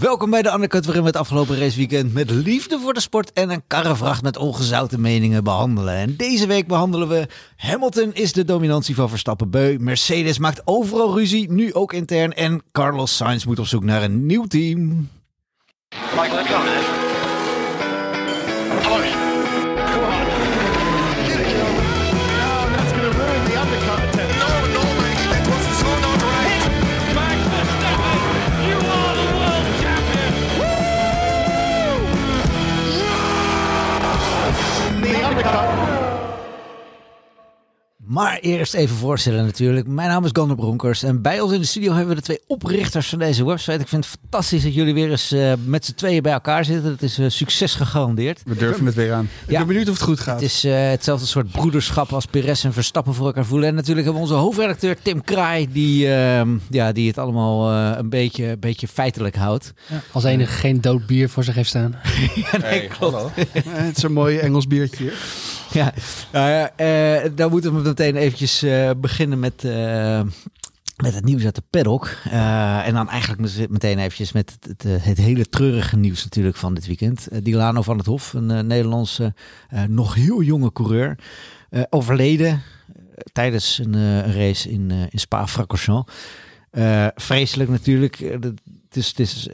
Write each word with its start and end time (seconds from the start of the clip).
Welkom 0.00 0.30
bij 0.30 0.42
de 0.42 0.52
Undercut, 0.52 0.84
waarin 0.84 1.02
we 1.02 1.08
het 1.08 1.18
afgelopen 1.18 1.58
raceweekend 1.58 2.12
met 2.14 2.30
liefde 2.30 2.78
voor 2.78 2.94
de 2.94 3.00
sport 3.00 3.32
en 3.32 3.50
een 3.50 3.62
karrevracht 3.66 4.22
met 4.22 4.36
ongezouten 4.36 5.00
meningen 5.00 5.44
behandelen. 5.44 5.94
En 5.94 6.16
deze 6.16 6.46
week 6.46 6.66
behandelen 6.66 7.08
we 7.08 7.28
Hamilton 7.56 8.14
is 8.14 8.32
de 8.32 8.44
dominantie 8.44 8.94
van 8.94 9.08
Verstappen 9.08 9.50
beu, 9.50 9.76
Mercedes 9.78 10.38
maakt 10.38 10.62
overal 10.64 11.14
ruzie, 11.14 11.52
nu 11.52 11.74
ook 11.74 11.92
intern, 11.92 12.32
en 12.32 12.62
Carlos 12.72 13.16
Sainz 13.16 13.44
moet 13.44 13.58
op 13.58 13.66
zoek 13.66 13.84
naar 13.84 14.02
een 14.02 14.26
nieuw 14.26 14.44
team. 14.44 15.08
Michael, 16.16 16.89
Maar 38.10 38.38
eerst 38.38 38.74
even 38.74 38.96
voorstellen 38.96 39.44
natuurlijk. 39.44 39.86
Mijn 39.86 40.08
naam 40.08 40.24
is 40.24 40.30
Gander 40.32 40.56
Bronkers 40.56 41.02
en 41.02 41.22
bij 41.22 41.40
ons 41.40 41.52
in 41.52 41.60
de 41.60 41.66
studio 41.66 41.90
hebben 41.90 42.08
we 42.08 42.14
de 42.14 42.22
twee 42.22 42.40
oprichters 42.46 43.08
van 43.08 43.18
deze 43.18 43.44
website. 43.44 43.78
Ik 43.78 43.88
vind 43.88 44.04
het 44.04 44.18
fantastisch 44.20 44.62
dat 44.62 44.74
jullie 44.74 44.94
weer 44.94 45.10
eens 45.10 45.32
eh, 45.32 45.52
met 45.64 45.84
z'n 45.84 45.94
tweeën 45.94 46.22
bij 46.22 46.32
elkaar 46.32 46.64
zitten. 46.64 46.90
Dat 46.90 47.02
is 47.02 47.18
eh, 47.18 47.28
succes 47.28 47.74
gegarandeerd. 47.74 48.42
We 48.44 48.56
durven 48.56 48.86
het 48.86 48.94
weer 48.94 49.12
aan. 49.12 49.28
Ik 49.46 49.56
ben 49.56 49.66
benieuwd 49.66 49.88
of 49.88 49.94
het 49.94 50.02
goed 50.02 50.20
gaat. 50.20 50.40
Het 50.40 50.50
is 50.50 50.64
eh, 50.64 50.88
hetzelfde 50.88 51.26
soort 51.26 51.50
broederschap 51.50 52.12
als 52.12 52.26
Perez 52.26 52.64
en 52.64 52.72
Verstappen 52.72 53.14
voor 53.14 53.26
elkaar 53.26 53.44
voelen. 53.44 53.68
En 53.68 53.74
natuurlijk 53.74 54.06
hebben 54.06 54.22
we 54.24 54.28
onze 54.28 54.42
hoofdredacteur 54.42 54.96
Tim 55.02 55.22
Kraai, 55.22 55.72
die, 55.72 56.14
ehm, 56.14 56.56
ja, 56.70 56.92
die 56.92 57.08
het 57.08 57.18
allemaal 57.18 57.70
eh, 57.70 57.98
een 57.98 58.08
beetje, 58.08 58.56
beetje 58.56 58.88
feitelijk 58.88 59.36
houdt. 59.36 59.72
Als 60.12 60.24
enige 60.24 60.52
geen 60.52 60.80
dood 60.80 61.06
bier 61.06 61.28
voor 61.28 61.44
zich 61.44 61.54
heeft 61.54 61.68
staan. 61.68 61.94
Ja, 62.34 62.58
nee, 62.58 62.86
klopt. 62.86 63.16
Eh, 63.36 63.62
het 63.64 63.96
is 63.96 64.02
een 64.02 64.12
mooi 64.12 64.38
Engels 64.38 64.66
biertje. 64.66 65.12
Ja, 65.78 65.94
nou 66.32 66.68
eh, 66.76 67.30
dan 67.34 67.50
moeten 67.50 67.74
we 67.74 67.88
meteen 67.88 68.16
eventjes 68.16 68.62
eh, 68.62 68.90
beginnen 68.96 69.38
met, 69.38 69.64
eh, 69.64 70.22
met 70.96 71.14
het 71.14 71.24
nieuws 71.24 71.44
uit 71.44 71.54
de 71.54 71.62
paddock. 71.70 72.16
En 72.84 72.94
dan 72.94 73.08
eigenlijk 73.08 73.40
met- 73.40 73.70
meteen 73.70 73.98
eventjes 73.98 74.32
met 74.32 74.58
het, 74.60 74.82
het, 75.02 75.18
hele 75.18 75.48
treurige 75.48 75.96
nieuws 75.96 76.24
natuurlijk 76.24 76.56
van 76.56 76.74
dit 76.74 76.86
weekend. 76.86 77.28
Dilano 77.44 77.82
van 77.82 77.98
het 77.98 78.06
Hof, 78.06 78.32
een 78.32 78.66
Nederlandse, 78.66 79.34
nog 79.88 80.14
heel 80.14 80.42
jonge 80.42 80.72
coureur, 80.72 81.18
overleden 81.90 82.62
tijdens 83.32 83.78
een, 83.78 84.22
race 84.32 84.70
in, 84.70 84.90
in 84.90 85.18
Spa-Francorchamps. 85.18 86.12
Vreselijk 87.14 87.70
natuurlijk. 87.70 88.18
Het 88.18 88.96
is, 88.96 89.08
het 89.08 89.18
is 89.18 89.48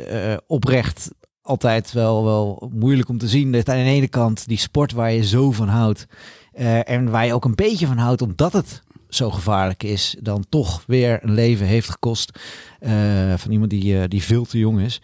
oprecht 0.46 1.10
altijd 1.46 1.92
wel, 1.92 2.24
wel 2.24 2.70
moeilijk 2.74 3.08
om 3.08 3.18
te 3.18 3.28
zien. 3.28 3.52
Dat 3.52 3.68
aan 3.68 3.76
de 3.76 3.82
ene 3.82 4.08
kant 4.08 4.48
die 4.48 4.58
sport 4.58 4.92
waar 4.92 5.12
je 5.12 5.24
zo 5.26 5.52
van 5.52 5.68
houdt. 5.68 6.06
eh, 6.52 6.88
en 6.90 7.10
waar 7.10 7.26
je 7.26 7.34
ook 7.34 7.44
een 7.44 7.54
beetje 7.54 7.86
van 7.86 7.98
houdt 7.98 8.22
omdat 8.22 8.52
het 8.52 8.82
zo 9.08 9.30
gevaarlijk 9.30 9.82
is. 9.82 10.16
Dan 10.20 10.44
toch 10.48 10.82
weer 10.86 11.18
een 11.22 11.32
leven 11.34 11.66
heeft 11.66 11.90
gekost. 11.90 12.38
eh, 12.80 12.92
van 13.36 13.50
iemand 13.50 13.70
die, 13.70 13.98
eh, 14.00 14.08
die 14.08 14.22
veel 14.22 14.44
te 14.44 14.58
jong 14.58 14.80
is. 14.80 15.00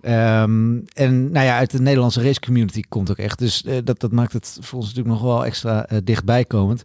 Ehm, 0.00 0.78
en 0.94 1.32
nou 1.32 1.46
ja, 1.46 1.56
uit 1.58 1.70
de 1.70 1.80
Nederlandse 1.80 2.22
race 2.22 2.40
community 2.40 2.82
komt 2.88 3.10
ook 3.10 3.16
echt. 3.16 3.38
Dus 3.38 3.64
dat, 3.84 4.00
dat 4.00 4.12
maakt 4.12 4.32
het 4.32 4.58
voor 4.60 4.78
ons 4.78 4.88
natuurlijk 4.88 5.14
nog 5.14 5.24
wel 5.24 5.44
extra 5.44 5.86
dichtbij 6.04 6.44
komend. 6.44 6.82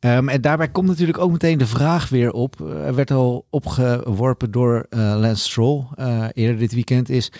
Ehm, 0.00 0.28
en 0.28 0.40
daarbij 0.40 0.68
komt 0.68 0.88
natuurlijk 0.88 1.18
ook 1.18 1.30
meteen 1.30 1.58
de 1.58 1.66
vraag 1.66 2.08
weer 2.08 2.32
op. 2.32 2.60
Er 2.60 2.94
werd 2.94 3.10
al 3.10 3.46
opgeworpen 3.50 4.50
door 4.50 4.86
Lance 4.90 5.42
Stroll 5.42 5.84
eerder 6.32 6.58
dit 6.58 6.74
weekend. 6.74 7.08
Is 7.08 7.32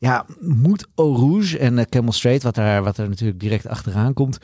ja, 0.00 0.26
moet 0.40 0.86
Eau 0.94 1.16
Rouge 1.16 1.58
en 1.58 1.78
eh, 1.78 1.84
Camel 1.84 2.12
Straight, 2.12 2.42
wat, 2.42 2.54
daar, 2.54 2.82
wat 2.82 2.98
er 2.98 3.08
natuurlijk 3.08 3.40
direct 3.40 3.66
achteraan 3.66 4.12
komt. 4.12 4.38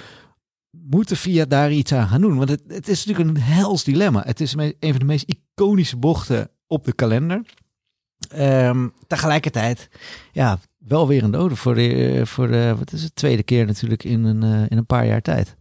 Moeten 0.71 1.17
via 1.17 1.45
daar 1.45 1.73
iets 1.73 1.93
aan 1.93 2.09
gaan 2.09 2.21
doen? 2.21 2.37
Want 2.37 2.48
het, 2.48 2.63
het 2.69 2.89
is 2.89 3.05
natuurlijk 3.05 3.36
een 3.36 3.45
hels 3.45 3.85
dilemma. 3.85 4.23
Het 4.27 4.41
is 4.41 4.55
een 4.55 4.75
van 4.80 4.98
de 4.98 5.05
meest 5.05 5.25
iconische 5.29 5.97
bochten 5.97 6.51
op 6.67 6.85
de 6.85 6.92
kalender. 6.92 7.42
Ehm, 8.29 8.89
tegelijkertijd, 9.07 9.89
ja, 10.33 10.58
wel 10.79 11.08
weer 11.08 11.23
een 11.23 11.30
dode 11.30 11.57
voor 11.57 11.75
de, 11.75 12.20
voor 12.25 12.48
de 12.48 12.75
wat 12.79 12.92
is 12.92 13.03
het, 13.03 13.14
tweede 13.14 13.42
keer 13.42 13.67
natuurlijk 13.67 14.05
in 14.05 14.25
een, 14.25 14.42
eh, 14.42 14.70
in 14.70 14.77
een 14.77 14.86
paar 14.86 15.07
jaar 15.07 15.23
tijd. 15.23 15.57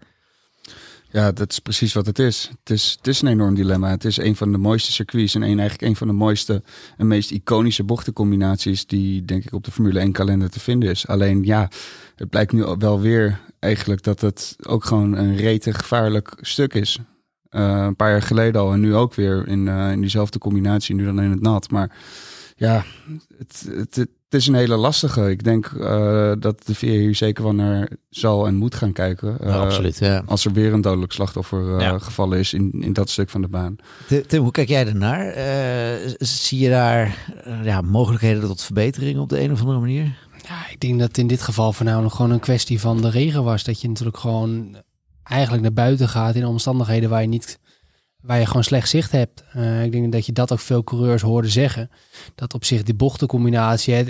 Ja, 1.16 1.32
dat 1.32 1.52
is 1.52 1.60
precies 1.60 1.94
wat 1.94 2.06
het 2.06 2.20
is. 2.20 2.52
Het 2.60 2.70
is, 2.70 2.96
het 2.98 3.08
is 3.08 3.22
een 3.22 3.28
enorm 3.28 3.56
dilemma. 3.56 3.90
Het 3.90 4.06
is 4.06 4.18
een 4.18 4.36
van 4.36 4.52
de 4.52 4.58
mooiste 4.58 4.92
circuits 4.92 5.36
en 5.36 5.42
een, 5.42 5.60
eigenlijk 5.60 5.82
een 5.82 5.96
van 5.96 6.08
de 6.08 6.14
mooiste 6.14 6.64
en 6.98 7.08
meest 7.08 7.32
iconische 7.32 7.84
bochtencombinaties 7.84 8.86
die 8.86 9.26
denk 9.26 9.46
ik 9.46 9.54
op 9.54 9.64
de 9.64 9.72
Formule 9.72 10.00
1 10.00 10.12
kalender 10.12 10.50
te 10.50 10.60
vinden 10.60 10.90
is. 10.90 11.08
Alleen 11.08 11.44
ja, 11.44 11.70
het 12.16 12.30
blijkt 12.30 12.52
nu 12.52 12.64
wel 12.78 13.02
weer 13.02 13.40
eigenlijk 13.60 14.04
dat 14.04 14.22
het 14.22 14.56
ook 14.64 14.86
gewoon 14.86 15.18
een 15.18 15.36
rete 15.36 15.74
gevaarlijk 15.74 16.38
stuk 16.42 16.74
is. 16.74 17.00
Eh, 17.50 17.84
een 17.86 17.96
paar 17.96 18.12
jaar 18.12 18.22
geleden 18.22 18.62
al 18.62 18.74
en 18.74 18.80
nu 18.80 18.96
ook 18.96 19.14
weer 19.14 19.48
in, 19.48 19.68
eh, 19.68 19.92
in 19.92 20.00
diezelfde 20.00 20.40
combinatie, 20.40 20.96
nu 20.96 21.06
dan 21.06 21.22
in 21.22 21.32
het 21.32 21.42
nat. 21.42 21.72
Maar 21.72 21.98
ja, 22.56 22.84
het, 23.38 23.66
het, 23.70 23.96
het 23.96 24.10
is 24.36 24.48
een 24.48 24.54
hele 24.56 24.76
lastige. 24.76 25.30
Ik 25.30 25.44
denk 25.44 25.66
eh, 25.66 26.32
dat 26.40 26.66
de 26.66 26.76
VIA 26.76 26.92
hier 26.92 27.16
zeker 27.16 27.44
wel 27.44 27.54
naar 27.54 27.90
zal 28.10 28.48
en 28.48 28.56
moet 28.56 28.76
gaan 28.76 28.92
kijken. 28.94 29.40
Eh, 29.40 29.48
Ja. 30.00 30.24
als 30.26 30.46
er 30.46 30.54
weer 30.54 30.74
een 30.74 30.82
dodelijk 30.82 31.12
slachtoffer 31.12 31.74
eh, 31.76 31.80
Ja. 31.82 32.00
gevallen 32.00 32.40
is 32.40 32.54
in, 32.54 32.72
in 32.80 32.94
dat 32.94 33.10
stuk 33.10 33.30
van 33.30 33.42
de 33.42 33.48
baan. 33.48 33.76
Tim, 34.28 34.42
hoe 34.42 34.52
kijk 34.52 34.68
jij 34.68 34.88
ernaar? 34.88 35.28
Eh, 35.28 36.14
zie 36.18 36.60
je 36.60 36.70
daar 36.70 37.34
ja, 37.64 37.82
mogelijkheden 37.82 38.42
tot 38.42 38.62
verbetering 38.64 39.20
op 39.20 39.30
de 39.30 39.42
een 39.42 39.52
of 39.52 39.60
andere 39.60 39.80
manier? 39.80 40.18
Ja, 40.48 40.70
ik 40.72 40.80
denk 40.80 41.00
dat 41.00 41.18
in 41.18 41.28
dit 41.28 41.42
geval 41.42 41.74
voornamelijk 41.74 42.16
gewoon 42.16 42.32
een 42.32 42.40
kwestie 42.40 42.80
van 42.80 43.02
de 43.02 43.10
regen 43.10 43.44
was. 43.44 43.64
Dat 43.64 43.82
je 43.82 43.88
natuurlijk 43.88 44.18
gewoon 44.18 44.76
eigenlijk 45.24 45.64
naar 45.64 45.74
buiten 45.74 46.10
gaat 46.10 46.36
in 46.36 46.46
omstandigheden 46.46 47.10
waar 47.10 47.22
je 47.22 47.28
niet 47.28 47.60
waar 48.26 48.40
je 48.40 48.46
gewoon 48.46 48.64
slecht 48.64 48.90
zicht 48.90 49.12
hebt. 49.12 49.44
Eh, 49.52 49.84
ik 49.84 49.92
denk 49.92 50.12
dat 50.12 50.26
je 50.26 50.32
dat 50.32 50.52
ook 50.52 50.60
veel 50.60 50.84
coureurs 50.84 51.22
hoorden 51.22 51.52
zeggen. 51.52 51.90
Dat 52.36 52.54
op 52.54 52.66
zich 52.66 52.84
die 52.84 52.94
bochtencombinatie, 52.94 53.94
hè, 53.94 54.04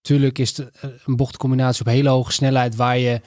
tuurlijk 0.00 0.38
is 0.38 0.56
het 0.56 0.70
eh, 0.70 0.90
een 1.04 1.16
bochtencombinatie 1.16 1.80
op 1.80 1.92
hele 1.92 2.08
hoge 2.08 2.32
snelheid 2.32 2.76
waar 2.76 2.98
je 2.98 3.20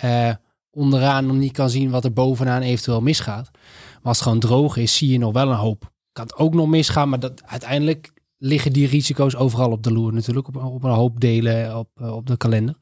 eh, 0.00 0.30
onderaan 0.70 1.26
nog 1.26 1.36
niet 1.36 1.52
kan 1.52 1.70
zien 1.70 1.90
wat 1.90 2.04
er 2.04 2.12
bovenaan 2.12 2.62
eventueel 2.62 3.00
misgaat. 3.00 3.50
Maar 3.52 4.02
als 4.02 4.18
het 4.18 4.26
gewoon 4.26 4.40
droog 4.40 4.76
is, 4.76 4.96
zie 4.96 5.10
je 5.10 5.18
nog 5.18 5.32
wel 5.32 5.50
een 5.50 5.56
hoop. 5.56 5.92
Kan 6.12 6.24
het 6.24 6.36
ook 6.36 6.54
nog 6.54 6.68
misgaan, 6.68 7.08
maar 7.08 7.20
dat, 7.20 7.42
uiteindelijk 7.44 8.12
liggen 8.38 8.72
die 8.72 8.86
risico's 8.86 9.36
overal 9.36 9.70
op 9.70 9.82
de 9.82 9.92
loer 9.92 10.12
natuurlijk. 10.12 10.48
Op, 10.48 10.56
op 10.56 10.84
een 10.84 10.90
hoop 10.90 11.20
delen 11.20 11.78
op, 11.78 11.88
op 12.00 12.26
de 12.26 12.36
kalender. 12.36 12.74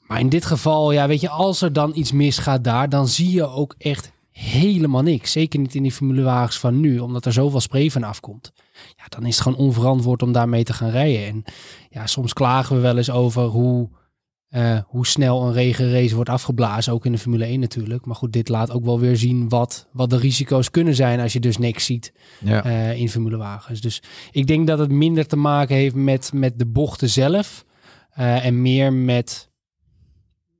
Maar 0.00 0.20
in 0.20 0.28
dit 0.28 0.44
geval, 0.44 0.92
ja, 0.92 1.06
weet 1.06 1.20
je, 1.20 1.28
als 1.28 1.62
er 1.62 1.72
dan 1.72 1.92
iets 1.94 2.12
misgaat 2.12 2.64
daar, 2.64 2.88
dan 2.88 3.08
zie 3.08 3.30
je 3.30 3.46
ook 3.46 3.74
echt 3.78 4.12
helemaal 4.40 5.02
niks. 5.02 5.32
Zeker 5.32 5.60
niet 5.60 5.74
in 5.74 5.82
die 5.82 5.92
formulewagens 5.92 6.58
van 6.58 6.80
nu, 6.80 6.98
omdat 6.98 7.24
er 7.24 7.32
zoveel 7.32 7.60
spray 7.60 7.90
van 7.90 8.02
afkomt. 8.02 8.52
Ja, 8.96 9.04
dan 9.08 9.26
is 9.26 9.34
het 9.34 9.42
gewoon 9.42 9.58
onverantwoord 9.58 10.22
om 10.22 10.32
daarmee 10.32 10.64
te 10.64 10.72
gaan 10.72 10.90
rijden. 10.90 11.26
En 11.26 11.44
ja, 11.90 12.06
soms 12.06 12.32
klagen 12.32 12.76
we 12.76 12.82
wel 12.82 12.96
eens 12.96 13.10
over 13.10 13.42
hoe, 13.42 13.88
eh, 14.48 14.78
hoe 14.86 15.06
snel 15.06 15.42
een 15.46 15.52
regenrace 15.52 16.14
wordt 16.14 16.30
afgeblazen. 16.30 16.92
Ook 16.92 17.04
in 17.06 17.12
de 17.12 17.18
Formule 17.18 17.44
1 17.46 17.60
natuurlijk. 17.60 18.04
Maar 18.06 18.16
goed, 18.16 18.32
dit 18.32 18.48
laat 18.48 18.70
ook 18.70 18.84
wel 18.84 19.00
weer 19.00 19.16
zien 19.16 19.48
wat, 19.48 19.88
wat 19.92 20.10
de 20.10 20.16
risico's 20.16 20.70
kunnen 20.70 20.94
zijn 20.94 21.20
als 21.20 21.32
je 21.32 21.40
dus 21.40 21.58
niks 21.58 21.84
ziet 21.84 22.12
Ja. 22.40 22.64
eh, 22.64 23.00
in 23.00 23.08
formulewagens. 23.10 23.80
Dus 23.80 24.02
ik 24.30 24.46
denk 24.46 24.66
dat 24.66 24.78
het 24.78 24.90
minder 24.90 25.26
te 25.26 25.36
maken 25.36 25.76
heeft 25.76 25.94
met, 25.94 26.30
met 26.34 26.58
de 26.58 26.66
bochten 26.66 27.08
zelf 27.10 27.64
eh, 28.10 28.44
en 28.44 28.62
meer 28.62 28.92
met, 28.92 29.50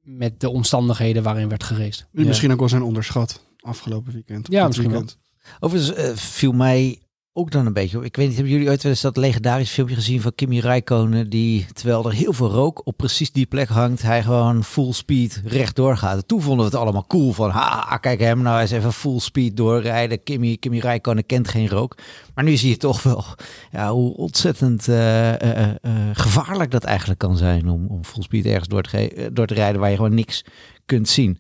met 0.00 0.40
de 0.40 0.50
omstandigheden 0.50 1.22
waarin 1.22 1.48
werd 1.48 1.64
geraced. 1.64 2.06
Misschien 2.12 2.52
ook 2.52 2.58
wel 2.58 2.69
zijn 2.69 2.82
onderschat 2.82 3.48
afgelopen 3.60 4.12
weekend. 4.12 4.47
Ja, 4.50 4.66
misschien 4.66 4.88
weekend. 4.88 5.19
Overigens 5.60 5.94
eh, 5.94 6.16
viel 6.16 6.53
mij 6.53 6.98
ook 7.32 7.50
dan 7.50 7.66
een 7.66 7.72
beetje 7.72 7.98
op. 7.98 8.04
Ik 8.04 8.16
weet 8.16 8.26
niet, 8.26 8.34
hebben 8.34 8.53
jullie 8.53 8.69
ooit 8.69 8.82
wel 8.82 8.93
eens 8.93 9.00
dat 9.00 9.16
legendarisch 9.16 9.71
filmpje 9.71 9.94
gezien 9.94 10.21
van 10.21 10.34
Kimi 10.34 10.60
Räikkönen... 10.60 11.31
die, 11.31 11.66
terwijl 11.72 12.04
er 12.04 12.12
heel 12.12 12.32
veel 12.32 12.50
rook 12.50 12.87
op 12.87 12.96
precies 12.96 13.32
die 13.32 13.46
plek 13.46 13.69
hangt... 13.69 14.02
hij 14.02 14.23
gewoon 14.23 14.64
full 14.64 14.93
speed 14.93 15.43
rechtdoor 15.44 15.96
gaat. 15.96 16.17
En 16.17 16.26
toen 16.26 16.43
vonden 16.43 16.64
we 16.67 16.70
het 16.70 16.81
allemaal 16.81 17.06
cool 17.06 17.32
van... 17.32 17.50
ha, 17.50 17.96
kijk 17.96 18.20
hem 18.20 18.43
nou 18.43 18.61
eens 18.61 18.70
even 18.70 18.93
full 18.93 19.19
speed 19.19 19.56
doorrijden. 19.56 20.23
Kimi, 20.23 20.58
Kimi 20.58 20.81
Räikkönen 20.81 21.26
kent 21.26 21.49
geen 21.49 21.69
rook. 21.69 21.96
Maar 22.34 22.44
nu 22.44 22.56
zie 22.56 22.70
je 22.70 22.76
toch 22.76 23.02
wel 23.02 23.25
ja, 23.70 23.93
hoe 23.93 24.17
ontzettend 24.17 24.88
eh, 24.88 25.69
eh, 25.70 25.76
gevaarlijk 26.12 26.70
dat 26.70 26.84
eigenlijk 26.84 27.19
kan 27.19 27.37
zijn... 27.37 27.69
om, 27.69 27.87
om 27.87 28.05
full 28.05 28.23
speed 28.23 28.46
ergens 28.46 28.69
door 28.69 28.82
te, 28.82 29.31
door 29.32 29.46
te 29.46 29.55
rijden 29.55 29.81
waar 29.81 29.90
je 29.90 29.96
gewoon 29.96 30.14
niks 30.14 30.44
kunt 30.87 31.08
zien. 31.08 31.38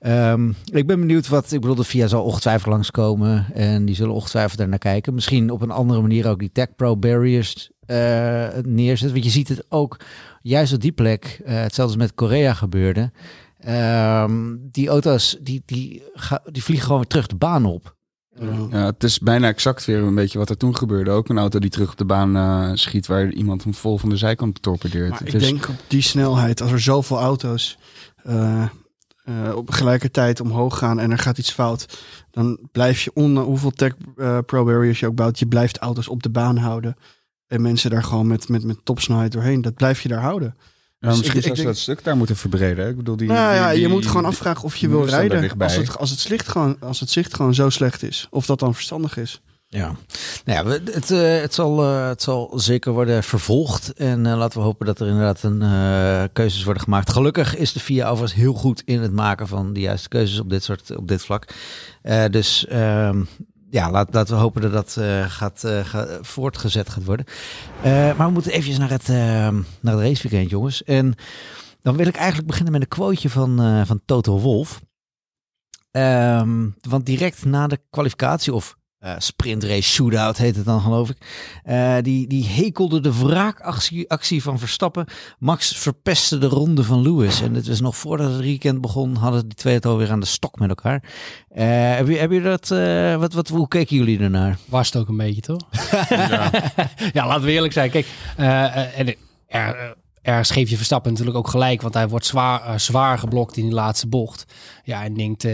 Ehm, 0.00 0.48
ik 0.72 0.86
ben 0.86 1.00
benieuwd 1.00 1.28
wat, 1.28 1.52
ik 1.52 1.60
bedoel, 1.60 1.76
de 1.76 1.84
VIA 1.84 2.06
zal 2.06 2.22
ongetwijfeld 2.24 2.72
langskomen 2.72 3.46
en 3.54 3.84
die 3.84 3.94
zullen 3.94 4.14
ongetwijfeld 4.14 4.60
er 4.60 4.68
naar 4.68 4.78
kijken. 4.78 5.14
Misschien 5.14 5.50
op 5.50 5.62
een 5.62 5.70
andere 5.70 6.00
manier 6.00 6.28
ook 6.28 6.38
die 6.38 6.52
Tech 6.52 6.74
Pro 6.76 6.96
barriers 6.96 7.70
eh, 7.86 8.48
neerzetten. 8.62 9.12
Want 9.12 9.24
je 9.24 9.30
ziet 9.30 9.48
het 9.48 9.64
ook 9.68 9.96
juist 10.42 10.72
op 10.72 10.80
die 10.80 10.92
plek, 10.92 11.40
eh, 11.44 11.54
hetzelfde 11.54 11.82
als 11.96 12.02
met 12.06 12.14
Korea 12.14 12.54
gebeurde. 12.54 13.10
Ehm, 13.58 14.56
die 14.60 14.88
auto's, 14.88 15.36
die, 15.40 15.62
die, 15.66 16.02
ga- 16.14 16.42
die 16.52 16.62
vliegen 16.62 16.84
gewoon 16.86 17.00
weer 17.00 17.10
terug 17.10 17.26
de 17.26 17.36
baan 17.36 17.64
op. 17.64 17.94
Ja, 18.70 18.84
het 18.86 19.04
is 19.04 19.18
bijna 19.18 19.48
exact 19.48 19.84
weer 19.84 19.98
een 20.02 20.14
beetje 20.14 20.38
wat 20.38 20.50
er 20.50 20.56
toen 20.56 20.76
gebeurde. 20.76 21.10
Ook 21.10 21.28
een 21.28 21.38
auto 21.38 21.58
die 21.58 21.70
terug 21.70 21.90
op 21.90 21.96
de 21.98 22.04
baan 22.04 22.36
eh, 22.36 22.70
schiet 22.74 23.06
waar 23.06 23.30
iemand 23.32 23.64
hem 23.64 23.74
vol 23.74 23.98
van 23.98 24.08
de 24.08 24.16
zijkant 24.16 24.62
torpedeert. 24.62 25.10
Maar 25.10 25.18
Het 25.18 25.28
ik 25.28 25.34
is- 25.34 25.42
denk 25.48 25.68
op 25.68 25.74
die 25.86 26.02
snelheid, 26.02 26.60
als 26.60 26.72
er 26.72 26.80
zoveel 26.80 27.18
auto's 27.18 27.78
eh, 28.22 28.68
eh, 29.44 29.56
op 29.56 29.70
gelijkertijd 29.70 30.40
omhoog 30.40 30.78
gaan 30.78 30.98
en 31.00 31.10
er 31.10 31.18
gaat 31.18 31.38
iets 31.38 31.52
fout, 31.52 31.98
dan 32.30 32.58
blijf 32.72 33.00
je, 33.02 33.10
on, 33.14 33.38
hoeveel 33.38 33.70
tech 33.70 33.92
eh, 34.16 34.38
pro 34.46 34.64
barriers 34.64 35.00
je 35.00 35.06
ook 35.06 35.14
bouwt, 35.14 35.38
je 35.38 35.46
blijft 35.46 35.78
auto's 35.78 36.08
op 36.08 36.22
de 36.22 36.30
baan 36.30 36.56
houden. 36.56 36.96
En 37.46 37.62
mensen 37.62 37.90
daar 37.90 38.02
gewoon 38.04 38.26
met, 38.26 38.48
met, 38.48 38.64
met 38.64 38.76
topsnelheid 38.84 39.32
doorheen. 39.32 39.62
Dat 39.62 39.74
blijf 39.74 40.00
je 40.02 40.08
daar 40.08 40.20
houden. 40.20 40.54
Dus 41.00 41.08
misschien 41.18 41.42
zou 41.42 41.54
ze 41.56 41.62
dat 41.74 41.82
stuk 41.82 42.04
daar 42.04 42.16
moeten 42.16 42.36
verbreden. 42.36 42.88
Ik 42.88 42.96
bedoel, 42.96 43.16
die, 43.16 43.28
nou 43.28 43.54
ja, 43.54 43.70
die- 43.72 43.80
je 43.80 43.88
moet 43.88 44.06
gewoon 44.06 44.24
afvragen 44.24 44.64
of 44.64 44.76
je 44.76 44.88
wil 44.88 44.98
rijden 45.10 45.40
als 45.64 45.76
het, 45.88 45.98
als, 45.98 46.10
het 46.10 46.18
zicht 46.20 46.48
gewoon, 46.48 46.76
als 46.80 47.00
het 47.00 47.10
zicht 47.10 47.34
gewoon 47.34 47.54
zo 47.54 47.70
slecht 47.70 48.02
is. 48.02 48.26
Of 48.30 48.46
dat 48.46 48.58
dan 48.58 48.74
verstandig 48.74 49.16
is. 49.16 49.40
Ja, 49.72 49.96
nou 50.44 50.68
ja 50.68 50.80
het, 50.92 51.10
eh, 51.10 51.40
het, 51.40 51.54
zal, 51.54 51.82
eh, 51.82 52.08
het 52.08 52.22
zal 52.22 52.52
zeker 52.54 52.92
worden 52.92 53.24
vervolgd. 53.24 53.92
En 53.92 54.26
eh, 54.26 54.36
laten 54.36 54.58
we 54.58 54.64
hopen 54.64 54.86
dat 54.86 55.00
er 55.00 55.06
inderdaad 55.06 55.42
een, 55.42 56.32
keuzes 56.32 56.64
worden 56.64 56.82
gemaakt. 56.82 57.10
Gelukkig 57.12 57.56
is 57.56 57.72
de 57.72 57.80
FIA 57.80 58.08
overigens 58.08 58.40
heel 58.40 58.52
goed 58.52 58.82
in 58.84 59.00
het 59.00 59.12
maken 59.12 59.48
van 59.48 59.72
de 59.72 59.80
juiste 59.80 60.08
keuzes 60.08 60.40
op 60.40 60.50
dit, 60.50 60.62
soort, 60.64 60.96
op 60.96 61.08
dit 61.08 61.22
vlak. 61.22 61.54
Dus 62.30 62.66
ehm, 62.66 63.22
ja, 63.70 63.90
laat, 63.90 64.14
laten 64.14 64.34
we 64.34 64.40
hopen 64.40 64.62
dat 64.62 64.72
dat 64.72 64.96
gaat, 65.30 65.64
ga- 65.82 66.18
voortgezet 66.20 66.88
gaat 66.90 67.04
worden. 67.04 67.26
Maar 67.82 68.26
we 68.26 68.32
moeten 68.32 68.52
eventjes 68.52 68.78
naar 68.78 68.90
het, 68.90 69.08
ehm, 69.08 69.60
naar 69.80 69.94
het 69.94 70.02
raceweekend, 70.02 70.50
jongens. 70.50 70.84
En 70.84 71.14
dan 71.82 71.96
wil 71.96 72.06
ik 72.06 72.16
eigenlijk 72.16 72.46
beginnen 72.46 72.72
met 72.72 72.82
een 72.82 72.88
quoteje 72.88 73.30
van, 73.30 73.86
van 73.86 74.00
Toto 74.04 74.38
Wolf. 74.38 74.80
Ehm, 75.90 76.68
want 76.80 77.06
direct 77.06 77.44
na 77.44 77.66
de 77.66 77.80
kwalificatie, 77.90 78.54
of 78.54 78.78
eh 79.00 79.14
sprintrace 79.18 79.82
shootout 79.82 80.36
heet 80.36 80.56
het 80.56 80.64
dan 80.64 80.80
geloof 80.80 81.10
ik. 81.10 81.16
eh, 81.64 81.96
die, 82.02 82.26
die 82.28 82.46
hekelde 82.46 83.00
de 83.00 83.18
wraakactie 83.18 84.10
actie 84.10 84.42
van 84.42 84.58
Verstappen. 84.58 85.06
Max 85.38 85.76
verpestte 85.76 86.38
de 86.38 86.46
ronde 86.46 86.84
van 86.84 87.02
Lewis. 87.02 87.40
En 87.42 87.52
dit 87.52 87.68
was 87.68 87.80
nog 87.80 87.96
voordat 87.96 88.32
het 88.32 88.40
weekend 88.40 88.80
begon, 88.80 89.16
hadden 89.16 89.48
die 89.48 89.56
twee 89.56 89.74
het 89.74 89.86
alweer 89.86 90.10
aan 90.10 90.20
de 90.20 90.26
stok 90.26 90.58
met 90.58 90.68
elkaar. 90.68 91.02
Eh 91.48 91.96
heb, 91.96 92.08
je, 92.08 92.16
heb 92.16 92.30
je 92.30 92.40
dat, 92.40 92.70
eh, 92.70 93.16
wat, 93.16 93.32
wat, 93.32 93.48
hoe 93.48 93.68
keken 93.68 93.96
jullie 93.96 94.18
ernaar? 94.20 94.58
Was 94.68 94.86
het 94.86 94.96
ook 94.96 95.08
een 95.08 95.16
beetje, 95.16 95.40
toch? 95.40 95.60
Ja, 97.12 97.26
laten 97.26 97.44
we 97.44 97.50
eerlijk 97.52 97.72
zijn. 97.72 97.90
Kijk, 97.90 98.06
en 98.36 99.16
er, 99.46 99.96
ergens 100.22 100.50
geef 100.50 100.70
je 100.70 100.76
Verstappen 100.76 101.10
natuurlijk 101.10 101.38
ook 101.38 101.48
gelijk, 101.48 101.82
want 101.82 101.94
hij 101.94 102.08
wordt 102.08 102.26
zwaar, 102.26 102.80
zwaar 102.80 103.18
geblokt 103.18 103.56
in 103.56 103.64
die 103.64 103.74
laatste 103.74 104.06
bocht. 104.08 104.44
Ja, 104.84 105.04
en 105.04 105.14
denkt, 105.14 105.44
eh, 105.44 105.52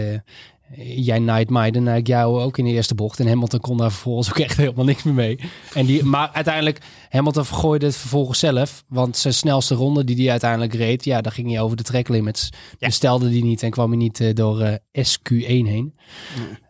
jij 0.75 1.19
naait 1.19 1.49
mij, 1.49 1.71
dan 1.71 1.87
ik 1.87 2.07
jou 2.07 2.41
ook 2.41 2.57
in 2.57 2.65
de 2.65 2.71
eerste 2.71 2.95
bocht. 2.95 3.19
En 3.19 3.27
Hamilton 3.27 3.59
kon 3.59 3.77
daar 3.77 3.91
vervolgens 3.91 4.29
ook 4.29 4.39
echt 4.39 4.57
helemaal 4.57 4.85
niks 4.85 5.03
meer 5.03 5.13
mee. 5.13 5.39
En 5.73 5.85
die, 5.85 6.03
maar 6.03 6.29
uiteindelijk, 6.33 6.79
Hamilton 7.09 7.45
vergooide 7.45 7.85
het 7.85 7.95
vervolgens 7.95 8.39
zelf, 8.39 8.83
want 8.87 9.17
zijn 9.17 9.33
snelste 9.33 9.75
ronde 9.75 10.03
die 10.03 10.15
hij 10.15 10.31
uiteindelijk 10.31 10.73
reed, 10.73 11.05
ja, 11.05 11.21
daar 11.21 11.31
ging 11.31 11.49
hij 11.49 11.61
over 11.61 11.77
de 11.77 11.83
track 11.83 12.07
limits. 12.07 12.49
Dus 12.79 12.95
stelde 12.95 13.29
die 13.29 13.43
niet 13.43 13.63
en 13.63 13.71
kwam 13.71 13.89
hij 13.89 13.97
niet 13.97 14.19
eh, 14.19 14.33
door 14.33 14.61
eh, 14.61 15.05
SQ1 15.05 15.45
heen. 15.45 15.95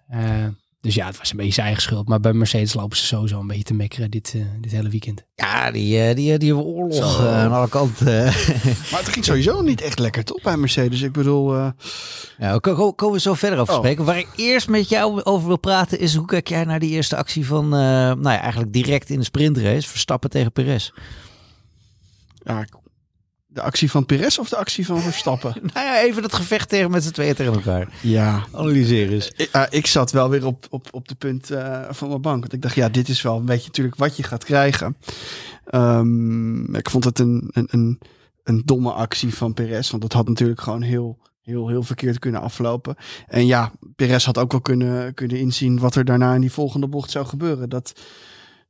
Eh, 0.07 0.45
dus 0.87 0.95
ja, 0.95 1.05
het 1.05 1.17
was 1.17 1.31
een 1.31 1.37
beetje 1.37 1.53
zijn 1.53 1.65
eigen 1.65 1.83
schuld. 1.83 2.07
Maar 2.07 2.19
bij 2.19 2.33
Mercedes 2.33 2.73
lopen 2.73 2.97
ze 2.97 3.05
sowieso 3.05 3.39
een 3.39 3.47
beetje 3.47 3.63
te 3.63 3.73
mekkeren 3.73 4.11
dit, 4.11 4.33
eh, 4.35 4.41
dit 4.61 4.71
hele 4.71 4.89
weekend. 4.89 5.23
Ja, 5.35 5.71
die, 5.71 5.99
eh, 6.01 6.15
die, 6.15 6.37
die 6.37 6.47
hebben 6.53 6.65
oorlog 6.65 7.19
eh, 7.19 7.37
aan 7.43 7.51
alle 7.51 7.69
kanten. 7.69 8.07
eh. 8.07 8.23
Maar 8.91 8.99
het 8.99 9.09
ging 9.09 9.25
sowieso 9.25 9.61
niet 9.61 9.81
echt 9.81 9.99
lekker, 9.99 10.23
toch, 10.23 10.41
bij 10.41 10.57
Mercedes? 10.57 11.01
Ik 11.01 11.11
bedoel, 11.11 11.55
eh, 11.55 11.69
Ja, 12.37 12.57
ko- 12.57 12.73
ko- 12.75 12.93
komen 12.93 13.15
we 13.15 13.21
zo 13.21 13.33
verder 13.33 13.59
over 13.59 13.73
Oh. 13.73 13.79
spreken. 13.79 14.05
Waar 14.05 14.17
ik 14.17 14.27
eerst 14.35 14.67
met 14.67 14.89
jou 14.89 15.23
over 15.23 15.47
wil 15.47 15.59
praten 15.59 15.99
is 15.99 16.15
hoe 16.15 16.25
kijk 16.25 16.47
jij 16.47 16.63
naar 16.63 16.79
die 16.79 16.91
eerste 16.91 17.15
actie 17.15 17.45
van, 17.45 17.63
eh, 17.65 17.79
nou 17.99 18.21
ja, 18.29 18.39
eigenlijk 18.41 18.73
direct 18.73 19.09
in 19.09 19.19
de 19.19 19.25
sprintrace, 19.25 19.87
Verstappen 19.87 20.29
tegen 20.29 20.51
Perez. 20.51 20.89
ja, 22.43 22.65
de 23.57 23.63
actie 23.63 23.91
van 23.91 24.05
Perez 24.05 24.37
of 24.37 24.49
de 24.49 24.55
actie 24.55 24.85
van 24.85 25.01
Verstappen? 25.01 25.55
Nou 25.73 25.85
ja, 25.85 26.01
even 26.01 26.21
dat 26.21 26.33
gevecht 26.33 26.69
tegen 26.69 26.91
met 26.91 27.03
z'n 27.03 27.11
tweeën 27.11 27.35
tegen 27.35 27.53
elkaar. 27.53 27.87
ja, 28.01 28.43
Analyseer 28.51 29.11
eens. 29.11 29.31
Ik, 29.35 29.49
ah, 29.51 29.65
ik 29.69 29.87
zat 29.87 30.11
wel 30.11 30.29
weer 30.29 30.45
op, 30.45 30.67
op, 30.69 30.87
op 30.91 31.07
de 31.07 31.15
punt 31.15 31.51
eh, 31.51 31.83
van 31.89 32.07
mijn 32.07 32.21
bank. 32.21 32.39
Want 32.39 32.53
ik 32.53 32.61
dacht, 32.61 32.75
ja, 32.75 32.89
dit 32.89 33.09
is 33.09 33.21
wel 33.21 33.37
een 33.37 33.45
beetje 33.45 33.67
natuurlijk 33.67 33.95
wat 33.95 34.17
je 34.17 34.23
gaat 34.23 34.43
krijgen. 34.43 34.97
Ehm, 35.65 36.75
ik 36.75 36.89
vond 36.89 37.03
het 37.03 37.19
een, 37.19 37.49
een, 37.51 37.67
een, 37.71 37.99
een 38.43 38.61
domme 38.65 38.91
actie 38.91 39.33
van 39.33 39.53
Perez. 39.53 39.89
Want 39.89 40.01
dat 40.01 40.13
had 40.13 40.27
natuurlijk 40.27 40.61
gewoon 40.61 40.81
heel, 40.81 41.17
heel, 41.41 41.67
heel 41.67 41.83
verkeerd 41.83 42.19
kunnen 42.19 42.41
aflopen. 42.41 42.95
En 43.27 43.45
ja, 43.45 43.71
Perez 43.95 44.25
had 44.25 44.37
ook 44.37 44.51
wel 44.51 44.61
kunnen, 44.61 45.13
kunnen 45.13 45.37
inzien 45.37 45.79
wat 45.79 45.95
er 45.95 46.05
daarna 46.05 46.33
in 46.33 46.41
die 46.41 46.51
volgende 46.51 46.87
bocht 46.87 47.11
zou 47.11 47.25
gebeuren. 47.25 47.69
Dat, 47.69 47.93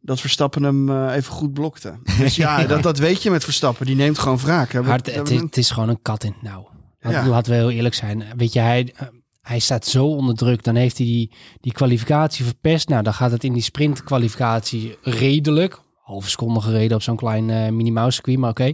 dat 0.08 0.20
Verstappen 0.22 0.64
hem 0.64 0.90
eh, 0.90 1.16
even 1.16 1.34
goed 1.34 1.54
blokte. 1.54 2.00
Dus 2.18 2.36
ja, 2.36 2.64
Dat, 2.68 2.84
dat 2.84 2.98
weet 2.98 3.24
je 3.24 3.30
met 3.32 3.44
Verstappen. 3.44 3.86
Die 3.86 3.96
neemt 3.96 4.20
gewoon 4.20 4.38
wraak. 4.38 4.72
hè. 4.72 4.82
Maar 4.82 4.98
het, 4.98 5.08
is, 5.08 5.16
een- 5.16 5.46
het 5.46 5.58
is 5.58 5.70
gewoon 5.72 5.90
een 5.90 6.02
kat 6.02 6.24
in 6.24 6.32
het 6.32 6.42
nauw. 6.42 6.70
Ja. 7.00 7.28
Laten 7.28 7.52
we 7.52 7.58
heel 7.58 7.72
eerlijk 7.72 7.96
zijn. 7.96 8.24
Weet 8.38 8.54
je, 8.54 8.60
hij, 8.60 8.94
eh, 8.96 9.08
hij 9.42 9.60
staat 9.60 9.86
zo 9.86 10.06
onder 10.06 10.36
druk. 10.36 10.64
Dan 10.64 10.76
heeft 10.76 10.98
hij 10.98 11.06
die, 11.08 11.32
die 11.62 11.72
kwalificatie 11.72 12.46
verpest. 12.46 12.90
Nou, 12.90 13.04
dan 13.04 13.14
gaat 13.14 13.32
het 13.32 13.44
in 13.44 13.54
die 13.54 13.62
sprintkwalificatie 13.62 14.98
redelijk. 15.02 15.80
Halve 16.02 16.30
seconde 16.30 16.62
gereden 16.62 16.98
op 16.98 17.04
zo'n 17.04 17.16
klein 17.16 17.50
eh 17.50 17.70
minimaal 17.72 18.12
circuit, 18.12 18.38
maar 18.38 18.50
oké. 18.50 18.72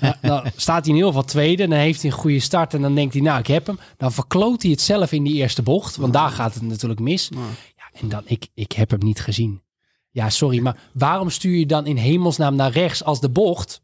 Nou, 0.00 0.14
dan 0.20 0.42
staat 0.56 0.80
hij 0.80 0.88
in 0.88 0.94
ieder 0.94 1.06
geval 1.06 1.24
tweede. 1.24 1.68
Dan 1.68 1.78
heeft 1.78 2.02
hij 2.02 2.10
een 2.10 2.16
goede 2.16 2.40
start. 2.40 2.74
En 2.74 2.82
dan 2.82 2.94
denkt 2.94 3.14
hij, 3.14 3.22
nou, 3.22 3.38
ik 3.38 3.46
heb 3.46 3.66
hem. 3.66 3.78
Dan 3.96 4.12
verkloot 4.12 4.62
hij 4.62 4.70
het 4.70 4.80
zelf 4.80 5.12
in 5.12 5.22
die 5.24 5.34
eerste 5.34 5.62
bocht. 5.62 5.96
Want 5.96 6.12
daar 6.12 6.30
gaat 6.30 6.54
het 6.54 6.62
natuurlijk 6.62 7.00
mis. 7.00 7.28
Ja, 7.76 8.00
en 8.00 8.08
dan, 8.08 8.22
ik, 8.24 8.46
ik 8.54 8.72
heb 8.72 8.90
hem 8.90 9.00
niet 9.04 9.20
gezien. 9.20 9.62
Ja, 10.12 10.30
sorry, 10.30 10.60
maar 10.60 10.76
waarom 10.92 11.30
stuur 11.30 11.56
je 11.58 11.66
dan 11.66 11.86
in 11.86 11.96
hemelsnaam 11.96 12.54
naar 12.54 12.70
rechts 12.70 13.04
als 13.04 13.20
de 13.20 13.30
bocht, 13.30 13.82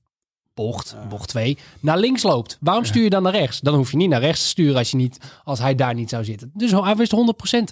bocht, 0.57 0.97
bocht 1.09 1.29
2, 1.29 1.59
naar 1.81 1.99
links 1.99 2.23
loopt? 2.23 2.59
Waarom 2.61 2.85
stuur 2.85 3.03
je 3.03 3.11
dan 3.11 3.23
naar 3.23 3.33
rechts? 3.33 3.61
Dan 3.61 3.75
hoef 3.75 3.91
je 3.91 3.97
niet 3.97 4.09
naar 4.09 4.21
rechts 4.21 4.43
te 4.43 4.49
sturen 4.49 4.77
als, 4.77 4.91
je 4.91 4.97
niet, 4.97 5.19
als 5.45 5.59
hij 5.59 5.75
daar 5.75 5.95
niet 5.95 6.11
zou 6.11 6.25
zitten. 6.25 6.51
Dus 6.55 6.71
hij 6.71 6.97
wist 6.97 7.15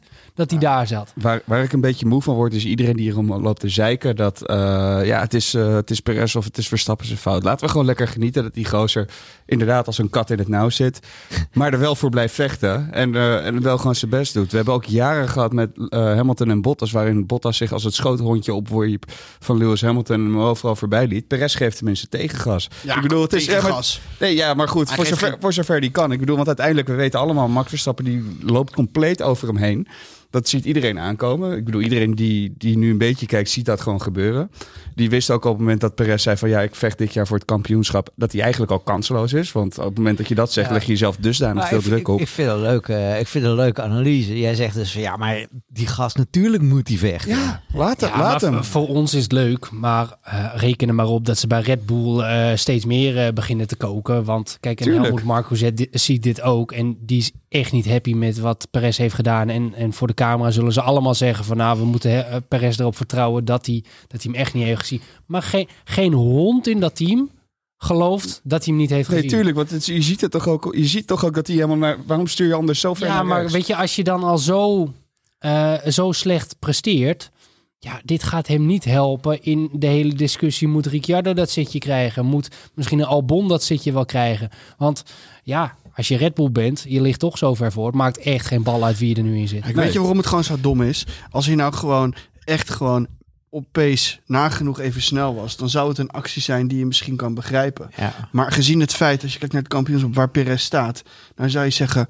100% 0.00 0.06
dat 0.34 0.50
hij 0.50 0.58
daar 0.58 0.86
zat. 0.86 1.12
Waar, 1.14 1.42
waar 1.44 1.62
ik 1.62 1.72
een 1.72 1.81
beetje 1.81 2.06
moe 2.06 2.22
van 2.22 2.34
word, 2.34 2.54
is 2.54 2.64
iedereen 2.64 2.96
die 2.96 3.04
hierom 3.04 3.34
loopt 3.42 3.60
te 3.60 3.69
zeiken. 3.69 4.16
Dat 4.16 4.42
eh, 4.42 4.56
ja, 5.04 5.20
het 5.20 5.34
is, 5.34 5.54
eh, 5.54 5.75
het 5.75 5.90
is 5.90 6.00
Perez 6.00 6.34
of 6.34 6.44
het 6.44 6.58
is 6.58 6.69
Verstappen 6.69 7.06
zijn 7.06 7.19
fout. 7.19 7.42
Laten 7.42 7.64
we 7.64 7.70
gewoon 7.70 7.86
lekker 7.86 8.08
genieten 8.08 8.42
dat 8.42 8.54
die 8.54 8.64
gozer 8.64 9.08
inderdaad 9.46 9.86
als 9.86 9.98
een 9.98 10.10
kat 10.10 10.31
in 10.31 10.38
het 10.38 10.48
nauw 10.48 10.69
zit. 10.69 11.00
Maar 11.52 11.72
er 11.72 11.78
wel 11.78 11.94
voor 11.94 12.10
blijft 12.10 12.34
vechten. 12.34 12.92
En, 12.92 13.14
eh, 13.14 13.46
en 13.46 13.62
wel 13.62 13.78
gewoon 13.78 13.94
zijn 13.94 14.10
best 14.10 14.34
doet. 14.34 14.50
We 14.50 14.56
hebben 14.56 14.75
ook 14.75 14.84
jaren 14.84 15.28
gehad 15.28 15.52
met 15.52 15.70
Hamilton 15.88 16.50
en 16.50 16.62
Bottas. 16.62 16.92
Waarin 16.92 17.26
Bottas 17.26 17.56
zich 17.56 17.72
als 17.72 17.84
het 17.84 17.94
schoothondje 17.94 18.54
opworp 18.54 19.04
van 19.38 19.56
Lewis 19.56 19.82
Hamilton. 19.82 20.16
En 20.16 20.25
hem 20.25 20.38
overal 20.38 20.76
voorbij 20.76 21.06
liet. 21.06 21.26
Perez 21.26 21.56
geeft 21.56 21.76
tenminste 21.76 22.08
tegengas. 22.08 22.69
Ja, 22.82 22.96
ik 22.96 23.02
bedoel, 23.02 23.22
het 23.22 23.32
is... 23.32 23.44
ja, 23.44 23.52
maar- 23.52 23.60
tegengas. 23.60 24.00
Nee, 24.20 24.34
ja, 24.34 24.54
maar 24.54 24.69
goed, 24.69 24.90
voor 24.93 25.06
zover, 25.06 25.28
geen- 25.28 25.36
voor 25.40 25.52
zover 25.52 25.81
die 25.81 25.90
kan. 25.90 26.12
Ik 26.12 26.19
bedoel, 26.19 26.36
want 26.36 26.46
uiteindelijk, 26.48 26.88
we 26.88 26.94
weten 26.94 27.20
allemaal, 27.20 27.48
Max 27.48 27.69
Verstappen 27.69 28.04
die 28.04 28.36
loopt 28.40 28.74
compleet 28.74 29.22
over 29.22 29.48
hem 29.48 29.56
heen. 29.56 29.88
Dat 30.31 30.48
ziet 30.48 30.64
iedereen 30.64 30.98
aankomen. 30.98 31.56
Ik 31.56 31.64
bedoel, 31.64 31.81
iedereen 31.81 32.14
die, 32.14 32.54
die 32.58 32.78
nu 32.78 32.90
een 32.90 32.98
beetje 32.98 33.26
kijkt, 33.26 33.50
ziet 33.50 33.64
dat 33.64 33.81
gewoon 33.81 34.02
gebeuren. 34.02 34.50
Die 34.94 35.10
wist 35.10 35.31
ook 35.31 35.44
op 35.44 35.51
het 35.51 35.60
moment 35.60 35.81
dat 35.81 35.94
Perez 35.94 36.22
zei 36.22 36.36
van 36.36 36.48
ja, 36.48 36.60
ik 36.60 36.74
vecht 36.74 36.98
dit 36.98 37.13
jaar 37.13 37.27
voor 37.27 37.36
het 37.36 37.46
kampioenschap, 37.46 38.08
dat 38.17 38.32
hij 38.32 38.41
eigenlijk 38.41 38.72
al 38.72 38.79
kansloos 38.81 39.32
is. 39.32 39.53
Want 39.53 39.79
op 39.79 39.84
het 39.84 39.96
moment 39.96 40.19
dat 40.19 40.29
je 40.29 40.34
dat 40.34 40.53
zegt, 40.53 40.69
Ja. 40.69 40.72
leg 40.74 40.82
je 40.82 40.89
jezelf 40.93 41.17
dusdanig 41.17 41.55
Maar 41.55 41.69
veel 41.69 41.79
ik, 41.79 41.84
druk 41.84 41.98
ik, 41.98 42.08
op. 42.08 42.20
ik, 42.20 42.29
vind 42.29 42.51
het 42.51 42.60
leuk, 42.60 42.89
eh, 42.89 43.20
ik 43.20 43.27
vind 43.27 43.44
het 43.44 43.53
een 43.53 43.58
leuke 43.58 43.82
analyse. 43.82 44.39
Jij 44.39 44.55
zegt 44.55 44.74
dus 44.74 44.93
van 44.93 45.01
ja, 45.01 45.17
maar 45.17 45.46
die 45.67 45.86
gast 45.86 46.17
natuurlijk 46.17 46.63
moet 46.63 46.86
die 46.86 46.98
vechten. 46.98 47.31
ja, 47.31 47.63
laat, 47.72 48.01
Ja, 48.01 48.39
hem. 48.39 48.65
Voor 48.65 48.89
ons 48.89 49.15
is 49.15 49.22
het 49.22 49.32
leuk, 49.32 49.70
maar 49.70 50.17
eh, 50.22 50.46
reken 50.55 50.89
er 50.89 50.94
maar 50.94 51.06
op 51.08 51.27
dat 51.27 51.39
ze 51.39 51.46
bij 51.46 51.60
Red 51.60 51.86
Bull 51.86 52.20
eh, 52.20 52.56
steeds 52.56 52.84
meer 52.84 53.19
eh, 53.27 53.32
beginnen 53.32 53.67
te 53.67 53.77
koken. 53.77 54.24
Want 54.24 54.56
kijk, 54.60 54.81
en. 54.81 54.93
Helmut 54.93 55.24
Marko 55.24 55.55
zet 55.55 55.89
ziet 55.91 56.22
dit 56.22 56.41
ook 56.43 56.72
en 56.72 56.96
die 57.01 57.19
is 57.19 57.31
echt 57.48 57.72
niet 57.72 57.89
happy 57.89 58.15
met 58.15 58.39
wat 58.39 58.69
Perez 58.70 58.98
heeft 58.98 59.15
gedaan. 59.15 59.48
En, 59.48 59.74
en 59.74 59.93
voor 59.93 60.06
de 60.06 60.15
camera 60.15 60.51
zullen 60.51 60.72
ze 60.72 60.81
allemaal 60.81 61.15
zeggen 61.15 61.44
van 61.44 61.56
nou, 61.56 61.79
we 61.79 61.84
moeten 61.84 62.44
Perez 62.48 62.79
erop 62.79 62.96
vertrouwen 62.96 63.44
dat 63.44 63.67
hij, 63.67 63.84
dat 64.06 64.22
hij 64.22 64.32
hem 64.32 64.41
echt 64.41 64.55
niet 64.55 64.65
heeft 64.65 64.83
gezien. 64.86 65.00
Maar 65.26 65.43
geen, 65.43 65.69
geen 65.84 66.12
hond 66.12 66.67
in 66.67 66.81
dat 66.81 66.96
team 66.96 67.31
gelooft 67.79 68.41
dat 68.44 68.64
hij 68.64 68.74
hem 68.74 68.82
niet 68.82 68.91
heeft 68.91 69.08
Nee, 69.08 69.17
gezien. 69.17 69.34
tuurlijk, 69.36 69.56
want 69.56 69.70
het, 69.70 69.86
je, 69.86 70.03
ziet 70.03 70.20
het 70.20 70.31
toch 70.31 70.48
ook, 70.48 70.74
je 70.76 70.86
ziet 70.86 71.06
toch 71.06 71.24
ook 71.24 71.34
dat 71.34 71.46
hij 71.46 71.56
helemaal 71.56 71.76
naar... 71.76 71.98
Waarom 72.06 72.26
stuur 72.26 72.46
je 72.46 72.55
anders 72.55 72.81
zo 72.81 72.94
ver 72.94 73.06
Ja, 73.06 73.22
maar 73.22 73.50
weet 73.50 73.67
je, 73.67 73.76
als 73.76 73.96
je 73.96 74.05
dan 74.05 74.24
al 74.24 74.38
zo, 74.38 74.93
eh, 75.38 75.74
zo 75.86 76.12
slecht 76.12 76.56
presteert. 76.58 77.31
Ja, 77.79 78.00
dit 78.05 78.22
gaat 78.22 78.46
hem 78.46 78.67
niet 78.67 78.84
helpen 78.84 79.43
in 79.43 79.70
de 79.72 79.86
hele 79.86 80.14
discussie. 80.14 80.69
Moet 80.69 80.86
Ricciardo 80.86 81.32
dat 81.32 81.50
zitje 81.50 81.79
krijgen? 81.79 82.24
Moet 82.24 82.48
misschien 82.74 82.98
een 82.98 83.06
Albon 83.06 83.48
dat 83.48 83.62
zitje 83.62 83.93
wel 83.93 84.05
krijgen? 84.05 84.50
Want 84.79 85.03
ja, 85.43 85.74
als 85.94 86.08
je 86.08 86.17
Red 86.17 86.34
Bull 86.34 86.50
bent, 86.50 86.84
je 86.88 87.00
ligt 87.00 87.19
toch 87.19 87.38
zo 87.38 87.55
ver 87.55 87.72
voor. 87.72 87.86
Het 87.86 87.94
maakt 87.94 88.19
echt 88.19 88.46
geen 88.46 88.62
bal 88.62 88.84
uit 88.84 88.98
wie 88.98 89.08
je 89.08 89.14
er 89.14 89.22
nu 89.22 89.38
in 89.38 89.48
zit. 89.48 89.67
Ik 89.69 89.74
weet 89.74 89.93
je 89.93 89.98
waarom 89.98 90.17
het 90.17 90.26
gewoon 90.26 90.44
zo 90.44 90.56
dom 90.60 90.82
is? 90.82 91.06
Als 91.31 91.46
hij 91.46 91.55
nou 91.55 91.72
gewoon 91.74 92.14
echt 92.44 92.70
gewoon 92.70 93.06
op 93.55 93.67
pace 93.73 94.19
nagenoeg 94.27 94.81
even 94.81 95.03
snel 95.03 95.34
was, 95.34 95.56
dan 95.56 95.70
zou 95.70 95.89
het 95.89 95.99
een 95.99 96.11
actie 96.11 96.43
zijn 96.43 96.69
die 96.69 96.79
je 96.79 96.87
misschien 96.87 97.17
kan 97.17 97.34
begrijpen. 97.34 97.91
Ja. 97.96 98.29
Maar 98.32 98.53
gezien 98.53 98.81
het 98.81 98.94
feit, 98.94 99.23
als 99.23 99.32
je 99.32 99.39
kijkt 99.39 99.55
naar 99.55 99.63
het 99.63 99.73
kampioenschap 99.73 100.15
waar 100.15 100.31
Perez 100.31 100.63
staat, 100.63 101.03
dan 101.34 101.51
zou 101.51 101.65
je 101.65 101.70
zeggen, 101.70 102.08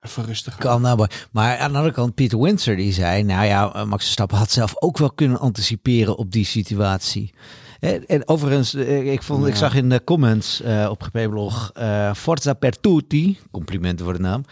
Even 0.00 0.24
rustig. 0.24 0.56
Kan 0.56 0.82
nou, 0.82 1.06
maar 1.30 1.58
aan 1.58 1.70
de 1.70 1.76
andere 1.76 1.94
kant, 1.94 2.14
Peter 2.14 2.40
Windsor 2.40 2.76
die 2.76 2.92
zei, 2.92 3.22
nou 3.22 3.46
ja, 3.46 3.72
eh, 3.72 3.84
Max 3.84 4.02
Verstappen 4.04 4.38
had 4.38 4.50
zelf 4.50 4.82
ook 4.82 4.98
wel 4.98 5.10
kunnen 5.10 5.38
anticiperen 5.38 6.16
op 6.16 6.32
die 6.32 6.44
situatie. 6.44 7.32
En, 7.80 8.06
en 8.06 8.28
overigens, 8.28 8.74
eh, 8.74 9.12
ik, 9.12 9.22
vond, 9.22 9.46
ik 9.46 9.56
zag 9.56 9.74
in 9.74 9.88
de 9.88 10.04
comments 10.04 10.60
eh, 10.60 10.86
op 10.90 11.02
GP-blog 11.02 11.70
eh, 11.74 12.14
Forza 12.14 12.52
per 12.52 12.80
tutti, 12.80 13.38
complimenten 13.50 14.04
voor 14.04 14.14
de 14.14 14.20
naam. 14.20 14.44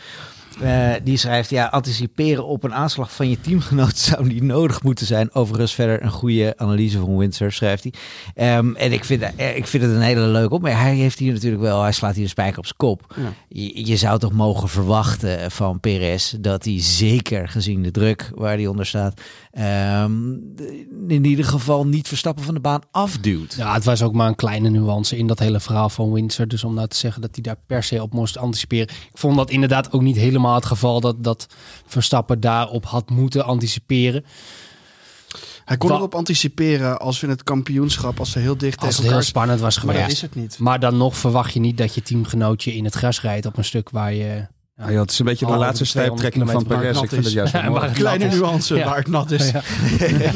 Eh, 0.61 0.92
die 1.04 1.16
schrijft, 1.16 1.50
ja, 1.50 1.66
anticiperen 1.66 2.46
op 2.46 2.64
een 2.64 2.75
aanslag 2.75 3.12
van 3.12 3.28
je 3.28 3.40
teamgenoot 3.40 3.99
zou 4.08 4.26
niet 4.26 4.42
nodig 4.42 4.82
moeten 4.82 5.06
zijn. 5.06 5.34
Overigens 5.34 5.75
verder 5.75 6.02
een 6.02 6.11
goede 6.11 6.54
analyse 6.56 6.99
van 6.99 7.16
Windsor, 7.16 7.52
schrijft 7.52 7.82
hij. 7.82 7.92
Ehm, 8.34 8.75
en 8.75 8.92
ik 8.92 9.04
vind, 9.04 9.23
eh, 9.23 9.56
ik 9.56 9.66
vind 9.66 9.82
het 9.82 9.92
een 9.92 10.00
hele 10.00 10.20
leuke 10.20 10.54
op. 10.54 10.62
Maar 10.62 10.80
hij 10.80 10.94
heeft 10.94 11.18
hier 11.18 11.32
natuurlijk 11.32 11.62
wel, 11.62 11.82
hij 11.82 11.92
slaat 11.92 12.14
hier 12.14 12.23
een 12.23 12.28
spijker 12.28 12.58
op 12.58 12.64
zijn 12.64 12.76
kop. 12.76 13.14
Ja. 13.16 13.32
Je, 13.49 13.87
je 13.87 13.96
zou 13.96 14.18
toch 14.18 14.32
mogen 14.32 14.68
verwachten 14.68 15.50
van 15.50 15.80
Perez 15.80 16.34
dat 16.40 16.64
hij 16.64 16.80
zeker 16.80 17.49
gezien 17.49 17.82
de 17.82 17.90
druk 17.90 18.30
waar 18.34 18.56
hij 18.56 18.66
onder 18.66 18.87
staat, 18.87 19.20
ehm, 19.50 20.12
in 21.08 21.25
ieder 21.25 21.44
geval 21.44 21.87
niet 21.87 22.08
Verstappen 22.08 22.44
van 22.44 22.54
de 22.54 22.61
baan 22.61 22.82
afduwt. 22.90 23.54
Ja, 23.54 23.75
het 23.75 23.84
was 23.84 24.02
ook 24.02 24.12
maar 24.12 24.28
een 24.28 24.34
kleine 24.34 24.70
nuance 24.70 25.16
in 25.16 25.26
dat 25.26 25.38
hele 25.38 25.61
verhaal 25.61 25.88
van 25.88 26.12
Windsor. 26.12 26.49
Dus 26.49 26.64
om 26.64 26.75
nou 26.75 26.88
te 26.88 26.96
zeggen 26.96 27.23
dat 27.23 27.30
hij 27.32 27.42
daar 27.42 27.56
per 27.66 27.82
se 27.82 28.02
op 28.02 28.12
moest 28.12 28.38
anticiperen. 28.38 28.88
Ik 28.88 29.18
vond 29.18 29.37
dat 29.37 29.50
inderdaad 29.50 29.92
ook 29.92 30.02
niet 30.02 30.16
helemaal 30.16 30.43
het 30.52 30.64
geval 30.66 31.00
dat, 31.00 31.24
dat 31.24 31.46
Verstappen 31.86 32.40
daarop 32.40 32.84
had 32.86 33.10
moeten 33.10 33.44
anticiperen. 33.44 34.24
Hij 35.64 35.76
kon 35.76 35.88
Wa- 35.90 35.96
erop 35.96 36.14
anticiperen 36.14 36.98
als 37.00 37.20
we 37.20 37.26
in 37.26 37.32
het 37.32 37.42
kampioenschap, 37.42 38.18
als 38.18 38.30
ze 38.30 38.38
heel 38.38 38.56
dicht 38.56 38.80
Als 38.80 38.88
tegen 38.88 39.04
het 39.04 39.12
heel 39.12 39.22
spannend 39.22 39.60
was 39.60 39.74
Maar 39.76 39.84
geweest. 39.94 40.02
dat 40.06 40.14
is 40.16 40.20
het 40.22 40.34
niet. 40.34 40.58
Maar 40.58 40.80
dan 40.80 40.96
nog 40.96 41.16
verwacht 41.16 41.52
je 41.52 41.60
niet 41.60 41.78
dat 41.78 41.94
je 41.94 42.02
teamgenootje 42.02 42.74
in 42.74 42.84
het 42.84 42.94
gras 42.94 43.20
rijdt 43.20 43.46
op 43.46 43.56
een 43.56 43.64
stuk 43.64 43.90
waar 43.90 44.14
je... 44.14 44.46
Ja, 44.76 44.90
joh, 44.90 45.00
het 45.00 45.11
is 45.11 45.19
een 45.19 45.25
beetje 45.25 45.47
de 45.47 45.52
laatste 45.57 45.83
over 45.83 45.87
de 45.87 45.90
200 45.90 46.19
stijptrekking 46.21 46.50
van 46.50 46.64
Perez. 46.78 47.02
Ik 47.02 47.09
vind 47.09 47.25
het 47.25 47.33
juist 47.33 47.52
Ja, 47.52 47.81
het 47.81 47.93
Kleine 47.93 48.25
nat 48.25 48.33
is. 48.35 48.40
nuance 48.40 48.75
Ja. 48.76 48.85
waar 48.85 48.97
het 48.97 49.09
nat 49.09 49.31
is. 49.31 49.50
Ja. 49.50 49.62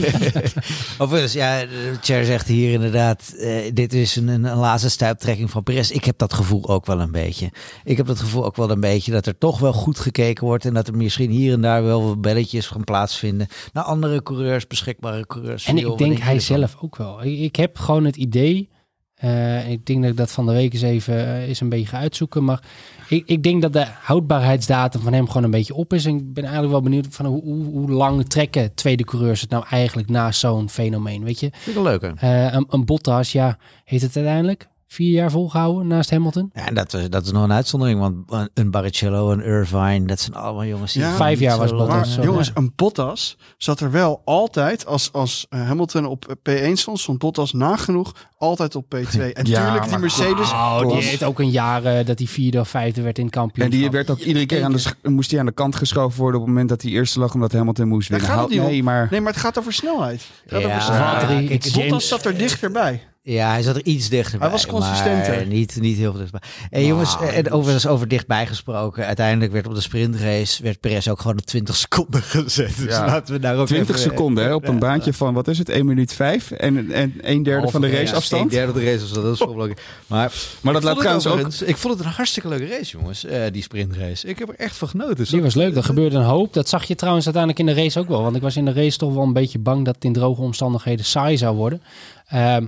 Overigens, 0.99 1.33
ja, 1.33 1.65
Cher 2.01 2.25
zegt 2.25 2.47
hier 2.49 2.73
inderdaad, 2.73 3.35
eh, 3.39 3.71
dit 3.75 3.93
is 3.93 4.17
een, 4.17 4.29
een, 4.29 4.45
een 4.45 4.57
laatste 4.57 4.89
stuiptrekking 4.91 5.51
van 5.51 5.63
Perez. 5.63 5.91
Ik 5.91 6.05
heb 6.05 6.19
dat 6.19 6.33
gevoel 6.33 6.69
ook 6.69 6.87
wel 6.87 7.01
een 7.01 7.11
beetje. 7.13 7.51
Ik 7.85 7.97
heb 7.97 8.07
dat 8.07 8.19
gevoel 8.21 8.45
ook 8.45 8.57
wel 8.57 8.71
een 8.71 8.81
beetje 8.81 9.13
dat 9.13 9.27
er 9.27 9.39
toch 9.39 9.59
wel 9.59 9.73
goed 9.73 9.99
gekeken 9.99 10.45
wordt 10.45 10.65
en 10.65 10.75
dat 10.75 10.87
er 10.89 10.97
misschien 10.97 11.31
hier 11.31 11.53
en 11.53 11.61
daar 11.61 11.83
wel 11.85 12.03
wat 12.07 12.21
belletjes 12.21 12.67
gaan 12.67 12.85
plaatsvinden 12.85 13.47
naar 13.73 13.85
andere 13.85 14.23
coureurs, 14.23 14.67
beschikbare 14.67 15.27
coureurs. 15.27 15.65
En 15.67 15.79
ik 15.79 15.99
denk 15.99 16.19
hij 16.19 16.41
zelf 16.41 16.77
ook 16.81 16.97
wel. 16.97 17.25
Ik, 17.25 17.57
heb 17.57 17.77
gewoon 17.79 18.05
het 18.05 18.17
idee. 18.17 18.69
eh, 19.15 19.71
ik 19.71 19.87
denk 19.87 20.03
dat 20.03 20.11
ik 20.11 20.17
dat 20.17 20.31
van 20.33 20.47
de 20.47 20.53
week 20.53 20.73
eens 20.73 20.83
even 20.83 21.27
eh, 21.27 21.49
eens 21.49 21.61
een 21.61 21.69
beetje 21.69 21.87
ga 21.87 21.99
uitzoeken. 21.99 22.45
Maar 22.45 22.63
ik, 23.09 23.23
ik 23.27 23.43
denk 23.43 23.63
dat 23.63 23.73
de 23.73 23.87
houdbaarheidsdatum 24.01 25.01
van 25.01 25.13
hem 25.13 25.27
gewoon 25.27 25.45
een 25.45 25.51
beetje 25.51 25.75
op 25.75 25.93
is. 25.93 26.05
En 26.05 26.17
ik 26.17 26.33
ben 26.33 26.43
eigenlijk 26.43 26.73
wel 26.73 26.83
benieuwd 26.83 27.07
van 27.11 27.27
hoe, 27.27 27.43
hoe, 27.43 27.65
hoe 27.65 27.91
lang 27.91 28.29
trekken 28.29 28.75
tweede 28.75 29.05
coureurs 29.05 29.41
het 29.41 29.51
nou 29.51 29.65
eigenlijk 29.71 30.09
na 30.09 30.33
zo'n 30.33 30.69
fenomeen. 30.69 31.25
Weet 31.25 31.41
je, 31.41 31.51
Vind 31.53 31.67
ik 31.77 31.83
wel 31.83 31.83
leuker. 31.83 32.13
Eh, 32.17 32.53
een, 32.53 32.67
een 32.69 32.85
Bottas, 32.85 33.33
ja, 33.33 33.59
heeft 33.85 34.03
het 34.03 34.17
uiteindelijk 34.17 34.69
vier 34.91 35.11
jaar 35.11 35.31
volgehouden 35.31 35.87
naast 35.87 36.11
Hamilton? 36.11 36.51
Ja, 36.55 36.67
en 36.67 36.75
dat, 36.75 36.95
is- 36.95 37.09
dat 37.11 37.25
is 37.25 37.33
nog 37.33 37.43
een 37.43 37.53
uitzondering, 37.53 38.01
want 38.01 38.49
een- 38.55 38.71
Barrichello, 38.71 39.31
een 39.33 39.43
Irvine, 39.45 40.07
dat 40.07 40.21
zijn 40.21 40.37
allemaal 40.37 40.65
jongens 40.65 40.93
die... 40.93 41.03
Ja, 41.03 41.15
Vijf 41.17 41.41
jaar 41.41 41.59
was 41.59 41.71
Bottas. 41.71 41.89
Maar 41.97 42.07
zo, 42.07 42.23
jongens, 42.23 42.47
ja. 42.47 42.53
een 42.55 42.73
Bottas 42.77 43.37
zat 43.57 43.81
er 43.81 43.91
wel 43.91 44.23
altijd, 44.25 44.87
als, 44.87 45.13
als 45.13 45.47
eh, 45.49 45.67
Hamilton 45.67 46.07
op 46.07 46.37
P1 46.51 46.73
stond, 46.73 47.01
stond 47.01 47.19
Bottas 47.19 47.53
nagenoeg 47.53 48.29
altijd 48.39 48.75
op 48.75 48.85
P2. 48.97 48.99
En 49.33 49.45
Ja, 49.47 49.65
tuurlijk, 49.65 49.89
die 49.89 49.99
Mercedes... 49.99 50.51
Oh, 50.51 50.81
die 50.89 51.03
heeft 51.03 51.25
ook 51.25 51.39
een 51.39 51.51
jaar 51.51 51.85
eh, 51.85 52.07
dat 52.07 52.19
hij 52.19 52.27
vierde 52.29 52.61
of 52.61 52.69
vijfde 52.69 53.03
werd 53.03 53.19
in 53.19 53.25
het 53.27 53.35
En 53.35 53.41
kampioenschap. 53.41 53.81
die 53.81 53.91
werd 53.91 54.11
ook 54.11 54.19
iedere 54.19 54.47
keer 54.47 54.65
aan 54.65 54.73
de, 54.73 54.93
moest 55.11 55.31
hij 55.31 55.41
aan 55.41 55.47
de 55.47 55.53
kant 55.53 55.77
geschoven 55.77 56.19
worden 56.21 56.41
op 56.41 56.47
het 56.47 56.55
moment 56.55 56.69
dat 56.71 56.83
hij 56.83 56.91
eerste 56.91 57.19
lag, 57.19 57.35
omdat 57.35 57.53
Hamilton 57.53 57.89
moest 57.89 58.09
winnen. 58.09 58.27
gaat 58.29 58.39
het 58.39 58.49
Hou- 58.49 58.61
niet 58.63 58.71
nee, 58.71 58.83
maar 58.83 59.09
Nee, 59.11 59.21
maar 59.21 59.33
het 59.33 59.41
gaat 59.41 59.59
over 59.59 59.73
snelheid. 59.73 60.21
Het 60.43 60.53
gaat 60.53 60.61
Ja, 60.61 60.67
over 60.69 60.81
snelheid. 60.83 61.19
Valtteri, 61.19 61.47
kijk, 61.49 61.63
James- 61.65 61.79
Bottas 61.89 62.09
zat 62.09 62.25
er 62.25 62.39
dichterbij. 62.39 63.03
Ja, 63.31 63.51
hij 63.51 63.63
zat 63.63 63.77
er 63.77 63.85
iets 63.85 64.09
dichterbij. 64.09 64.49
Hij 64.49 64.57
was 64.57 64.67
consistenter. 64.67 65.35
Maar 65.37 65.47
niet, 65.47 65.81
niet 65.81 65.97
heel 65.97 66.11
veel 66.11 66.21
dichtbij. 66.21 66.41
En 66.71 66.85
jongens, 66.87 67.15
Nou, 67.19 67.33
en 67.33 67.51
overigens 67.51 67.87
over 67.87 68.09
dichtbij 68.09 68.47
gesproken. 68.47 69.07
Uiteindelijk 69.07 69.53
werd 69.53 69.67
op 69.67 69.75
de 69.75 69.81
sprintrace 69.81 70.63
werd 70.63 70.81
Perez 70.81 71.09
ook 71.09 71.21
gewoon 71.21 71.39
op 71.39 71.45
20 71.47 71.77
seconden 71.87 72.23
gezet. 72.23 72.77
Dus 72.77 72.95
Ja. 72.95 73.07
laten 73.07 73.35
we 73.35 73.41
daar 73.41 73.57
ook 73.57 73.67
20 73.67 73.97
even- 73.97 74.11
seconden 74.11 74.45
hè, 74.45 74.55
op 74.55 74.69
een 74.69 74.79
baantje 74.79 75.13
van, 75.13 75.35
wat 75.35 75.49
is 75.49 75.59
het, 75.59 75.69
1 75.69 75.87
minuut 75.87 76.13
5 76.13 76.51
en, 76.51 76.91
en 76.93 77.15
een 77.21 77.43
derde 77.43 77.69
van 77.69 77.81
de 77.81 77.91
raceafstand. 77.91 78.43
Een 78.43 78.49
derde 78.49 78.73
van 78.73 78.81
de 78.81 78.87
raceafstand, 78.91 79.25
dat 79.25 79.33
is 79.33 79.39
wel 79.39 79.49
belangrijk. 79.53 79.83
Maar, 80.07 80.33
Maar 80.61 80.73
dat 80.73 80.83
laat 80.83 80.97
trouwens 80.99 81.27
ook... 81.27 81.33
overigens- 81.33 81.63
Ik 81.63 81.77
vond 81.77 81.95
het 81.99 82.07
een 82.07 82.13
hartstikke 82.13 82.49
leuke 82.49 82.67
race, 82.67 82.97
jongens. 82.99 83.25
eh, 83.25 83.43
die 83.53 83.63
sprintrace. 83.63 84.27
Ik 84.27 84.39
heb 84.39 84.49
er 84.49 84.55
echt 84.59 84.77
van 84.77 84.89
genoten. 84.89 85.25
Die 85.31 85.43
was 85.43 85.55
leuk, 85.55 85.77
er 85.77 85.85
gebeurde 85.85 86.17
een 86.17 86.23
hoop. 86.25 86.53
Dat 86.53 86.69
zag 86.69 86.85
je 86.85 86.95
trouwens 86.95 87.25
uiteindelijk 87.27 87.69
in 87.69 87.75
de 87.75 87.83
race 87.83 87.99
ook 88.01 88.09
wel. 88.09 88.23
Want 88.23 88.37
ik 88.37 88.43
was 88.43 88.57
in 88.57 88.65
de 88.65 88.73
race 88.73 88.99
toch 88.99 89.15
wel 89.15 89.23
een 89.23 89.33
beetje 89.33 89.59
bang 89.59 89.85
dat 89.85 89.95
het 89.95 90.05
in 90.05 90.13
droge 90.13 90.41
omstandigheden 90.41 91.05
saai 91.05 91.37
zou 91.37 91.57
worden. 91.57 91.83
Ehm, 92.29 92.67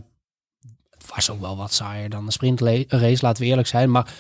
was 1.27 1.31
ook 1.37 1.41
wel 1.41 1.57
wat 1.57 1.73
saaier 1.73 2.09
dan 2.11 2.25
de 2.27 2.33
sprintrace, 2.33 3.19
laten 3.21 3.43
we 3.43 3.49
eerlijk 3.49 3.69
zijn. 3.69 3.91
Maar 3.91 4.13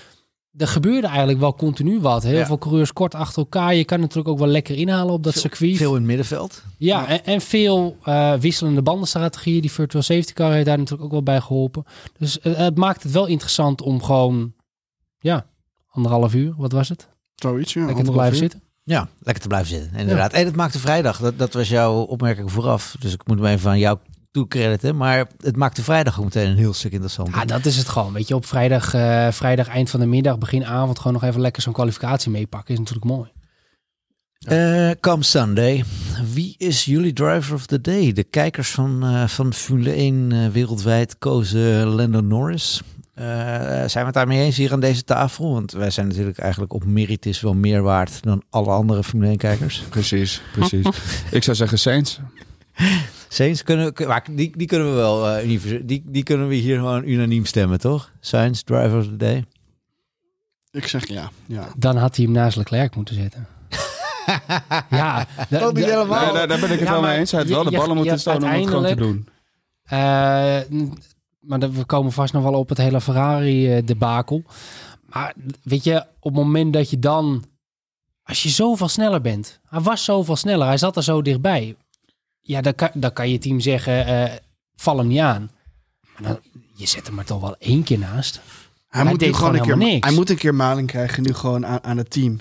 er 0.57 0.69
gebeurde 0.69 1.07
eigenlijk 1.07 1.39
wel 1.39 1.55
continu 1.55 2.01
wat. 2.01 2.23
Heel 2.23 2.39
Ja. 2.39 2.47
veel 2.47 2.59
coureurs 2.59 2.93
kort 2.93 3.15
achter 3.15 3.39
elkaar. 3.39 3.75
Je 3.75 3.85
kan 3.85 4.01
natuurlijk 4.01 4.29
ook 4.29 4.39
wel 4.39 4.49
lekker 4.49 4.77
inhalen 4.77 5.13
op 5.15 5.23
dat 5.25 5.35
circuit. 5.39 5.77
Veel 5.77 5.89
in 5.91 5.95
het 5.97 6.05
middenveld. 6.05 6.63
Ja, 6.79 7.07
En, 7.09 7.25
en 7.25 7.41
veel 7.41 7.97
eh, 8.03 8.35
wisselende 8.35 8.83
bandenstrategieën. 8.83 9.61
Die 9.61 9.73
virtual 9.73 10.03
safety 10.03 10.33
car 10.33 10.53
heeft 10.53 10.67
daar 10.67 10.79
natuurlijk 10.79 11.05
ook 11.05 11.11
wel 11.11 11.23
bij 11.23 11.41
geholpen. 11.41 11.85
Dus 12.19 12.41
eh, 12.41 12.57
het 12.57 12.77
maakt 12.77 13.03
het 13.03 13.13
wel 13.13 13.27
interessant 13.27 13.83
om 13.83 14.03
gewoon, 14.03 14.53
ja, 15.19 15.47
anderhalf 15.89 16.35
uur, 16.35 16.55
wat 16.57 16.73
was 16.73 16.89
het? 16.89 17.09
Zoiets, 17.35 17.73
ja. 17.73 17.85
Lekker 17.87 18.05
te 18.05 18.11
blijven 18.11 18.35
uur. 18.35 18.41
zitten. 18.41 18.63
Ja, 18.85 19.09
lekker 19.19 19.43
te 19.43 19.49
blijven 19.49 19.69
zitten. 19.69 19.99
Inderdaad. 19.99 20.33
En 20.33 20.45
het 20.47 20.57
maakte 20.57 20.79
vrijdag. 20.79 21.19
Dat, 21.19 21.39
dat 21.39 21.53
was 21.53 21.69
jouw 21.69 22.01
opmerking 22.01 22.53
vooraf. 22.53 22.97
Dus 22.99 23.13
ik 23.13 23.27
moet 23.27 23.37
hem 23.39 23.47
even 23.47 23.71
aan 23.71 23.79
jou 23.79 23.99
toecrediten. 24.31 24.97
Maar 24.97 25.27
het 25.39 25.57
maakte 25.57 25.83
vrijdag 25.83 26.19
ook 26.19 26.25
meteen 26.25 26.51
een 26.51 26.57
heel 26.57 26.73
stuk 26.73 26.93
interessant. 26.93 27.35
Ja, 27.35 27.45
dat 27.45 27.65
is 27.65 27.77
het 27.77 27.89
gewoon. 27.89 28.13
Weet 28.13 28.29
je, 28.29 28.35
op 28.35 28.47
vrijdag, 28.47 28.95
eh, 28.95 29.29
vrijdag 29.31 29.69
eind 29.69 29.91
van 29.91 30.01
de 30.01 30.07
middag, 30.07 30.39
begin 30.39 30.65
avond, 30.65 30.99
gewoon 30.99 31.13
nog 31.13 31.25
even 31.25 31.41
lekker 31.41 31.63
zo'n 31.63 31.73
kwalificatie 31.73 32.31
meepakken. 32.31 32.73
Is 32.73 32.79
natuurlijk 32.79 33.07
mooi. 33.07 33.31
Eh 34.41 34.91
come 35.01 35.23
Sunday. 35.23 35.85
Wie 36.33 36.55
is 36.59 36.85
jullie 36.85 37.13
driver 37.13 37.55
of 37.55 37.67
the 37.67 37.81
day? 37.81 38.13
De 38.13 38.25
kijkers 38.25 38.71
van, 38.71 39.03
eh, 39.03 39.27
van 39.27 39.53
Formule 39.53 39.97
1 39.97 40.33
eh, 40.33 40.47
wereldwijd 40.49 41.19
kozen 41.19 41.87
Lando 41.87 42.21
Norris. 42.21 42.81
Eh, 43.15 43.25
zijn 43.67 43.91
we 43.93 43.99
het 43.99 44.15
daarmee 44.15 44.45
eens 44.45 44.57
hier 44.57 44.73
aan 44.73 44.81
deze 44.81 45.05
tafel? 45.05 45.53
Want 45.53 45.73
wij 45.73 45.91
zijn 45.91 46.09
natuurlijk 46.09 46.39
eigenlijk 46.39 46.73
op 46.73 46.85
meritis 46.85 47.41
wel 47.41 47.55
meer 47.55 47.83
waard 47.83 48.23
dan 48.23 48.43
alle 48.51 48.71
andere 48.71 49.05
Formule 49.05 49.31
1 49.31 49.39
kijkers. 49.39 49.83
Precies, 49.89 50.43
precies. 50.53 50.87
ik 51.31 51.43
zou 51.43 51.57
zeggen 51.57 51.79
Sainz. 51.79 52.19
Sainz 53.29 53.63
kunnen, 53.63 53.93
kun- 53.93 54.09
maar 54.09 54.25
die, 54.31 54.57
die 54.57 54.67
kunnen 54.67 54.89
we 54.91 54.95
wel 54.95 55.29
eh, 55.29 55.61
die, 55.83 56.03
die 56.07 56.23
kunnen 56.23 56.49
we 56.49 56.55
hier 56.55 56.77
gewoon 56.77 57.09
unaniem 57.09 57.45
stemmen, 57.45 57.79
toch? 57.81 58.13
Sainz, 58.21 58.61
driver 58.63 58.99
of 58.99 59.05
the 59.05 59.17
day. 59.17 59.45
Ik 60.71 60.87
zeg 60.87 61.09
ja. 61.09 61.31
ja. 61.47 61.69
Dan 61.77 61.97
had 61.97 62.17
hij 62.17 62.25
hem 62.25 62.35
naast 62.35 62.57
Leclerc 62.57 62.97
moeten 62.97 63.15
zetten. 63.15 63.47
ja, 64.91 65.27
da- 65.49 65.59
Dat 65.59 65.75
niet 65.75 65.85
helemaal. 65.85 66.25
Nee, 66.25 66.33
daar, 66.35 66.49
daar 66.49 66.61
ben 66.61 66.71
ik 66.71 66.79
het 66.79 66.89
Ja, 66.89 66.93
wel 66.95 67.03
mee 67.03 67.19
eens. 67.19 67.31
Hij 67.31 67.41
had 67.41 67.49
wel 67.49 67.65
de 67.65 67.71
ballen 67.71 67.89
je 67.89 67.95
moeten 67.95 68.19
stonen 68.21 68.43
om 68.43 68.55
het 68.55 68.67
gewoon 68.69 68.87
te 68.87 68.95
doen. 68.95 69.29
Eh, 69.85 69.99
maar 71.41 71.59
we 71.73 71.85
komen 71.87 72.13
vast 72.13 72.33
nog 72.33 72.43
wel 72.43 72.53
op 72.55 72.69
het 72.69 72.79
hele 72.79 73.01
Ferrari-debakel. 73.01 74.43
Maar 75.07 75.35
weet 75.63 75.85
je, 75.85 75.97
op 76.21 76.35
het 76.35 76.45
moment 76.45 76.73
dat 76.73 76.91
je 76.91 76.99
dan... 76.99 77.45
Als 78.23 78.43
je 78.43 78.49
zoveel 78.49 78.89
sneller 78.89 79.21
bent. 79.21 79.61
Hij 79.69 79.81
was 79.81 80.05
zoveel 80.05 80.37
sneller. 80.37 80.67
Hij 80.67 80.77
zat 80.79 80.97
er 80.97 81.03
zo 81.03 81.23
dichtbij. 81.23 81.77
Ja, 82.51 82.61
dan 82.61 82.75
kan, 82.75 82.89
dan 82.95 83.13
kan 83.13 83.31
je 83.31 83.39
team 83.39 83.61
zeggen, 83.61 84.07
eh, 84.07 84.37
val 84.77 84.99
hem 84.99 85.07
niet 85.07 85.19
aan. 85.19 85.51
Maar 86.19 86.23
dan, 86.29 86.39
je 86.75 86.87
zet 86.87 87.07
hem 87.07 87.19
er 87.19 87.25
toch 87.25 87.41
wel 87.41 87.57
één 87.59 87.83
keer 87.83 87.99
naast. 87.99 88.41
Hij, 88.89 89.03
Hij 89.03 89.11
moet 89.11 89.21
nu 89.21 89.33
gewoon 89.33 89.55
een 89.55 89.63
keer, 89.63 89.77
niks. 89.77 90.07
hij 90.07 90.17
moet 90.17 90.31
een 90.31 90.37
keer 90.37 90.55
maling 90.55 90.89
krijgen 90.89 91.23
nu 91.23 91.35
gewoon 91.35 91.67
aan, 91.67 91.85
aan 91.85 91.97
het 91.97 92.11
team. 92.11 92.39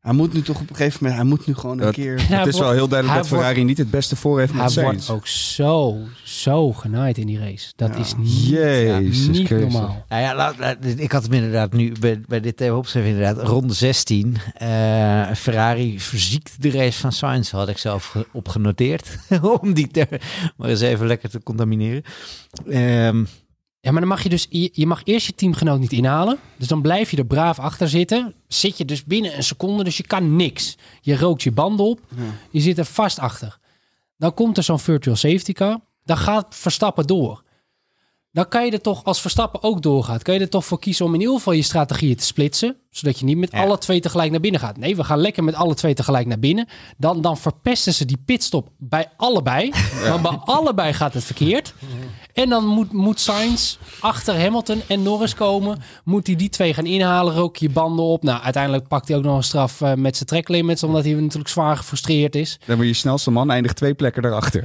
Hij 0.00 0.12
moet 0.12 0.32
nu 0.32 0.42
toch 0.42 0.60
op 0.60 0.70
een 0.70 0.76
gegeven 0.76 0.98
moment, 1.02 1.20
hij 1.20 1.30
moet 1.30 1.46
nu 1.46 1.54
gewoon 1.54 1.78
een 1.78 1.84
Dat- 1.84 1.94
keer... 1.94 2.28
Het 2.38 2.46
is 2.46 2.58
wel 2.58 2.72
heel 2.72 2.88
duidelijk 2.88 3.18
dat 3.20 3.28
Ferrari 3.28 3.64
niet 3.64 3.78
het 3.78 3.90
beste 3.90 4.16
voor 4.16 4.38
heeft 4.38 4.52
met 4.54 4.74
Hij 4.74 4.84
wordt 4.84 5.10
ook 5.10 5.26
zo, 5.26 5.96
zo 6.24 6.72
genaaid 6.72 7.18
in 7.18 7.26
die 7.26 7.38
race. 7.38 7.72
Dat 7.76 7.88
Ja. 7.88 7.96
is 8.00 8.14
niet, 8.16 8.46
Jezus 8.48 9.26
niet 9.28 9.50
normaal. 9.50 10.04
Nou 10.08 10.22
ja, 10.22 10.34
laat- 10.34 10.58
laat- 10.58 10.76
ik 10.96 11.12
had 11.12 11.22
hem 11.22 11.32
inderdaad 11.32 11.72
nu 11.72 11.92
bij, 12.00 12.20
bij 12.26 12.40
dit 12.40 12.56
thema 12.56 12.76
opgeschreven. 12.76 13.10
Inderdaad, 13.10 13.46
ronde 13.48 13.74
16. 13.74 14.36
eh, 14.54 15.32
Ferrari 15.32 16.00
verziekt 16.00 16.62
de 16.62 16.70
race 16.70 17.00
van 17.00 17.12
Sainz. 17.12 17.50
Had 17.50 17.68
ik 17.68 17.78
zelf 17.78 18.06
ge- 18.06 18.26
opgenoteerd. 18.32 19.18
om 19.60 19.72
die 19.74 19.88
ter, 19.88 20.08
maar 20.56 20.68
eens 20.68 20.80
even 20.80 21.06
lekker 21.06 21.30
te 21.30 21.42
contamineren. 21.42 22.02
Ehm, 22.68 23.24
Ja, 23.88 23.94
maar 23.94 24.02
dan 24.02 24.12
mag 24.12 24.22
je 24.22 24.28
dus, 24.28 24.46
je, 24.50 24.70
je 24.72 24.86
mag 24.86 25.00
eerst 25.04 25.26
je 25.26 25.34
teamgenoot 25.34 25.80
niet 25.80 25.92
inhalen. 25.92 26.38
Dus 26.56 26.68
dan 26.68 26.82
blijf 26.82 27.10
je 27.10 27.16
er 27.16 27.26
braaf 27.26 27.58
achter 27.58 27.88
zitten. 27.88 28.34
Zit 28.48 28.78
je 28.78 28.84
dus 28.84 29.04
binnen 29.04 29.36
een 29.36 29.42
seconde, 29.42 29.84
dus 29.84 29.96
je 29.96 30.06
kan 30.06 30.36
niks. 30.36 30.76
Je 31.00 31.16
rookt 31.16 31.42
je 31.42 31.52
banden 31.52 31.86
op, 31.86 32.00
je 32.50 32.60
zit 32.60 32.78
er 32.78 32.84
vast 32.84 33.18
achter. 33.18 33.58
Dan 34.16 34.34
komt 34.34 34.56
er 34.56 34.62
zo'n 34.62 34.78
virtual 34.78 35.16
safety 35.16 35.52
car. 35.52 35.80
Dan 36.04 36.16
gaat 36.16 36.46
Verstappen 36.54 37.06
door. 37.06 37.42
Dan 38.32 38.48
kan 38.48 38.64
je 38.64 38.70
er 38.70 38.80
toch, 38.80 39.04
als 39.04 39.20
Verstappen 39.20 39.62
ook 39.62 39.82
doorgaat, 39.82 40.22
kan 40.22 40.34
je 40.34 40.40
er 40.40 40.48
toch 40.48 40.64
voor 40.64 40.78
kiezen 40.78 41.04
om 41.04 41.14
in 41.14 41.20
ieder 41.20 41.36
geval 41.36 41.52
je 41.52 41.62
strategieën 41.62 42.16
te 42.16 42.24
splitsen. 42.24 42.76
Zodat 42.98 43.18
je 43.18 43.24
niet 43.24 43.36
met 43.38 43.52
Ja. 43.52 43.60
alle 43.62 43.78
twee 43.78 44.00
tegelijk 44.00 44.30
naar 44.30 44.40
binnen 44.40 44.60
gaat. 44.60 44.76
Nee, 44.76 44.96
we 44.96 45.04
gaan 45.04 45.18
lekker 45.18 45.44
met 45.44 45.54
alle 45.54 45.74
twee 45.74 45.94
tegelijk 45.94 46.26
naar 46.26 46.38
binnen. 46.38 46.68
Dan, 46.96 47.20
dan 47.20 47.36
verpesten 47.36 47.94
ze 47.94 48.04
die 48.04 48.18
pitstop 48.24 48.68
bij 48.78 49.06
allebei. 49.16 49.72
Want 50.08 50.22
bij 50.22 50.38
allebei 50.44 50.92
gaat 50.92 51.14
het 51.14 51.24
verkeerd. 51.24 51.74
En 52.32 52.48
dan 52.48 52.66
moet, 52.66 52.92
moet 52.92 53.20
Sainz 53.20 53.76
achter 54.00 54.40
Hamilton 54.40 54.82
en 54.86 55.02
Norris 55.02 55.34
komen. 55.34 55.82
Moet 56.04 56.26
hij 56.26 56.36
die 56.36 56.48
twee 56.48 56.74
gaan 56.74 56.86
inhalen, 56.86 57.34
rook 57.34 57.56
je 57.56 57.70
banden 57.70 58.04
op. 58.04 58.22
Nou, 58.22 58.42
uiteindelijk 58.42 58.88
pakt 58.88 59.08
hij 59.08 59.16
ook 59.16 59.22
nog 59.22 59.36
een 59.36 59.42
straf 59.42 59.80
eh, 59.80 59.94
met 59.94 60.16
zijn 60.16 60.28
tracklimits. 60.28 60.82
Omdat 60.82 61.04
hij 61.04 61.12
natuurlijk 61.14 61.48
zwaar 61.48 61.76
gefrustreerd 61.76 62.34
is. 62.34 62.58
Dan 62.64 62.76
moet 62.76 62.86
je 62.86 62.92
snelste 62.92 63.30
man 63.30 63.50
eindigt 63.50 63.76
twee 63.76 63.94
plekken 63.94 64.22
daarachter. 64.22 64.64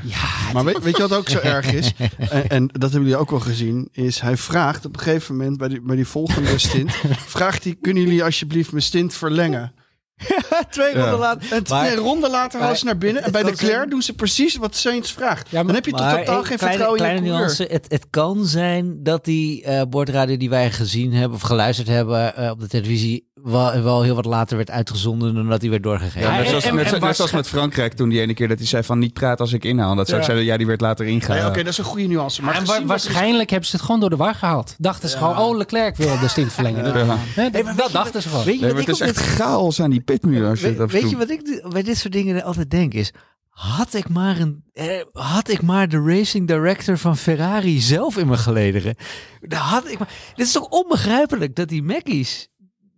Maar 0.54 0.64
weet, 0.64 0.84
weet 0.84 0.96
je 0.98 1.02
wat 1.02 1.14
ook 1.18 1.30
zo 1.30 1.40
erg 1.56 1.74
is? 1.74 1.92
En, 2.18 2.50
en 2.50 2.68
dat 2.68 2.82
hebben 2.92 3.02
jullie 3.02 3.18
ook 3.18 3.30
wel 3.30 3.40
gezien. 3.40 3.90
Is 3.92 4.20
hij 4.20 4.38
vraagt 4.38 4.86
op 4.86 4.94
een 4.94 5.00
gegeven 5.02 5.38
moment 5.38 5.58
bij 5.58 5.68
die, 5.68 5.82
bij 5.82 5.96
die 5.96 6.08
volgende 6.08 6.58
stint. 6.58 6.92
vraagt 7.38 7.64
hij: 7.64 7.76
Kunnen 7.82 8.04
jullie 8.04 8.23
alsjeblieft 8.24 8.72
mijn 8.72 8.84
stint 8.84 9.14
verlengen? 9.14 9.74
Twee 10.70 10.94
Ja. 10.96 11.00
ronden 11.02 11.20
later. 11.20 11.52
En 11.52 11.64
Maar- 11.70 11.84
twee 11.86 11.96
ronden 11.96 12.30
later 12.30 12.60
halen 12.62 12.78
ze 12.78 12.86
naar 12.86 12.98
binnen. 12.98 13.24
En 13.24 13.32
bij 13.32 13.44
de 13.44 13.50
Leclerc 13.50 13.90
doen 13.90 14.02
ze 14.02 14.14
precies 14.14 14.56
wat 14.56 14.76
Saints 14.76 15.12
vraagt. 15.12 15.50
Ja, 15.50 15.56
maar- 15.58 15.66
Dan 15.66 15.76
heb 15.76 15.86
je 15.86 15.92
toch 15.92 16.00
Maar 16.00 16.18
totaal 16.18 16.44
geen 16.44 16.58
kleine, 16.58 16.58
vertrouwen 16.78 17.00
in 17.00 17.04
kleine 17.06 17.20
coureur. 17.22 17.40
nuance. 17.40 17.64
Het, 17.64 17.86
het 17.88 18.06
kan 18.10 18.46
zijn 18.46 19.04
dat 19.04 19.26
die 19.26 19.64
eh 19.64 19.82
bordradio 19.90 20.38
die 20.38 20.50
wij 20.50 20.72
gezien 20.72 21.14
hebben 21.14 21.38
of 21.38 21.42
geluisterd 21.44 21.88
hebben 21.88 22.36
eh, 22.36 22.50
op 22.50 22.60
de 22.60 22.68
televisie 22.68 23.32
wel, 23.44 23.82
wel 23.82 24.02
heel 24.04 24.16
wat 24.16 24.26
later 24.26 24.58
werd 24.58 24.70
uitgezonden 24.72 25.36
dan 25.36 25.50
dat 25.50 25.62
die 25.62 25.70
werd 25.70 25.84
doorgegeven. 25.84 26.22
Ja, 26.22 26.32
Ja, 26.32 26.38
net, 26.38 26.48
zoals, 26.48 26.64
en- 26.64 26.76
net, 26.76 26.94
en 26.94 27.02
net 27.02 27.16
zoals 27.16 27.32
met 27.32 27.48
Frankrijk 27.48 27.94
toen 27.94 28.10
die 28.10 28.22
ene 28.22 28.34
keer 28.34 28.48
dat 28.48 28.58
hij 28.58 28.68
zei 28.68 28.84
van 28.84 29.00
niet 29.00 29.14
praten 29.14 29.40
als 29.40 29.54
ik 29.54 29.64
inhaal. 29.64 29.96
Dat 29.96 30.08
zou 30.08 30.22
ik 30.22 30.28
Ja. 30.28 30.32
zeggen, 30.34 30.52
ja 30.52 30.58
die 30.58 30.68
werd 30.68 30.82
later 30.82 31.06
ingehaald. 31.06 31.40
Nee, 31.40 31.50
Oké, 31.50 31.58
dat 31.64 31.72
is 31.72 31.78
een 31.78 31.84
goede 31.84 32.08
nuance. 32.08 32.42
Maar 32.44 32.56
en 32.56 32.66
wa- 32.66 32.86
waarschijnlijk 32.86 33.50
hebben 33.50 33.70
ze 33.70 33.76
het 33.76 33.86
gewoon 33.86 34.00
door 34.00 34.10
de 34.10 34.16
war 34.16 34.36
gehaald. 34.36 34.76
Dachten 34.78 35.10
ze 35.10 35.18
gewoon, 35.18 35.38
oh, 35.38 35.58
Leclerc 35.58 35.96
wil 35.96 36.20
de 36.20 36.28
stint 36.28 36.54
verlengen. 36.54 36.86
Ja. 37.06 37.18
Hè, 37.18 37.50
dat 37.50 37.66
je 37.66 37.74
dachten 37.92 38.14
wat- 38.14 38.22
ze 38.22 38.30
gewoon. 38.30 38.46
Weet 38.46 38.60
je 38.60 38.66
Nee, 38.66 38.74
wat 38.74 38.86
het 38.86 38.96
is 38.96 39.02
echt 39.02 39.16
dit- 39.16 39.26
chaos 39.26 39.82
aan 39.82 39.90
die 39.90 40.02
pitmuur 40.02 40.48
als 40.48 40.60
je 40.60 40.66
Weet, 40.68 40.80
af 40.80 40.94
en 40.94 41.02
weet 41.02 41.10
je 41.10 41.18
wat 41.18 41.30
ik 41.30 41.64
bij 41.70 41.84
dit 41.84 41.98
soort 41.98 42.14
dingen 42.14 42.44
altijd 42.44 42.70
denk 42.72 42.94
is... 42.94 43.12
Had 43.54 43.94
ik, 43.94 44.10
maar 44.10 44.40
een, 44.40 44.64
eh, 44.74 45.02
had 45.12 45.50
ik 45.50 45.62
maar 45.62 45.90
de 45.90 46.02
racing 46.06 46.48
director 46.48 46.98
van 46.98 47.18
Ferrari 47.18 47.80
zelf 47.80 48.18
in 48.18 48.28
mijn 48.28 48.40
gelederen. 48.40 48.96
Dan 49.42 49.60
had 49.60 49.88
ik 49.90 50.00
maar, 50.00 50.10
dit 50.36 50.46
is 50.46 50.52
toch 50.52 50.68
onbegrijpelijk 50.68 51.56
dat 51.56 51.68
die 51.70 51.84
Mackies 51.84 52.50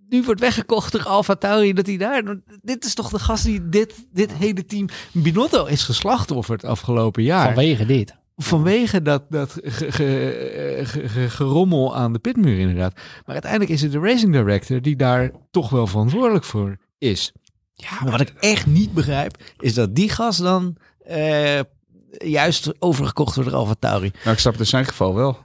nu 0.10 0.24
wordt 0.24 0.40
weggekocht 0.42 0.92
door 0.92 1.04
Alfa 1.04 1.36
Tauri. 1.36 1.74
Dat 1.74 1.86
hij 1.86 1.98
daar, 1.98 2.24
dit 2.62 2.86
is 2.86 2.94
toch 2.94 3.10
de 3.10 3.20
gast 3.20 3.44
die 3.46 3.70
dit, 3.70 4.06
dit 4.14 4.34
hele 4.34 4.66
team... 4.66 4.88
Binotto 5.12 5.66
is 5.66 5.84
geslachtofferd 5.84 6.64
afgelopen 6.64 7.24
jaar. 7.24 7.46
Vanwege 7.46 7.86
dit. 7.86 8.16
Vanwege 8.38 9.02
dat, 9.02 9.24
dat 9.30 9.52
ge- 9.64 9.92
ge- 9.92 10.82
ge- 10.84 11.08
ge- 11.10 11.30
gerommel 11.30 11.96
aan 11.96 12.14
de 12.14 12.20
pitmuur 12.20 12.60
inderdaad. 12.60 12.94
Maar 12.96 13.34
uiteindelijk 13.34 13.72
is 13.72 13.82
het 13.82 13.92
de 13.92 14.00
racing 14.00 14.32
director 14.34 14.82
die 14.82 14.96
daar 14.96 15.32
toch 15.52 15.70
wel 15.70 15.88
verantwoordelijk 15.88 16.46
voor 16.46 16.78
is. 16.98 17.32
Ja, 17.74 17.90
Maar 18.02 18.12
wat 18.12 18.22
ik 18.22 18.34
echt 18.40 18.66
niet 18.66 18.94
begrijp, 18.94 19.38
is 19.60 19.74
dat 19.74 19.96
die 19.96 20.10
gast 20.10 20.42
dan 20.42 20.76
eh, 21.06 21.60
juist 22.18 22.82
overgekocht 22.82 23.36
wordt 23.36 23.50
door 23.50 23.60
Alfa 23.60 23.76
Tauri. 23.80 24.12
Nou, 24.24 24.32
ik 24.36 24.40
snap 24.40 24.54
het 24.54 24.62
in 24.62 24.68
zijn 24.68 24.86
geval 24.86 25.16
wel. 25.16 25.38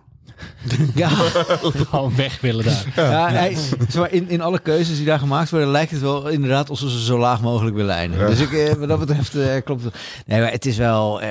Ja, 0.94 1.08
gewoon 1.08 2.16
weg 2.16 2.40
willen 2.40 2.64
daar. 2.64 2.84
ja 2.96 3.30
hij, 3.30 3.56
zeg 3.88 3.94
maar, 3.94 4.12
in, 4.12 4.28
in 4.28 4.40
alle 4.40 4.58
keuzes 4.58 4.96
die 4.96 5.06
daar 5.06 5.18
gemaakt 5.18 5.50
worden, 5.50 5.68
lijkt 5.68 5.90
het 5.90 6.00
wel 6.00 6.28
inderdaad 6.28 6.70
alsof 6.70 6.90
ze 6.90 7.04
zo 7.04 7.18
laag 7.18 7.40
mogelijk 7.40 7.76
willen 7.76 7.94
eindigen. 7.94 8.24
Ja. 8.24 8.30
Dus 8.30 8.40
ik, 8.40 8.52
eh, 8.52 8.74
wat 8.74 8.88
dat 8.88 8.98
betreft 8.98 9.34
eh, 9.34 9.56
klopt 9.64 9.84
het. 9.84 9.94
Nee, 10.26 10.40
maar 10.40 10.50
het 10.50 10.66
is 10.66 10.76
wel, 10.76 11.20
eh 11.20 11.28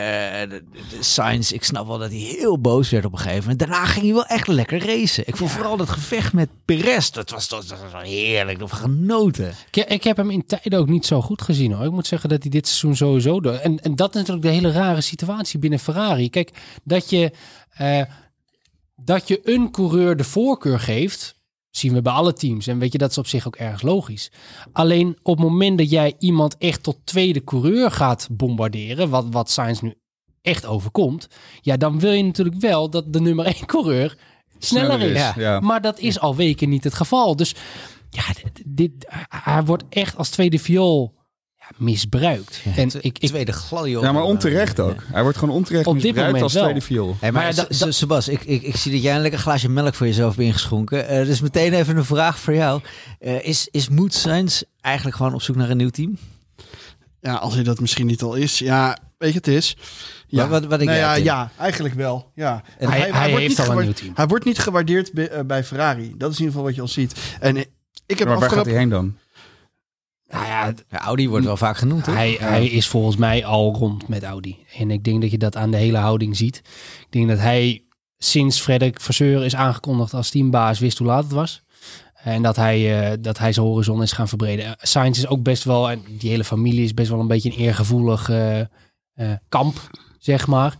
de, 0.49 0.63
de 0.89 0.97
Sainz, 0.99 1.51
ik 1.51 1.63
snap 1.63 1.87
wel 1.87 1.97
dat 1.97 2.09
hij 2.09 2.19
heel 2.19 2.59
boos 2.59 2.89
werd 2.89 3.05
op 3.05 3.11
een 3.11 3.17
gegeven 3.17 3.41
moment. 3.41 3.59
Daarna 3.59 3.85
ging 3.85 4.05
hij 4.05 4.13
wel 4.13 4.25
echt 4.25 4.47
lekker 4.47 4.85
racen. 4.85 5.23
Ik 5.27 5.35
vond 5.35 5.51
vooral 5.51 5.77
dat 5.77 5.89
gevecht 5.89 6.33
met 6.33 6.49
Perez, 6.65 7.09
dat 7.09 7.29
was 7.29 7.47
toch 7.47 7.65
dat 7.65 7.77
was 7.91 8.03
heerlijk, 8.03 8.59
dat 8.59 8.69
was 8.69 8.79
genoten. 8.79 9.53
Ik, 9.71 9.85
ik 9.85 10.03
heb 10.03 10.17
hem 10.17 10.29
in 10.29 10.45
tijden 10.45 10.79
ook 10.79 10.89
niet 10.89 11.05
zo 11.05 11.21
goed 11.21 11.41
gezien 11.41 11.71
hoor. 11.71 11.85
Ik 11.85 11.91
moet 11.91 12.07
zeggen 12.07 12.29
dat 12.29 12.41
hij 12.41 12.51
dit 12.51 12.67
seizoen 12.67 12.95
sowieso. 12.95 13.39
En, 13.41 13.79
en 13.79 13.95
dat 13.95 14.09
is 14.09 14.15
natuurlijk 14.15 14.45
de 14.45 14.53
hele 14.53 14.71
rare 14.71 15.01
situatie 15.01 15.59
binnen 15.59 15.79
Ferrari. 15.79 16.29
Kijk, 16.29 16.51
dat 16.83 17.09
je, 17.09 17.31
eh, 17.69 18.01
dat 19.03 19.27
je 19.27 19.39
een 19.43 19.71
coureur 19.71 20.17
de 20.17 20.23
voorkeur 20.23 20.79
geeft, 20.79 21.35
zien 21.69 21.93
we 21.93 22.01
bij 22.01 22.13
alle 22.13 22.33
teams. 22.33 22.67
En 22.67 22.79
weet 22.79 22.91
je, 22.91 22.97
dat 22.97 23.09
is 23.09 23.17
op 23.17 23.27
zich 23.27 23.47
ook 23.47 23.55
ergens 23.55 23.81
logisch. 23.81 24.31
Alleen 24.71 25.17
op 25.23 25.37
het 25.37 25.47
moment 25.47 25.77
dat 25.77 25.89
jij 25.89 26.15
iemand 26.19 26.57
echt 26.57 26.83
tot 26.83 26.97
tweede 27.03 27.43
coureur 27.43 27.91
gaat 27.91 28.27
bombarderen, 28.31 29.09
wat, 29.09 29.25
wat 29.29 29.49
Sainz 29.49 29.81
nu 29.81 29.93
echt 30.41 30.65
overkomt, 30.65 31.27
ja, 31.61 31.77
dan 31.77 31.99
wil 31.99 32.11
je 32.11 32.23
natuurlijk 32.23 32.59
wel 32.59 32.89
dat 32.89 33.13
de 33.13 33.21
nummer 33.21 33.45
één 33.45 33.65
coureur 33.65 34.17
sneller, 34.57 35.01
is. 35.01 35.17
Ja. 35.17 35.33
Ja. 35.37 35.59
Maar 35.59 35.81
dat 35.81 35.99
is 35.99 36.19
al 36.19 36.35
weken 36.35 36.69
niet 36.69 36.83
het 36.83 36.93
geval. 36.93 37.35
Dus 37.35 37.55
ja, 38.09 38.23
dit, 38.33 38.63
dit, 38.65 38.91
hij 39.43 39.63
wordt 39.63 39.83
echt 39.89 40.17
als 40.17 40.29
tweede 40.29 40.59
viool 40.59 41.18
ja, 41.77 41.83
misbruikt. 41.85 42.61
en 42.75 42.87
ik, 43.01 43.17
ik, 43.19 43.27
Tweede 43.29 43.51
gladio. 43.51 44.01
Ja, 44.01 44.11
maar 44.11 44.23
onterecht 44.23 44.79
ook. 44.79 45.03
Hij 45.11 45.21
wordt 45.23 45.37
gewoon 45.37 45.55
onterecht 45.55 45.87
Op 45.87 45.93
dit 45.93 46.03
misbruikt 46.03 46.27
moment 46.33 46.43
als 46.43 46.53
wel. 46.53 46.63
tweede 46.63 46.81
viool. 46.85 47.17
Hey, 47.19 47.31
maar 47.31 47.55
ja, 47.55 47.91
Sebas, 47.91 48.27
ik, 48.27 48.43
ik, 48.43 48.61
ik 48.61 48.75
zie 48.75 48.91
dat 48.91 49.01
jij 49.01 49.15
een 49.15 49.21
lekker 49.21 49.39
glaasje 49.39 49.69
melk 49.69 49.95
voor 49.95 50.07
jezelf 50.07 50.35
hebt 50.35 50.47
ingeschonken. 50.47 51.07
Eh, 51.07 51.25
dus 51.25 51.41
meteen 51.41 51.73
even 51.73 51.97
een 51.97 52.05
vraag 52.05 52.39
voor 52.39 52.55
jou. 52.55 52.81
Eh, 53.19 53.45
is, 53.45 53.67
is 53.71 53.89
Moed 53.89 54.13
Sainz 54.13 54.61
eigenlijk 54.81 55.15
gewoon 55.15 55.33
op 55.33 55.41
zoek 55.41 55.55
naar 55.55 55.69
een 55.69 55.77
nieuw 55.77 55.89
team? 55.89 56.17
Ja, 57.21 57.33
als 57.33 57.53
hij 57.53 57.63
dat 57.63 57.79
misschien 57.79 58.05
niet 58.07 58.21
al 58.21 58.33
is. 58.33 58.59
Ja, 58.59 58.97
weet 59.17 59.31
je, 59.31 59.37
het 59.37 59.47
is. 59.47 59.77
Ja, 60.27 60.41
Wat- 60.47 60.49
wat- 60.49 60.69
wat 60.69 60.79
denk 60.79 60.91
nou 60.91 61.01
ja, 61.01 61.13
ja, 61.13 61.51
eigenlijk 61.57 61.95
wel. 61.95 62.31
Ja. 62.35 62.63
En 62.77 62.89
hij, 62.89 62.99
hij, 62.99 63.09
wordt 63.29 63.43
heeft 63.43 63.57
niet 63.57 63.67
al 63.67 63.77
een 63.77 63.83
nieuw 63.83 63.93
team. 63.93 64.11
Hij 64.15 64.27
wordt 64.27 64.45
niet 64.45 64.59
gewaardeerd 64.59 65.13
bij, 65.13 65.29
eh, 65.29 65.43
bij 65.45 65.63
Ferrari. 65.63 66.13
Dat 66.17 66.31
is 66.31 66.37
in 66.39 66.43
ieder 66.45 66.45
geval 66.45 66.63
wat 66.63 66.75
je 66.75 66.81
al 66.81 66.87
ziet. 66.87 67.13
En 67.39 67.55
eh, 67.57 67.63
ik 68.05 68.19
heb 68.19 68.27
Maar 68.27 68.39
waar 68.39 68.49
gaat 68.51 68.65
hij 68.65 68.75
heen 68.75 68.89
dan? 68.89 69.17
Nou 70.29 70.45
ja, 70.45 70.73
Audi 70.89 71.29
wordt 71.29 71.45
wel 71.45 71.57
vaak 71.57 71.77
genoemd, 71.77 72.05
hij, 72.05 72.37
hij 72.39 72.65
is 72.65 72.87
volgens 72.87 73.15
mij 73.15 73.45
al 73.45 73.73
rond 73.73 74.07
met 74.07 74.23
Audi. 74.23 74.57
En 74.77 74.91
ik 74.91 75.03
denk 75.03 75.21
dat 75.21 75.31
je 75.31 75.37
dat 75.37 75.55
aan 75.55 75.71
de 75.71 75.77
hele 75.77 75.97
houding 75.97 76.37
ziet. 76.37 76.57
Ik 76.99 77.07
denk 77.09 77.27
dat 77.27 77.39
hij 77.39 77.83
sinds 78.17 78.59
Frederik 78.59 79.01
Vasseur 79.01 79.45
is 79.45 79.55
aangekondigd 79.55 80.13
als 80.13 80.29
teambaas 80.29 80.79
wist 80.79 80.97
hoe 80.97 81.07
laat 81.07 81.23
het 81.23 81.31
was. 81.31 81.61
En 82.23 82.41
dat 82.41 82.55
hij, 82.55 83.09
eh, 83.11 83.17
dat 83.19 83.37
hij 83.37 83.53
zijn 83.53 83.65
horizon 83.65 84.01
is 84.01 84.11
gaan 84.11 84.27
verbreden. 84.27 84.65
Eh, 84.65 84.71
Sainz 84.77 85.17
is 85.17 85.27
ook 85.27 85.43
best 85.43 85.63
wel, 85.63 85.89
en 85.89 86.03
die 86.17 86.29
hele 86.29 86.43
familie 86.43 86.83
is 86.83 86.93
best 86.93 87.09
wel 87.09 87.19
een 87.19 87.27
beetje 87.27 87.49
een 87.49 87.57
eergevoelig 87.57 88.29
eh, 88.29 88.61
kamp, 89.49 89.89
zeg 90.19 90.47
maar. 90.47 90.77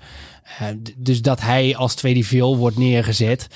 Dus 0.98 1.22
dat 1.22 1.42
hij 1.42 1.76
als 1.76 1.96
tweede 1.96 2.24
viool 2.24 2.58
wordt 2.58 2.78
neergezet, 2.78 3.48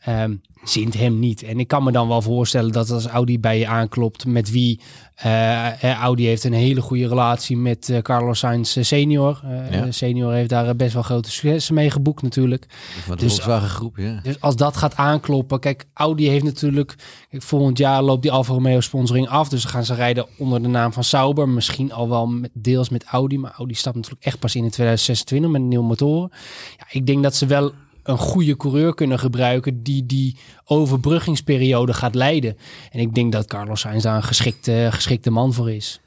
ehm 0.00 0.34
zint 0.68 0.94
hem 0.94 1.18
niet. 1.18 1.42
En 1.42 1.58
ik 1.58 1.68
kan 1.68 1.84
me 1.84 1.92
dan 1.92 2.08
wel 2.08 2.22
voorstellen 2.22 2.72
dat 2.72 2.90
als 2.90 3.06
Audi 3.06 3.40
bij 3.40 3.58
je 3.58 3.66
aanklopt, 3.66 4.26
met 4.26 4.50
wie 4.50 4.80
eh, 5.16 5.82
eh, 5.82 5.98
Audi 5.98 6.26
heeft 6.26 6.44
een 6.44 6.52
hele 6.52 6.80
goede 6.80 7.08
relatie 7.08 7.56
met 7.56 7.88
eh, 7.88 7.98
Carlos 7.98 8.38
Sainz 8.38 8.76
senior. 8.80 9.40
Ja. 9.70 9.90
Senior 9.90 10.32
heeft 10.32 10.48
daar 10.48 10.76
best 10.76 10.94
wel 10.94 11.02
grote 11.02 11.30
successen 11.30 11.74
mee 11.74 11.90
geboekt 11.90 12.22
natuurlijk. 12.22 12.66
Van 13.04 13.16
de 13.16 13.22
Dus- 13.22 13.32
Volkswagen 13.32 13.68
groep, 13.68 13.96
ja. 13.96 14.20
Dus 14.22 14.40
als 14.40 14.56
dat 14.56 14.76
gaat 14.76 14.96
aankloppen, 14.96 15.60
kijk, 15.60 15.84
Audi 15.92 16.28
heeft 16.28 16.44
natuurlijk, 16.44 16.94
kijk, 17.30 17.42
volgend 17.42 17.78
jaar 17.78 18.02
loopt 18.02 18.22
die 18.22 18.30
Alfa 18.32 18.52
Romeo 18.52 18.80
sponsoring 18.80 19.28
af, 19.28 19.48
dus 19.48 19.62
dan 19.62 19.70
gaan 19.70 19.84
ze 19.84 19.94
rijden 19.94 20.26
onder 20.38 20.62
de 20.62 20.68
naam 20.68 20.92
van 20.92 21.04
Sauber, 21.04 21.48
misschien 21.48 21.92
al 21.92 22.08
wel 22.08 22.26
met, 22.26 22.50
deels 22.54 22.88
met 22.88 23.04
Audi, 23.04 23.38
maar 23.38 23.54
Audi 23.56 23.74
stapt 23.74 23.96
natuurlijk 23.96 24.24
echt 24.24 24.38
pas 24.38 24.54
in 24.54 24.64
in 24.64 24.70
2026 24.70 25.50
met 25.50 25.62
nieuwe 25.62 25.84
motoren. 25.84 26.30
Ja, 26.76 26.84
ik 26.90 27.06
denk 27.06 27.22
dat 27.22 27.34
ze 27.34 27.46
wel 27.46 27.72
een 28.06 28.18
goede 28.18 28.56
coureur 28.56 28.94
kunnen 28.94 29.18
gebruiken 29.18 29.82
die 29.82 30.06
die 30.06 30.36
overbruggingsperiode 30.64 31.94
gaat 31.94 32.14
leiden. 32.14 32.56
En 32.90 33.00
ik 33.00 33.14
denk 33.14 33.32
dat 33.32 33.46
Carlos 33.46 33.80
Sainz 33.80 34.02
daar 34.02 34.16
een 34.16 34.22
geschikte, 34.22 34.88
geschikte 34.92 35.30
man 35.30 35.52
voor 35.52 35.70
is. 35.70 36.00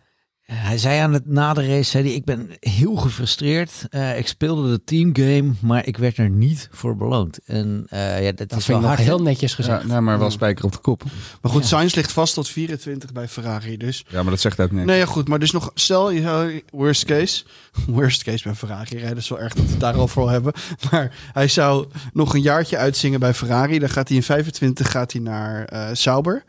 Hij 0.54 0.78
zei 0.78 1.00
aan 1.00 1.14
het 1.14 1.26
na 1.28 1.54
de 1.54 1.68
race, 1.68 1.90
zei 1.90 2.04
hij, 2.04 2.14
ik 2.14 2.26
ben 2.26 2.50
heel 2.60 2.96
gefrustreerd. 2.96 3.72
Eh, 3.90 4.18
ik 4.18 4.28
speelde 4.28 4.70
de 4.72 4.84
teamgame, 4.84 5.52
maar 5.60 5.86
ik 5.88 5.98
werd 5.98 6.18
er 6.18 6.30
niet 6.30 6.68
voor 6.72 6.96
beloond. 6.98 7.40
En 7.46 7.86
eh, 7.90 8.24
ja, 8.24 8.32
dat 8.32 8.50
Dat 8.50 8.60
is 8.60 8.66
vind 8.66 8.68
wel 8.68 8.76
ik 8.78 8.84
nog 8.84 8.92
hard. 8.96 9.00
heel 9.02 9.22
netjes 9.22 9.50
Ja, 9.52 9.56
gezegd. 9.56 9.84
nou, 9.88 10.02
maar 10.02 10.20
wel 10.20 10.32
spijker 10.32 10.66
op 10.66 10.72
de 10.72 10.78
kop. 10.78 11.04
Maar 11.42 11.52
goed, 11.52 11.62
Ja. 11.62 11.68
Sainz 11.68 11.94
ligt 11.94 12.12
vast 12.12 12.34
tot 12.34 12.48
24 12.50 13.12
bij 13.12 13.28
Ferrari. 13.28 13.78
Dus 13.78 14.06
Ja, 14.10 14.22
maar 14.22 14.32
dat 14.32 14.40
zegt 14.40 14.60
ook 14.60 14.72
niks. 14.72 14.86
Nee, 14.86 14.98
ja, 14.98 15.06
goed. 15.06 15.28
Maar 15.28 15.40
dus 15.40 15.52
nog, 15.52 15.72
stel, 15.74 16.12
je 16.12 16.22
zou, 16.22 16.62
worst 16.72 17.06
case. 17.06 17.44
Worst 17.88 18.24
case 18.24 18.44
bij 18.44 18.56
Ferrari. 18.56 18.98
Rijden 18.98 19.18
is 19.18 19.30
wel 19.30 19.40
erg 19.40 19.54
dat 19.54 19.66
we 19.66 19.72
het 19.72 19.80
daarover 19.80 20.22
al 20.22 20.28
hebben. 20.30 20.54
Maar 20.92 21.16
hij 21.34 21.48
zou 21.48 21.88
nog 22.14 22.34
een 22.34 22.42
jaartje 22.42 22.78
uitzingen 22.78 23.20
bij 23.20 23.34
Ferrari. 23.34 23.80
Dan 23.80 23.90
gaat 23.90 24.08
hij 24.08 24.18
in 24.18 24.24
25 24.24 24.92
gaat 24.92 25.12
hij 25.12 25.22
naar 25.22 25.66
eh 25.66 25.88
Sauber. 25.94 26.44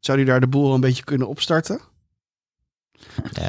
Zou 0.00 0.18
hij 0.18 0.26
daar 0.26 0.40
de 0.40 0.46
boel 0.48 0.74
een 0.74 0.80
beetje 0.80 1.04
kunnen 1.04 1.28
opstarten? 1.28 1.80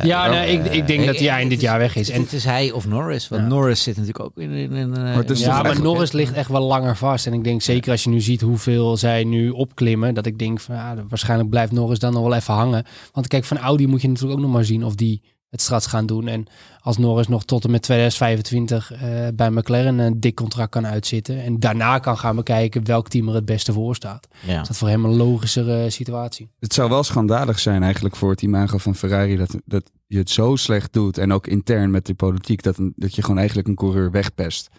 Ja, 0.03 0.29
nee, 0.29 0.51
ik, 0.51 0.65
eh, 0.65 0.75
ik 0.75 0.87
denk 0.87 1.05
dat 1.05 1.15
hij 1.15 1.27
eh, 1.27 1.33
eind 1.33 1.41
het 1.41 1.49
dit 1.49 1.61
jaar 1.61 1.79
weg 1.79 1.95
is. 1.95 2.09
En 2.09 2.21
Het 2.21 2.33
is 2.33 2.43
hij 2.43 2.71
of 2.71 2.87
Norris, 2.87 3.27
want 3.27 3.41
Ja. 3.41 3.47
Norris 3.47 3.83
zit 3.83 3.97
natuurlijk 3.97 4.25
ook 4.25 4.37
in... 4.37 4.51
in, 4.51 4.71
in, 4.71 4.95
eh, 4.95 5.17
toch 5.17 5.37
Ja, 5.37 5.61
maar 5.61 5.81
Norris 5.81 6.11
ligt 6.11 6.33
echt 6.33 6.49
wel 6.49 6.61
langer 6.61 6.97
vast. 6.97 7.25
En 7.25 7.33
ik 7.33 7.43
denk 7.43 7.61
zeker 7.61 7.91
als 7.91 8.03
je 8.03 8.09
nu 8.09 8.21
ziet 8.21 8.41
hoeveel 8.41 8.97
zij 8.97 9.23
nu 9.23 9.49
opklimmen, 9.49 10.13
dat 10.13 10.25
ik 10.25 10.39
denk 10.39 10.59
van 10.59 10.75
ja, 10.75 10.95
waarschijnlijk 11.09 11.49
blijft 11.49 11.71
Norris 11.71 11.99
dan 11.99 12.13
nog 12.13 12.23
wel 12.23 12.33
even 12.33 12.53
hangen. 12.53 12.85
Want 13.11 13.27
kijk, 13.27 13.43
van 13.45 13.57
Audi 13.57 13.87
moet 13.87 14.01
je 14.01 14.07
natuurlijk 14.07 14.37
ook 14.39 14.45
nog 14.45 14.53
maar 14.53 14.65
zien 14.65 14.83
of 14.83 14.95
die 14.95 15.21
het 15.49 15.61
straks 15.61 15.85
gaan 15.85 16.05
doen. 16.05 16.27
En 16.27 16.45
als 16.79 16.97
Norris 16.97 17.27
nog 17.27 17.45
tot 17.45 17.63
en 17.63 17.71
met 17.71 17.81
2025 17.81 18.91
eh, 18.91 18.99
bij 19.33 19.49
McLaren 19.49 19.99
een 19.99 20.19
dik 20.19 20.35
contract 20.35 20.71
kan 20.71 20.87
uitzitten. 20.87 21.43
En 21.43 21.59
daarna 21.59 21.99
kan 21.99 22.17
gaan 22.17 22.35
bekijken 22.35 22.85
welk 22.85 23.07
team 23.07 23.27
er 23.27 23.33
het 23.33 23.45
beste 23.45 23.73
voor 23.73 23.95
staat. 23.95 24.27
Ja. 24.45 24.61
Is 24.61 24.67
dat 24.67 24.77
voor 24.77 24.87
hem 24.87 25.05
een 25.05 25.15
logischere 25.15 25.89
situatie? 25.89 26.49
Het 26.59 26.73
zou 26.73 26.89
wel 26.89 27.03
schandalig 27.03 27.59
zijn 27.59 27.83
eigenlijk 27.83 28.15
voor 28.15 28.29
het 28.29 28.41
imago 28.41 28.77
van 28.77 28.95
Ferrari 28.95 29.35
dat, 29.35 29.55
dat 29.65 29.91
je 30.07 30.17
het 30.17 30.29
zo 30.29 30.55
slecht 30.55 30.93
doet. 30.93 31.17
En 31.17 31.33
ook 31.33 31.47
intern 31.47 31.91
met 31.91 32.05
de 32.05 32.13
politiek 32.13 32.63
dat, 32.63 32.77
een, 32.77 32.93
dat 32.95 33.15
je 33.15 33.21
gewoon 33.21 33.37
eigenlijk 33.37 33.67
een 33.67 33.75
coureur 33.75 34.11
wegpest. 34.11 34.69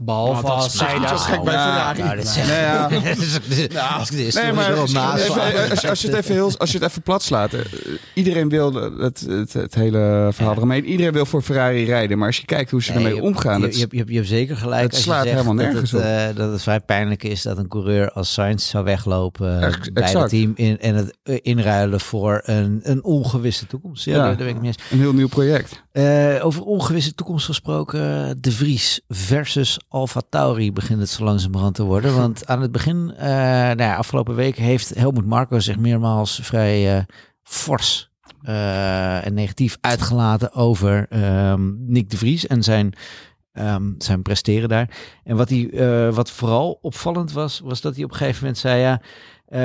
Behalve 0.00 0.42
dat 0.46 0.56
is 0.56 0.62
als 0.62 0.76
zij 0.76 0.98
daar... 0.98 1.18
gek 1.18 1.42
bij 1.42 1.54
Nou, 1.54 2.16
dit 2.16 2.34
ja. 2.34 2.88
Dit 2.88 3.72
Nee, 4.34 4.52
maar 4.52 4.70
naast- 4.92 5.28
als, 5.70 5.86
als 5.86 6.00
je 6.02 6.08
het 6.08 6.16
even 6.16 6.34
heel, 6.34 6.50
als 6.58 6.72
je 6.72 6.78
het 6.78 6.88
even 6.88 7.02
plat 7.02 7.22
slaat. 7.22 7.52
eh, 7.54 7.60
Iedereen 8.14 8.48
wil 8.48 8.72
het, 8.74 9.20
het, 9.20 9.52
het 9.52 9.74
hele 9.74 10.28
verhaal 10.32 10.54
eromheen. 10.56 10.84
Iedereen 10.84 11.12
wil 11.12 11.26
voor 11.26 11.42
Ferrari 11.42 11.84
rijden. 11.84 12.18
Maar 12.18 12.26
als 12.26 12.36
je 12.36 12.44
kijkt 12.44 12.70
hoe 12.70 12.82
ze 12.82 12.92
Nee, 12.92 12.98
ermee 13.04 13.14
je- 13.14 13.22
omgaan. 13.22 13.60
Je, 13.60 13.66
dat 13.66 13.74
je, 13.74 13.80
hebt- 13.80 13.92
je, 13.92 13.98
hebt- 13.98 14.10
je 14.10 14.16
hebt 14.16 14.28
zeker 14.28 14.56
gelijk 14.56 14.82
het 14.82 14.92
als 14.94 15.02
slaat 15.02 15.22
je 15.24 15.28
zegt 15.30 15.40
helemaal 15.42 15.64
dat 15.64 15.72
nergens 15.72 15.90
het, 15.90 16.00
op. 16.00 16.06
eh, 16.06 16.36
dat 16.36 16.52
het 16.52 16.62
vrij 16.62 16.80
pijnlijk 16.80 17.22
is 17.24 17.42
dat 17.42 17.58
een 17.58 17.68
coureur 17.68 18.10
als 18.12 18.32
Sainz 18.32 18.68
zou 18.70 18.84
weglopen 18.84 19.62
eh, 19.62 19.72
bij 19.92 20.10
het 20.10 20.28
team 20.28 20.52
in, 20.54 20.78
en 20.80 20.94
het 20.94 21.16
inruilen 21.42 22.00
voor 22.00 22.40
een, 22.44 22.80
een 22.82 23.04
ongewisse 23.04 23.66
toekomst. 23.66 24.04
Ja, 24.04 24.14
Ja. 24.16 24.22
Daar, 24.24 24.36
ben 24.36 24.48
ik 24.48 24.56
mee 24.56 24.66
eens. 24.66 24.78
een 24.90 24.98
heel 24.98 25.12
nieuw 25.12 25.28
project. 25.28 25.82
Eh, 25.92 26.34
over 26.42 26.62
ongewisse 26.62 27.14
toekomst 27.14 27.46
gesproken, 27.46 28.36
De 28.40 28.52
Vries 28.52 29.00
versus 29.08 29.78
Alfa 29.88 30.20
Tauri 30.28 30.72
begint 30.72 31.00
het 31.00 31.08
zo 31.08 31.24
langzamerhand 31.24 31.74
te 31.74 31.82
worden. 31.82 32.16
Want 32.16 32.46
aan 32.46 32.62
het 32.62 32.72
begin, 32.72 33.12
eh 33.16 33.26
nou 33.26 33.82
ja, 33.82 33.96
afgelopen 33.96 34.34
week 34.34 34.56
heeft 34.56 34.94
Helmut 34.94 35.26
Marco 35.26 35.60
zich 35.60 35.78
meermaals 35.78 36.40
vrij 36.42 36.96
eh, 36.96 37.04
fors 37.42 38.10
eh, 38.42 39.26
en 39.26 39.34
negatief 39.34 39.78
uitgelaten 39.80 40.52
over 40.52 41.06
ehm, 41.08 41.70
Nick 41.92 42.10
De 42.10 42.16
Vries 42.16 42.46
en 42.46 42.62
zijn, 42.62 42.92
ehm, 43.52 43.92
zijn 43.98 44.22
presteren 44.22 44.68
daar. 44.68 44.90
En 45.24 45.36
wat, 45.36 45.48
hij, 45.48 45.70
wat 46.12 46.30
vooral 46.30 46.78
opvallend 46.82 47.32
was, 47.32 47.60
was 47.60 47.80
dat 47.80 47.94
hij 47.94 48.04
op 48.04 48.10
een 48.10 48.16
gegeven 48.16 48.40
moment 48.40 48.58
zei, 48.58 48.80
ja, 48.80 49.00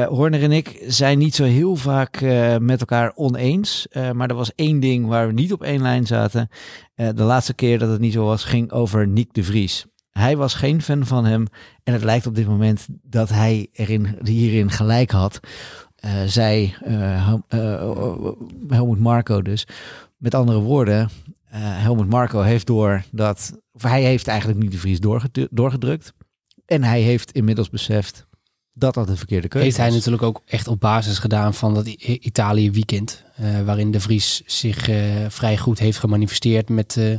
Horner 0.07 0.43
en 0.43 0.51
ik 0.51 0.83
zijn 0.87 1.17
niet 1.17 1.35
zo 1.35 1.43
heel 1.43 1.75
vaak 1.75 2.21
met 2.59 2.79
elkaar 2.79 3.11
oneens. 3.15 3.87
Maar 4.13 4.29
er 4.29 4.35
was 4.35 4.55
één 4.55 4.79
ding 4.79 5.07
waar 5.07 5.27
we 5.27 5.33
niet 5.33 5.53
op 5.53 5.63
één 5.63 5.81
lijn 5.81 6.05
zaten. 6.05 6.49
De 6.95 7.23
laatste 7.23 7.53
keer 7.53 7.79
dat 7.79 7.89
het 7.89 7.99
niet 7.99 8.13
zo 8.13 8.25
was, 8.25 8.43
ging 8.43 8.71
over 8.71 9.07
Nick 9.07 9.33
de 9.33 9.43
Vries. 9.43 9.85
Hij 10.17 10.37
was 10.37 10.53
geen 10.53 10.81
fan 10.81 11.05
van 11.05 11.25
hem. 11.25 11.45
En 11.83 11.93
het 11.93 12.03
lijkt 12.03 12.27
op 12.27 12.35
dit 12.35 12.47
moment 12.47 12.87
dat 13.01 13.29
hij 13.29 13.67
erin, 13.73 14.17
hierin 14.23 14.71
gelijk 14.71 15.11
had. 15.11 15.39
Eh, 15.95 16.11
zij, 16.25 16.75
eh, 16.83 17.25
Hel- 17.25 17.43
eh, 17.47 18.31
Helmut 18.67 18.99
Marco 18.99 19.41
dus. 19.41 19.67
Met 20.17 20.35
andere 20.35 20.59
woorden, 20.59 21.09
eh, 21.45 21.59
Helmut 21.61 22.09
Marco 22.09 22.41
heeft 22.41 22.67
door 22.67 23.03
dat... 23.11 23.57
Of 23.71 23.81
hij 23.81 24.03
heeft 24.03 24.27
eigenlijk 24.27 24.59
niet 24.59 24.71
de 24.71 24.77
Vries 24.77 24.99
doorgedrukt. 25.51 26.13
En 26.65 26.83
hij 26.83 27.01
heeft 27.01 27.31
inmiddels 27.31 27.69
beseft 27.69 28.27
dat 28.73 28.93
dat 28.93 29.07
de 29.07 29.15
verkeerde 29.17 29.47
keuze 29.47 29.65
Heeft 29.65 29.77
hij 29.77 29.89
natuurlijk 29.89 30.23
ook 30.23 30.41
echt 30.45 30.67
op 30.67 30.79
basis 30.79 31.19
gedaan 31.19 31.53
van 31.53 31.73
dat 31.73 31.87
Italië 31.87 32.71
weekend. 32.71 33.23
eh, 33.35 33.61
waarin 33.61 33.91
de 33.91 33.99
Vries 33.99 34.41
zich 34.45 34.89
eh, 34.89 34.97
vrij 35.29 35.57
goed 35.57 35.79
heeft 35.79 35.97
gemanifesteerd 35.99 36.69
met, 36.69 36.97
eh, 36.97 37.13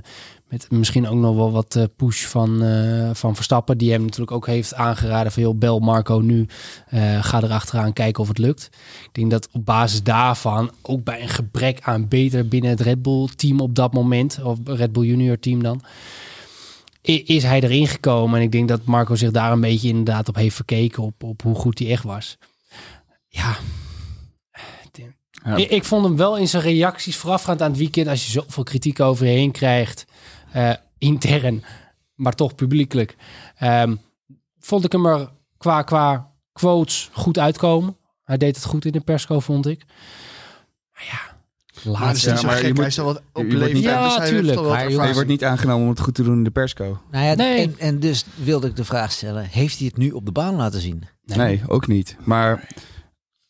met 0.49 0.71
misschien 0.71 1.09
ook 1.09 1.19
nog 1.19 1.37
wel 1.37 1.53
wat 1.53 1.77
eh, 1.77 1.85
push 1.97 2.25
van, 2.25 2.63
eh, 2.63 3.11
van 3.13 3.35
Verstappen. 3.35 3.79
Die 3.79 3.91
hem 3.93 4.01
natuurlijk 4.03 4.31
ook 4.31 4.47
heeft 4.47 4.75
aangeraden 4.75 5.33
van 5.33 5.43
joh, 5.43 5.59
bel 5.59 5.79
Marco 5.79 6.19
nu. 6.19 6.47
eh, 6.89 7.25
ga 7.25 7.43
erachteraan 7.43 7.93
kijken 7.93 8.23
of 8.23 8.29
het 8.29 8.39
lukt. 8.39 8.69
Ik 9.05 9.11
denk 9.13 9.31
dat 9.31 9.49
op 9.53 9.65
basis 9.65 10.03
daarvan, 10.03 10.71
ook 10.83 11.05
bij 11.05 11.23
een 11.23 11.29
gebrek 11.29 11.79
aan 11.83 12.09
beter 12.09 12.49
binnen 12.49 12.71
het 12.71 12.81
Red 12.81 13.03
Bull 13.03 13.29
team 13.37 13.61
op 13.61 13.75
dat 13.75 13.93
moment. 13.93 14.39
Of 14.43 14.59
Red 14.65 14.93
Bull 14.93 15.07
junior 15.07 15.39
team 15.39 15.63
dan. 15.63 15.83
Is 17.03 17.43
hij 17.43 17.61
erin 17.61 17.87
gekomen 17.87 18.39
en 18.39 18.45
ik 18.45 18.53
denk 18.53 18.69
dat 18.69 18.85
Marco 18.85 19.15
zich 19.15 19.31
daar 19.31 19.53
een 19.53 19.61
beetje 19.61 19.89
inderdaad 19.89 20.29
op 20.29 20.35
heeft 20.35 20.55
verkeken. 20.57 21.03
Op, 21.03 21.23
op 21.23 21.43
hoe 21.43 21.55
goed 21.55 21.79
hij 21.79 21.91
echt 21.91 22.05
was. 22.05 22.39
Ja, 23.29 23.57
Ja. 25.45 25.57
ik, 25.57 25.71
ik 25.71 25.85
vond 25.85 26.05
hem 26.05 26.17
wel 26.17 26.37
in 26.39 26.49
zijn 26.49 26.63
reacties 26.63 27.17
voorafgaand 27.17 27.63
aan 27.63 27.69
het 27.71 27.79
weekend, 27.79 28.09
als 28.09 28.25
je 28.27 28.31
zoveel 28.31 28.63
kritiek 28.63 29.01
over 29.01 29.27
je 29.27 29.33
heen 29.33 29.51
krijgt, 29.51 30.05
eh, 30.53 30.73
intern, 30.99 31.65
maar 32.15 32.35
toch 32.35 32.55
publiekelijk, 32.55 33.17
ehm, 33.57 33.95
vond 34.59 34.85
ik 34.85 34.93
hem 34.93 35.07
er 35.07 35.31
qua, 35.59 35.83
qua 35.83 36.31
quotes 36.53 37.11
goed 37.13 37.39
uitkomen. 37.39 37.97
Hij 38.25 38.37
deed 38.37 38.57
het 38.57 38.65
goed 38.65 38.85
in 38.85 38.93
de 38.93 39.01
persco, 39.01 39.41
vond 39.41 39.67
ik. 39.67 39.85
Maar 40.93 41.03
ja, 41.11 41.37
niet 42.09 42.19
zo 42.19 42.47
maar 42.47 42.63
je 42.63 42.69
moet- 42.69 42.77
hij 42.79 42.87
is 42.87 42.99
al 42.99 43.05
wat 43.05 43.17
op 43.17 43.23
je 43.33 43.33
wordt 43.33 43.51
niet- 43.51 43.59
leeftijd, 43.61 43.85
Ja, 43.85 44.05
dus 44.09 44.17
hij 44.17 44.29
tuurlijk, 44.29 44.59
ervaring. 44.61 45.13
wordt 45.15 45.29
niet 45.29 45.45
aangenomen 45.45 45.83
om 45.83 45.89
het 45.91 46.01
goed 46.01 46.15
te 46.15 46.23
doen 46.23 46.37
in 46.37 46.45
de 46.45 46.51
persco. 46.51 47.01
Nou 47.11 47.25
ja, 47.25 47.35
Nee. 47.35 47.63
en, 47.63 47.75
en 47.79 48.01
dus 48.01 48.25
wilde 48.35 48.67
ik 48.67 48.77
de 48.77 48.85
vraag 48.85 49.13
stellen, 49.13 49.45
heeft 49.45 49.79
hij 49.79 49.87
het 49.87 49.97
nu 49.97 50.11
op 50.11 50.25
de 50.27 50.33
baan 50.33 50.55
laten 50.55 50.81
zien? 50.81 51.03
Nee, 51.25 51.63
ook 51.67 51.87
niet. 51.87 52.17
Maar 52.25 52.69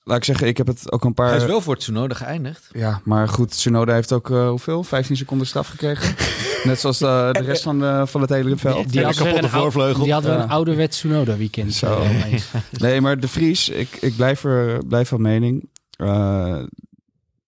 laat 0.02 0.16
ik 0.16 0.24
zeggen, 0.24 0.46
ik 0.46 0.56
heb 0.56 0.66
het 0.66 0.92
ook 0.92 1.04
een 1.04 1.14
paar... 1.14 1.28
Hij 1.28 1.36
is 1.36 1.44
wel 1.44 1.60
voor 1.60 1.76
Tsunoda 1.76 2.14
geëindigd. 2.14 2.68
Ja, 2.72 3.00
maar 3.04 3.28
goed, 3.28 3.50
Tsunoda 3.50 3.92
heeft 3.92 4.12
ook 4.12 4.30
eh, 4.30 4.48
hoeveel? 4.48 4.84
15 4.84 5.16
seconden 5.16 5.46
straf 5.46 5.68
gekregen. 5.68 6.14
Net 6.68 6.80
zoals 6.80 6.98
de, 6.98 7.28
de 7.32 7.42
rest 7.44 7.62
van, 7.62 7.78
de, 7.78 8.02
van 8.06 8.20
het 8.20 8.30
hele 8.30 8.56
veld. 8.56 8.92
die, 8.92 9.04
hadden 9.04 9.24
kapotte 9.24 9.48
voorvleugel. 9.48 10.02
die 10.04 10.12
hadden 10.12 10.30
we 10.30 10.36
een 10.36 10.42
Ja. 10.46 10.52
ouderwets 10.52 10.96
Tsunoda 10.96 11.36
weekend. 11.36 11.74
Zo. 11.74 12.00
eh. 12.00 12.34
Nee, 12.78 13.00
maar 13.00 13.20
De 13.20 13.28
Vries, 13.28 13.68
ik, 13.68 13.96
ik 14.00 14.16
blijf, 14.16 14.44
er, 14.44 14.86
blijf 14.86 15.08
van 15.08 15.20
mening. 15.22 15.68
Eh, 15.96 16.62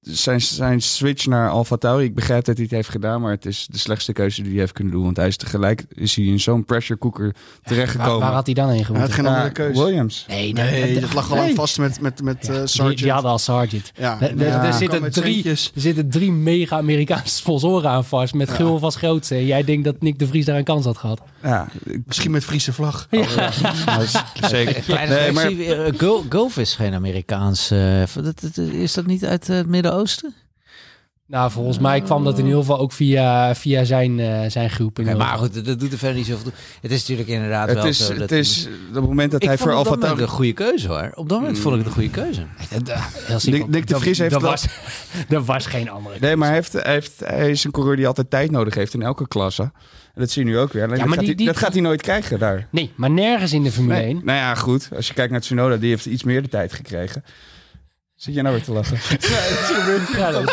zijn, 0.01 0.41
zijn 0.41 0.81
switch 0.83 1.27
naar 1.27 1.51
Alfa 1.51 1.77
Tauri, 1.77 2.05
ik 2.05 2.15
begrijp 2.15 2.45
dat 2.45 2.55
hij 2.55 2.65
het 2.65 2.75
heeft 2.75 2.89
gedaan, 2.89 3.21
maar 3.21 3.31
het 3.31 3.47
is 3.47 3.67
de 3.71 3.79
slechtste 3.79 4.13
keuze 4.13 4.43
die 4.43 4.51
hij 4.51 4.61
heeft 4.61 4.73
kunnen 4.73 4.93
doen. 4.93 5.03
Want 5.05 5.17
hij 5.17 5.27
is 5.27 5.37
tegelijk 5.37 5.85
is 5.95 6.15
hij 6.17 6.25
in 6.25 6.41
zo'n 6.41 6.65
pressure 6.65 6.99
cooker 6.99 7.35
terechtgekomen. 7.65 8.21
waar 8.21 8.33
had 8.33 8.47
hij 8.47 8.55
dan 8.55 8.69
heen 8.69 8.75
Hij 8.77 8.85
had 8.85 8.95
gemoeten? 8.95 9.15
geen 9.15 9.25
Ja, 9.25 9.31
andere 9.31 9.53
keuze. 9.53 9.85
Williams. 9.85 10.25
Nee, 10.29 10.53
Nee, 10.53 11.01
dat 11.01 11.13
lag 11.15 11.31
al 11.31 11.35
lang 11.37 11.47
nee. 11.47 11.57
vast 11.57 11.79
met, 11.79 12.01
met, 12.01 12.23
met 12.23 12.47
Ja, 12.47 12.53
eh, 12.53 12.59
die, 12.59 12.67
Sargent. 12.67 12.99
die 12.99 13.11
hadden 13.11 13.31
al 13.31 13.39
Sargent. 13.39 13.93
Ja, 13.95 14.21
Er- 14.21 14.47
eh, 14.47 14.77
zitten 14.77 15.11
drie-. 15.13 15.49
Er 15.49 15.71
zitten 15.75 16.11
drie 16.11 16.33
mega 16.33 16.77
Amerikaanse 16.77 17.35
sponsoren 17.37 17.91
aan 17.91 18.05
vast. 18.05 18.35
Met 18.35 18.51
Gul 18.51 18.81
als 18.81 18.97
grootste. 18.97 19.35
En 19.35 19.47
jij 19.47 19.65
denkt 19.65 19.85
dat 19.85 20.01
Nick 20.03 20.19
de 20.19 20.27
Vries 20.27 20.45
daar 20.45 20.57
een 20.57 20.65
kans 20.65 20.85
had 20.85 20.97
gehad. 20.97 21.21
Ja, 21.43 21.69
ik- 21.85 22.01
Misschien 22.07 22.31
met 22.31 22.45
Friese 22.45 22.73
vlag. 22.73 23.07
nou, 23.11 23.27
zeker. 24.49 24.85
Nee, 25.09 25.33
maar 25.33 25.53
maar... 25.55 26.23
Gulf, 26.29 26.57
is 26.59 26.75
geen 26.75 26.95
Amerikaans. 26.95 27.71
eh, 27.71 28.03
dat- 28.15 28.41
dat- 28.41 28.57
is 28.57 28.95
dat 28.95 29.07
niet 29.07 29.25
uit 29.25 29.49
eh, 29.49 29.57
het 29.57 29.67
Midden-Oosten? 29.95 30.35
Nou, 31.27 31.51
volgens 31.51 31.79
mij 31.79 32.01
kwam 32.01 32.25
dat 32.25 32.39
in 32.39 32.45
ieder 32.45 32.59
geval 32.61 32.79
ook 32.79 32.93
via, 32.93 33.55
via 33.55 33.85
zijn, 33.85 34.21
eh, 34.21 34.41
zijn 34.51 34.71
groep. 34.71 34.99
Maar 35.17 35.39
goed, 35.39 35.65
dat 35.65 35.79
doet 35.81 35.93
er 35.93 35.99
verder 35.99 36.17
niet 36.17 36.27
zoveel 36.27 36.43
toe. 36.45 36.53
Het 36.81 36.91
is 36.91 37.01
natuurlijk 37.01 37.29
inderdaad 37.29 37.69
het 37.69 37.77
wel 37.77 37.87
is, 37.87 37.99
zo. 38.07 38.09
dat- 38.13 38.19
het 38.21 38.33
is 38.33 38.69
op 38.89 38.95
het 38.95 39.05
moment 39.05 39.31
dat 39.33 39.43
ik 39.43 39.49
hij 39.49 39.59
voor 39.59 39.73
Alfa 39.73 39.97
Tauri... 39.97 40.23
een 40.23 40.29
goede 40.29 40.53
keuze 40.53 40.89
hoor. 40.89 41.11
Op 41.15 41.29
dat 41.29 41.39
moment 41.41 41.59
vond 41.59 41.73
ik 41.75 41.79
het 41.79 41.89
een 41.89 41.93
goede 41.95 42.11
keuze. 42.11 42.43
Nick- 43.51 43.69
Nick 43.69 43.87
de 43.87 43.99
Vries 43.99 44.19
heeft 44.19 44.31
dat 44.33 44.41
wel- 44.43 44.51
was, 44.51 44.67
Er 45.29 45.45
was 45.45 45.67
geen 45.67 45.91
andere 45.91 46.17
Nee, 46.21 46.37
maar 46.37 46.47
hij, 46.49 46.57
heeft, 46.57 46.73
hij, 46.73 46.93
heeft, 46.93 47.21
hij 47.25 47.51
is 47.51 47.65
een 47.65 47.71
coureur 47.71 47.97
die 47.97 48.07
altijd 48.07 48.31
tijd 48.31 48.51
nodig 48.51 48.75
heeft 48.75 48.95
in 48.95 49.03
elke 49.03 49.29
klasse. 49.29 49.63
En 49.63 50.21
dat 50.21 50.31
zie 50.31 50.45
je 50.45 50.51
nu 50.51 50.59
ook 50.59 50.73
weer. 50.73 50.83
Ja, 50.83 50.89
dat, 50.89 50.99
maar 50.99 51.09
gaat 51.09 51.19
die- 51.19 51.27
hij, 51.27 51.37
die- 51.37 51.47
dat 51.47 51.57
gaat 51.57 51.73
hij 51.73 51.83
nooit 51.83 52.03
krijgen 52.03 52.39
daar. 52.39 52.67
Nee, 52.71 52.93
maar 52.97 53.11
nergens 53.11 53.53
in 53.53 53.63
de 53.63 53.73
Formule 53.73 54.01
1. 54.01 54.21
Nou 54.25 54.39
ja, 54.39 54.55
goed. 54.55 54.89
Als 54.97 55.07
je 55.09 55.15
kijkt 55.15 55.33
naar 55.33 55.41
Tsunoda, 55.41 55.77
die 55.77 55.91
heeft 55.91 56.07
iets 56.07 56.23
meer 56.23 56.43
de 56.43 56.49
tijd 56.49 56.73
gekregen. 56.73 57.25
Zit 58.21 58.35
je 58.35 58.43
nou 58.43 58.55
weer 58.55 58.65
te 58.65 58.73
lachen? 58.73 58.99
Ja, 60.19 60.31
dat- 60.31 60.51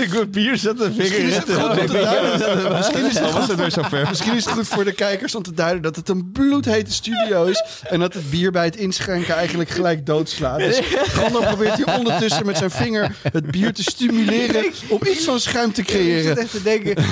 ik 0.00 0.14
een 0.14 0.30
bier 0.30 0.56
zet 0.56 0.80
een 0.80 0.94
Misschien 0.96 1.26
is 1.26 1.36
het 1.36 1.52
goed 1.52 1.78
om 1.80 1.86
te 1.86 1.92
duiden. 1.92 2.72
Misschien 2.76 3.06
is 3.06 3.14
het 3.18 3.30
goed. 3.30 4.08
Misschien 4.08 4.34
is 4.36 4.44
het 4.44 4.52
goed 4.54 4.68
voor 4.68 4.84
de 4.84 4.92
kijkers 4.92 5.34
om 5.34 5.42
te 5.42 5.52
duiden 5.54 5.82
dat 5.82 5.96
het 5.96 6.08
een 6.08 6.32
bloedhete 6.32 6.92
studio 6.92 7.44
is. 7.44 7.64
En 7.82 8.00
dat 8.00 8.14
het 8.14 8.30
bier 8.30 8.50
bij 8.52 8.64
het 8.64 8.76
inschenken 8.76 9.34
eigenlijk 9.34 9.70
gelijk 9.70 10.06
doodslaat. 10.06 10.58
Dus 10.58 10.80
Gandalf 10.92 11.46
probeert 11.46 11.76
hier 11.76 11.96
ondertussen 11.98 12.46
met 12.46 12.56
zijn 12.56 12.70
vinger 12.70 13.14
het 13.32 13.50
bier 13.50 13.72
te 13.72 13.82
stimuleren 13.82 14.64
om 14.88 15.00
iets 15.06 15.24
van 15.24 15.40
schuim 15.40 15.72
te 15.72 15.80
Ik 15.80 15.88
zit 15.88 15.96
creëren. 15.96 16.36
echt 16.36 16.50
te 16.50 16.62
denken. 16.62 17.04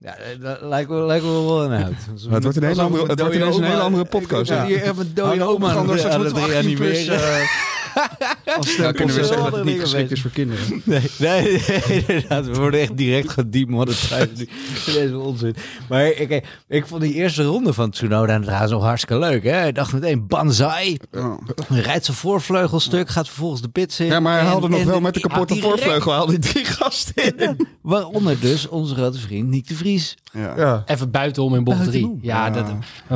Ja, 0.00 0.14
dat 0.40 0.60
lijkt 0.62 0.90
me, 0.90 0.96
lijkt 0.96 1.24
wel 1.24 1.62
een 1.64 1.80
hout. 1.80 1.92
Maar 2.24 2.34
het 2.34 2.42
wordt 2.42 2.56
een 2.56 2.62
hele 2.64 2.82
andere, 2.82 3.06
het 3.06 3.20
wordt 3.20 3.34
ineens 3.34 3.56
een 3.56 3.62
hele 3.64 3.80
andere 3.80 4.04
podcast. 4.04 4.50
Ben 4.50 4.64
hier 4.64 4.82
even 4.82 4.98
een 4.98 5.10
dode 5.14 5.42
oma 5.42 5.70
aan 5.70 5.76
anders 5.76 6.02
het- 6.02 6.12
aan 6.12 6.20
moeten 6.22 6.42
het 6.42 6.50
we 6.50 6.56
18 6.56 6.74
plus, 6.76 7.06
reanimeren. 7.06 7.48
Eh, 7.94 8.56
als 8.56 8.76
Nou 8.76 8.92
kunnen 8.92 9.14
we 9.16 9.24
zeggen 9.24 9.36
eh, 9.36 9.50
dat 9.50 9.54
het 9.54 9.64
niet 9.64 9.80
geschikt 9.80 10.10
is 10.10 10.20
voor 10.20 10.30
kinderen. 10.30 10.64
Nee, 10.84 11.00
nee, 11.18 11.42
nee, 11.88 12.04
inderdaad. 12.06 12.46
We 12.46 12.54
worden 12.54 12.80
echt 12.80 12.96
direct 12.96 13.30
gedemonetized 13.30 14.36
nu. 14.38 14.48
Deze 14.94 15.18
onzin. 15.18 15.54
Maar 15.88 16.06
ik, 16.06 16.44
ik 16.68 16.86
vond 16.86 17.02
die 17.02 17.14
eerste 17.14 17.42
ronde 17.42 17.72
van 17.72 17.90
Tsunoda 17.90 18.40
trouwens 18.40 18.72
nog 18.72 18.82
hartstikke 18.82 19.18
leuk. 19.18 19.44
Hè? 19.44 19.66
Ik 19.66 19.74
dacht 19.74 19.92
meteen, 19.92 20.26
banzai. 20.26 20.96
Oh. 21.12 21.38
Rijdt 21.68 22.04
zijn 22.04 22.16
voorvleugelstuk, 22.16 23.08
gaat 23.08 23.26
vervolgens 23.28 23.60
de 23.62 23.68
pits 23.68 24.00
in. 24.00 24.06
Ja, 24.06 24.20
maar 24.20 24.32
hij 24.32 24.40
En- 24.40 24.46
haalde 24.46 24.68
nog 24.68 24.80
en 24.80 24.86
wel 24.86 25.00
met 25.00 25.14
de 25.14 25.20
die- 25.20 25.28
kapotte 25.30 25.54
ah, 25.54 25.60
voorvleugel 25.60 26.12
haalde 26.12 26.32
hij 26.32 26.40
drie 26.40 26.64
gasten 26.64 27.36
in. 27.38 27.66
Waaronder 27.80 28.40
dus 28.40 28.68
onze 28.68 28.94
grote 28.94 29.18
vriend 29.18 29.48
Nick 29.48 29.68
de 29.68 29.74
Vries. 29.74 30.16
Ja. 30.32 30.54
Ja. 30.56 30.82
Even 30.86 31.10
buitenom 31.10 31.54
in 31.54 31.64
bocht 31.64 31.76
3. 31.78 31.90
Buitenom. 31.90 32.18
Ja, 32.22 32.46
Ja. 32.46 32.50
dat, 32.52 32.66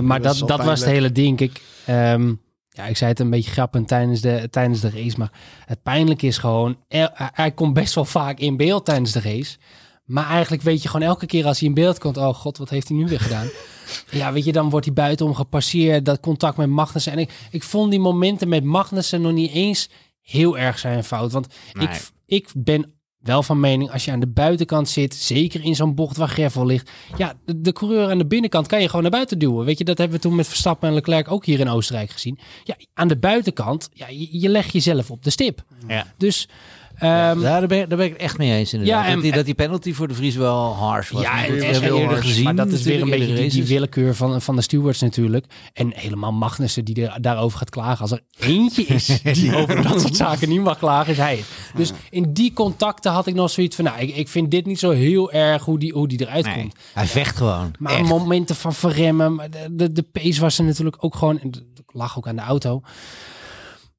maar 0.02 0.16
Dat 0.22 0.22
dat, 0.22 0.34
is 0.34 0.40
dat, 0.48 0.64
was 0.64 0.80
het 0.80 0.88
hele 0.88 1.12
ding. 1.12 1.36
Kijk, 1.36 1.60
ehm, 1.84 2.32
ja, 2.76 2.84
ik 2.86 2.96
zei 2.96 3.10
het 3.10 3.20
een 3.20 3.30
beetje 3.30 3.50
grappend 3.50 3.88
tijdens 3.88 4.20
de, 4.20 4.48
tijdens 4.50 4.80
de 4.80 4.90
race. 4.90 5.18
Maar 5.18 5.30
het 5.64 5.82
pijnlijke 5.82 6.26
is 6.26 6.38
gewoon, 6.38 6.76
er- 6.88 7.10
hij- 7.14 7.50
komt 7.52 7.74
best 7.74 7.94
wel 7.94 8.04
vaak 8.04 8.38
in 8.38 8.56
beeld 8.56 8.84
tijdens 8.84 9.12
de 9.12 9.20
race. 9.20 9.56
Maar 10.04 10.28
eigenlijk 10.28 10.62
weet 10.62 10.82
je 10.82 10.88
gewoon 10.88 11.06
elke 11.08 11.26
keer 11.26 11.46
als 11.46 11.58
hij 11.58 11.68
in 11.68 11.74
beeld 11.74 11.98
komt, 11.98 12.16
oh 12.16 12.34
god, 12.34 12.58
wat 12.58 12.70
heeft 12.70 12.88
hij 12.88 12.96
nu 12.96 13.06
weer 13.06 13.20
gedaan? 13.20 13.48
ja, 14.10 14.32
weet 14.32 14.44
je, 14.44 14.52
dan 14.52 14.70
wordt 14.70 14.86
hij 14.86 14.94
buitenom 14.94 15.34
gepasseerd, 15.34 16.04
dat 16.04 16.20
contact 16.20 16.56
met 16.56 16.68
Magnussen. 16.68 17.12
En 17.12 17.18
ik, 17.18 17.30
ik 17.50 17.62
vond 17.62 17.90
die 17.90 18.00
momenten 18.00 18.48
met 18.48 18.64
Magnussen 18.64 19.20
nog 19.22 19.32
niet 19.32 19.50
eens 19.52 19.88
heel 20.20 20.58
erg 20.58 20.78
zijn 20.78 21.04
fout. 21.04 21.32
Want 21.32 21.46
Nee. 21.72 21.86
ik, 21.86 22.00
ik 22.26 22.48
ben 22.56 22.93
wel 23.24 23.42
van 23.42 23.60
mening, 23.60 23.90
als 23.90 24.04
je 24.04 24.10
aan 24.10 24.20
de 24.20 24.26
buitenkant 24.26 24.88
zit, 24.88 25.14
zeker 25.14 25.64
in 25.64 25.74
zo'n 25.74 25.94
bocht 25.94 26.16
waar 26.16 26.28
gravel 26.28 26.66
ligt, 26.66 26.90
ja, 27.16 27.34
de, 27.44 27.60
de 27.60 27.72
coureur 27.72 28.10
aan 28.10 28.18
de 28.18 28.26
binnenkant 28.26 28.66
kan 28.66 28.80
je 28.80 28.86
gewoon 28.86 29.02
naar 29.02 29.10
buiten 29.10 29.38
duwen. 29.38 29.64
Weet 29.64 29.78
je, 29.78 29.84
dat 29.84 29.98
hebben 29.98 30.16
we 30.16 30.22
toen 30.22 30.34
met 30.34 30.48
Verstappen 30.48 30.88
en 30.88 30.94
Leclerc 30.94 31.30
ook 31.30 31.44
hier 31.44 31.60
in 31.60 31.68
Oostenrijk 31.68 32.10
gezien. 32.10 32.38
Ja, 32.64 32.76
aan 32.94 33.08
de 33.08 33.16
buitenkant, 33.16 33.88
ja, 33.92 34.08
je, 34.08 34.40
je 34.40 34.48
legt 34.48 34.72
jezelf 34.72 35.10
op 35.10 35.22
de 35.22 35.30
stip. 35.30 35.64
Ja. 35.88 36.06
Dus, 36.16 36.48
ja, 37.00 37.34
daar, 37.34 37.66
ben 37.66 37.80
ik, 37.80 37.88
daar 37.88 37.98
ben 37.98 38.06
ik 38.06 38.12
het 38.12 38.20
echt 38.20 38.38
mee 38.38 38.52
eens 38.52 38.72
inderdaad. 38.72 39.02
Ja, 39.04 39.06
en- 39.08 39.12
dat, 39.14 39.22
die, 39.22 39.32
dat 39.32 39.44
die 39.44 39.54
penalty 39.54 39.92
voor 39.92 40.08
de 40.08 40.14
Vries 40.14 40.34
wel 40.36 40.74
harsh 40.74 41.10
was. 41.10 41.22
Ja, 41.22 41.44
en, 41.44 41.52
hebben 41.64 41.80
we 41.80 41.86
en- 41.88 41.94
eerder 41.94 42.16
gezien. 42.16 42.44
maar 42.44 42.54
dat 42.54 42.68
is 42.68 42.82
weer 42.82 43.02
een 43.02 43.10
beetje 43.10 43.48
die, 43.48 43.64
willekeur 43.66 44.14
van, 44.14 44.42
van 44.42 44.56
de 44.56 44.62
stewards 44.62 45.00
natuurlijk. 45.00 45.46
En 45.72 45.92
helemaal 45.94 46.32
Magnussen 46.32 46.84
die 46.84 47.08
er, 47.08 47.22
daarover 47.22 47.58
gaat 47.58 47.70
klagen. 47.70 48.00
Als 48.00 48.10
er 48.10 48.20
eentje 48.38 48.82
is 48.82 49.06
die 49.22 49.56
over 49.56 49.82
dat 49.82 50.00
soort 50.00 50.16
zaken 50.16 50.48
niet 50.48 50.60
mag 50.60 50.78
klagen, 50.78 51.12
is 51.12 51.18
hij 51.18 51.36
het. 51.36 51.46
Dus 51.76 51.92
in 52.10 52.32
die 52.32 52.52
contacten 52.52 53.12
had 53.12 53.26
ik 53.26 53.34
nog 53.34 53.50
zoiets 53.50 53.76
van... 53.76 53.84
Nou, 53.84 53.98
ik, 54.00 54.16
ik 54.16 54.28
vind 54.28 54.50
dit 54.50 54.66
niet 54.66 54.78
zo 54.78 54.90
heel 54.90 55.32
erg 55.32 55.64
hoe 55.64 55.78
die, 55.78 55.92
hoe 55.92 56.08
die 56.08 56.20
eruit 56.20 56.44
Nee, 56.44 56.54
komt. 56.54 56.74
hij 56.94 57.06
vecht 57.06 57.36
gewoon. 57.36 57.70
Maar 57.78 57.92
Echt. 57.92 58.08
momenten 58.08 58.56
van 58.56 58.74
verremmen, 58.74 59.36
de, 59.50 59.66
de, 59.70 59.92
de 59.92 60.02
pace 60.02 60.40
was 60.40 60.58
er 60.58 60.64
natuurlijk 60.64 60.96
ook 61.00 61.14
gewoon... 61.16 61.40
en 61.40 61.50
lag 61.86 62.18
ook 62.18 62.28
aan 62.28 62.36
de 62.36 62.42
auto. 62.42 62.82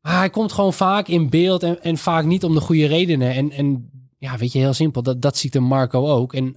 Maar 0.06 0.18
hij 0.18 0.30
komt 0.30 0.52
gewoon 0.52 0.74
vaak 0.74 1.08
in 1.08 1.30
beeld 1.30 1.64
en, 1.64 1.84
en 1.84 1.98
vaak 1.98 2.26
niet 2.26 2.44
om 2.44 2.54
de 2.54 2.60
goede 2.60 2.86
redenen. 2.86 3.34
En, 3.34 3.52
en 3.52 3.90
ja, 4.18 4.38
weet 4.38 4.52
je, 4.52 4.60
heel 4.60 4.74
simpel. 4.74 5.04
Dat, 5.04 5.22
dat 5.22 5.38
ziet 5.38 5.56
een 5.56 5.64
Marco 5.64 6.08
ook. 6.08 6.34
En 6.34 6.54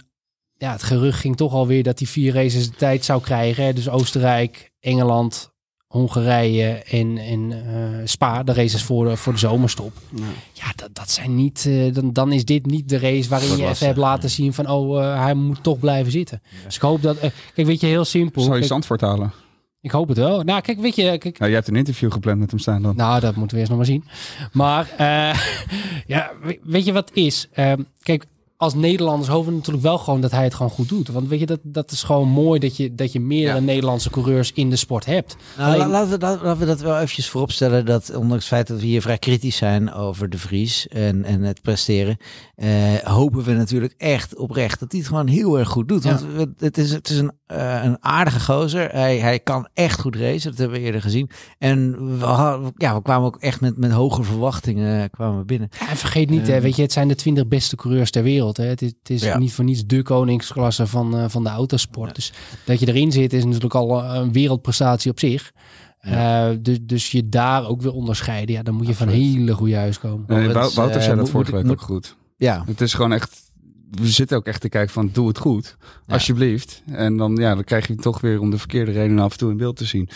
ja, 0.57 0.71
het 0.71 0.83
gerucht 0.83 1.19
ging 1.19 1.37
toch 1.37 1.53
alweer 1.53 1.83
dat 1.83 1.99
hij 1.99 2.07
vier 2.07 2.33
races 2.33 2.69
de 2.69 2.75
tijd 2.75 3.05
zou 3.05 3.21
krijgen. 3.21 3.63
Hè? 3.63 3.73
Dus 3.73 3.89
Oostenrijk, 3.89 4.71
Engeland, 4.79 5.51
Hongarije 5.87 6.67
en, 6.67 7.17
en 7.17 7.51
eh, 7.51 8.07
Spa. 8.07 8.43
De 8.43 8.53
races 8.53 8.83
voor 8.83 9.05
de, 9.05 9.17
voor 9.17 9.33
de 9.33 9.39
zomerstop. 9.39 9.93
Ja. 10.15 10.23
Ja, 10.53 10.71
dat, 10.75 10.95
dat 10.95 11.09
zijn 11.09 11.35
niet... 11.35 11.65
eh, 11.67 11.93
dan, 11.93 12.13
dan 12.13 12.31
is 12.31 12.45
dit 12.45 12.65
niet 12.65 12.89
de 12.89 12.99
race 12.99 13.29
waarin 13.29 13.57
je 13.57 13.67
even 13.67 13.85
hebt 13.85 13.97
laten 13.97 14.29
zien 14.29 14.53
van... 14.53 14.69
Oh, 14.69 15.03
eh, 15.03 15.21
hij 15.23 15.33
moet 15.33 15.63
toch 15.63 15.79
blijven 15.79 16.11
zitten. 16.11 16.41
Dus 16.65 16.75
ik 16.75 16.81
hoop 16.81 17.01
dat... 17.01 17.19
kijk, 17.19 17.67
weet 17.67 17.81
je, 17.81 17.87
heel 17.87 18.05
simpel. 18.05 18.41
Zal 18.41 18.55
je 18.55 18.63
Zandvoort 18.63 19.01
halen? 19.01 19.33
Ik 19.81 19.91
hoop 19.91 20.07
het 20.07 20.17
wel. 20.17 20.41
Nou, 20.43 20.61
kijk, 20.61 20.79
weet 20.79 20.95
je... 20.95 21.03
Kijk, 21.03 21.23
Nou, 21.23 21.35
jij 21.51 21.53
hebt 21.53 21.67
een 21.67 21.75
interview 21.75 22.11
gepland 22.11 22.39
met 22.39 22.49
hem 22.49 22.59
staan 22.59 22.81
dan. 22.81 22.95
nou, 22.95 23.19
dat 23.19 23.35
moeten 23.35 23.53
we 23.55 23.57
eerst 23.61 23.69
nog 23.69 23.77
maar 23.77 23.87
zien. 23.89 24.03
Maar 24.51 24.89
eh, 24.97 25.39
ja, 26.15 26.31
we- 26.43 26.59
weet 26.63 26.85
je 26.85 26.93
wat 26.93 27.11
is? 27.13 27.47
Ehm, 27.53 27.81
kijk, 28.01 28.25
als 28.57 28.73
Nederlanders 28.73 29.29
hopen 29.29 29.49
we 29.49 29.55
natuurlijk 29.55 29.83
wel 29.83 29.97
gewoon 29.97 30.21
dat 30.21 30.31
hij 30.31 30.43
het 30.43 30.53
gewoon 30.53 30.71
goed 30.71 30.89
doet. 30.89 31.07
Want 31.07 31.27
weet 31.27 31.39
je, 31.39 31.45
dat, 31.45 31.59
dat 31.63 31.91
is 31.91 32.03
gewoon 32.03 32.27
mooi 32.27 32.59
dat 32.59 32.77
je, 32.77 32.95
dat 32.95 33.11
je 33.11 33.19
meerdere 33.19 33.55
Ja. 33.57 33.63
Nederlandse 33.63 34.09
coureurs 34.09 34.51
in 34.53 34.69
de 34.69 34.75
sport 34.75 35.05
hebt. 35.05 35.35
Nou, 35.57 35.73
Alleen- 35.73 35.87
laten, 35.87 36.09
we 36.09 36.17
dat, 36.17 36.41
laten 36.41 36.59
we 36.59 36.65
dat 36.65 36.79
wel 36.81 36.95
eventjes 36.95 37.29
vooropstellen. 37.29 37.85
Dat 37.85 38.09
ondanks 38.15 38.33
het 38.43 38.53
feit 38.53 38.67
dat 38.67 38.79
we 38.79 38.85
hier 38.85 39.01
vrij 39.01 39.17
kritisch 39.17 39.55
zijn 39.57 39.93
over 39.93 40.29
de 40.29 40.37
Vries 40.37 40.87
en, 40.87 41.23
en 41.23 41.41
het 41.41 41.61
presteren. 41.61 42.17
Eh, 42.59 42.93
hopen 43.03 43.43
we 43.43 43.51
natuurlijk 43.53 43.93
echt 43.97 44.35
oprecht 44.35 44.79
dat 44.79 44.91
hij 44.91 44.99
het 44.99 45.09
gewoon 45.09 45.27
heel 45.27 45.59
erg 45.59 45.69
goed 45.69 45.87
doet. 45.87 46.03
Ja. 46.03 46.19
Want 46.35 46.49
het 46.59 46.77
is, 46.77 46.91
het 46.91 47.09
is 47.09 47.17
een, 47.17 47.31
eh, 47.45 47.83
een 47.83 47.97
aardige 47.99 48.39
gozer. 48.39 48.89
Hij, 48.91 49.17
hij 49.19 49.39
kan 49.39 49.67
echt 49.73 49.99
goed 49.99 50.15
racen. 50.15 50.49
Dat 50.49 50.59
hebben 50.59 50.79
we 50.79 50.85
eerder 50.85 51.01
gezien. 51.01 51.29
En 51.57 51.91
we, 52.19 52.25
hadden- 52.25 52.71
ja, 52.75 52.95
we 52.95 53.01
kwamen 53.01 53.27
ook 53.27 53.37
echt 53.37 53.61
met, 53.61 53.77
met 53.77 53.91
hoge 53.91 54.23
verwachtingen 54.23 55.01
eh, 55.03 55.09
kwamen 55.11 55.39
we 55.39 55.45
binnen. 55.45 55.69
Ja, 55.79 55.89
en 55.89 55.97
vergeet 55.97 56.29
niet, 56.29 56.47
hè, 56.47 56.53
Ehm. 56.53 56.61
weet 56.61 56.75
je, 56.75 56.81
het 56.81 56.91
zijn 56.91 57.07
de 57.07 57.15
twintig 57.15 57.47
beste 57.47 57.75
coureurs 57.75 58.11
ter 58.11 58.23
wereld. 58.23 58.57
Hè. 58.57 58.65
Het 58.65 58.81
is, 58.81 58.93
het 58.99 59.09
is 59.09 59.21
Ja. 59.23 59.37
niet 59.37 59.53
voor 59.53 59.63
niets 59.65 59.85
de 59.85 60.01
koningsklasse 60.03 60.87
van, 60.87 61.17
eh, 61.17 61.25
van 61.27 61.43
de 61.43 61.49
autosport. 61.49 62.15
Dus 62.15 62.33
dat 62.65 62.79
je 62.79 62.87
erin 62.87 63.11
zit 63.11 63.33
is 63.33 63.43
natuurlijk 63.45 63.75
al 63.75 64.03
een 64.03 64.31
wereldprestatie 64.31 65.11
op 65.11 65.19
zich. 65.19 65.51
Eh, 65.99 66.47
dus, 66.61 66.77
dus 66.81 67.11
je 67.11 67.29
daar 67.29 67.67
ook 67.67 67.81
weer 67.81 67.91
onderscheiden. 67.93 68.55
Ja, 68.55 68.63
dan 68.63 68.73
moet 68.75 68.87
je 68.87 68.95
van 68.95 69.07
hele 69.07 69.53
goede 69.53 69.75
huis 69.75 69.99
komen. 69.99 70.23
Nee, 70.27 70.47
Wouter 70.53 71.01
zei 71.01 71.15
dat 71.17 71.29
vorige 71.29 71.51
week 71.51 71.63
moet- 71.63 71.71
ook 71.71 71.81
goed. 71.81 72.17
Ja, 72.39 72.63
Het 72.65 72.81
is 72.81 72.93
gewoon 72.93 73.13
echt... 73.13 73.51
We 73.91 74.07
zitten 74.07 74.37
ook 74.37 74.45
echt 74.45 74.61
te 74.61 74.69
kijken 74.69 74.93
van, 74.93 75.09
doe 75.13 75.27
het 75.27 75.37
goed. 75.37 75.77
Ja. 75.81 76.13
Alsjeblieft. 76.13 76.81
En 76.85 77.17
dan, 77.17 77.35
ja, 77.35 77.55
dan 77.55 77.63
krijg 77.63 77.87
je 77.87 77.93
het 77.93 78.01
toch 78.01 78.21
weer 78.21 78.39
om 78.39 78.49
de 78.49 78.57
verkeerde 78.57 78.91
redenen 78.91 79.23
af 79.23 79.31
en 79.31 79.37
toe 79.37 79.51
in 79.51 79.57
beeld 79.57 79.75
te 79.75 79.85
zien. 79.85 80.09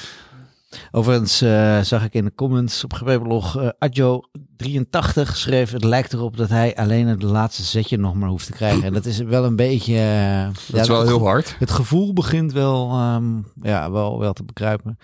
Overigens 0.91 1.41
eh, 1.41 1.79
zag 1.81 2.03
ik 2.03 2.13
in 2.13 2.25
de 2.25 2.33
comments 2.35 2.83
op 2.83 2.93
Geweblog 2.93 3.57
eh 3.61 3.69
Adjo83 3.89 5.31
schreef 5.33 5.71
het 5.71 5.83
lijkt 5.83 6.13
erop 6.13 6.37
dat 6.37 6.49
hij 6.49 6.75
alleen 6.75 7.07
het 7.07 7.23
laatste 7.23 7.63
zetje 7.63 7.97
nog 7.97 8.13
maar 8.13 8.29
hoeft 8.29 8.45
te 8.45 8.51
krijgen. 8.51 8.83
En 8.83 8.93
dat 8.93 9.05
is 9.05 9.17
wel 9.17 9.45
een 9.45 9.55
beetje... 9.55 9.95
eh, 9.95 10.45
Dat 10.45 10.75
ja, 10.75 10.81
is 10.81 10.87
wel 10.87 10.99
het 10.99 11.07
heel 11.07 11.21
hard. 11.25 11.55
Het 11.59 11.71
gevoel 11.71 12.13
begint 12.13 12.51
wel, 12.53 12.89
ehm, 12.91 13.23
ja, 13.61 13.91
wel, 13.91 14.19
wel 14.19 14.33
te 14.33 14.43
bekruipen. 14.43 14.97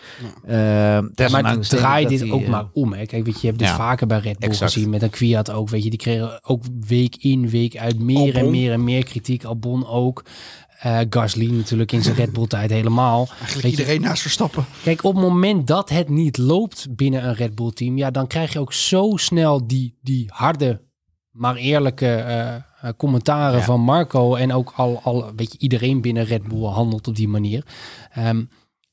Ja, 0.48 1.02
desondanks 1.02 1.32
maar 1.32 1.44
denk 1.44 1.64
ik 1.64 1.70
draai 1.70 2.02
dat 2.02 2.12
dit 2.12 2.22
hij, 2.22 2.32
ook 2.32 2.48
maar 2.48 2.66
om. 2.74 2.94
Hè. 2.94 3.06
Kijk, 3.06 3.26
weet 3.26 3.34
je, 3.34 3.40
je 3.42 3.48
hebt 3.48 3.60
dus 3.60 3.68
Ja, 3.68 3.76
vaker 3.76 4.08
bij 4.08 4.20
Red 4.20 4.40
Bull 4.40 4.50
exact. 4.50 4.74
gezien 4.74 4.90
met 4.90 5.02
een 5.02 5.10
Kwiat 5.10 5.52
ook. 5.52 5.70
Weet 5.70 5.84
je, 5.84 5.90
die 5.90 6.00
kregen 6.00 6.40
ook 6.44 6.64
week 6.88 7.16
in, 7.16 7.50
week 7.50 7.78
uit 7.78 8.00
meer 8.00 8.36
en 8.36 8.50
meer 8.52 8.72
en 8.72 8.84
meer 8.84 9.04
kritiek. 9.06 9.44
Albon 9.44 9.88
ook. 9.88 10.24
Eh 10.80 11.00
Gasly 11.10 11.52
natuurlijk 11.52 11.92
in 11.92 12.02
zijn 12.04 12.16
Red 12.16 12.34
Bull 12.34 12.48
tijd 12.48 12.70
helemaal. 12.70 13.28
Eigenlijk 13.28 13.54
Weet 13.54 13.62
je- 13.62 13.70
iedereen 13.70 14.02
naast 14.02 14.22
Verstappen. 14.22 14.66
Kijk, 14.84 15.04
op 15.04 15.14
het 15.16 15.24
moment 15.24 15.68
dat 15.68 15.90
het 15.90 16.10
niet 16.10 16.38
loopt 16.38 16.88
binnen 16.96 17.28
een 17.28 17.34
Red 17.36 17.56
Bull 17.56 17.72
team, 17.72 17.98
ja, 17.98 18.12
dan 18.12 18.28
krijg 18.28 18.54
je 18.54 18.60
ook 18.60 18.74
zo 18.74 19.12
snel 19.16 19.68
die, 19.68 19.98
die 20.02 20.26
harde, 20.34 20.82
maar 21.32 21.56
eerlijke 21.56 22.08
eh, 22.16 22.56
eh, 22.56 22.62
commentaren 22.98 23.58
Ja. 23.60 23.64
van 23.66 23.82
Marco. 23.82 24.36
En 24.36 24.54
ook 24.54 24.74
al, 24.76 25.00
al, 25.04 25.32
weet 25.36 25.52
je, 25.52 25.58
iedereen 25.58 26.02
binnen 26.02 26.26
Red 26.26 26.44
Bull 26.48 26.64
handelt 26.66 27.08
op 27.08 27.16
die 27.16 27.28
manier. 27.28 27.66
Ehm, 28.12 28.44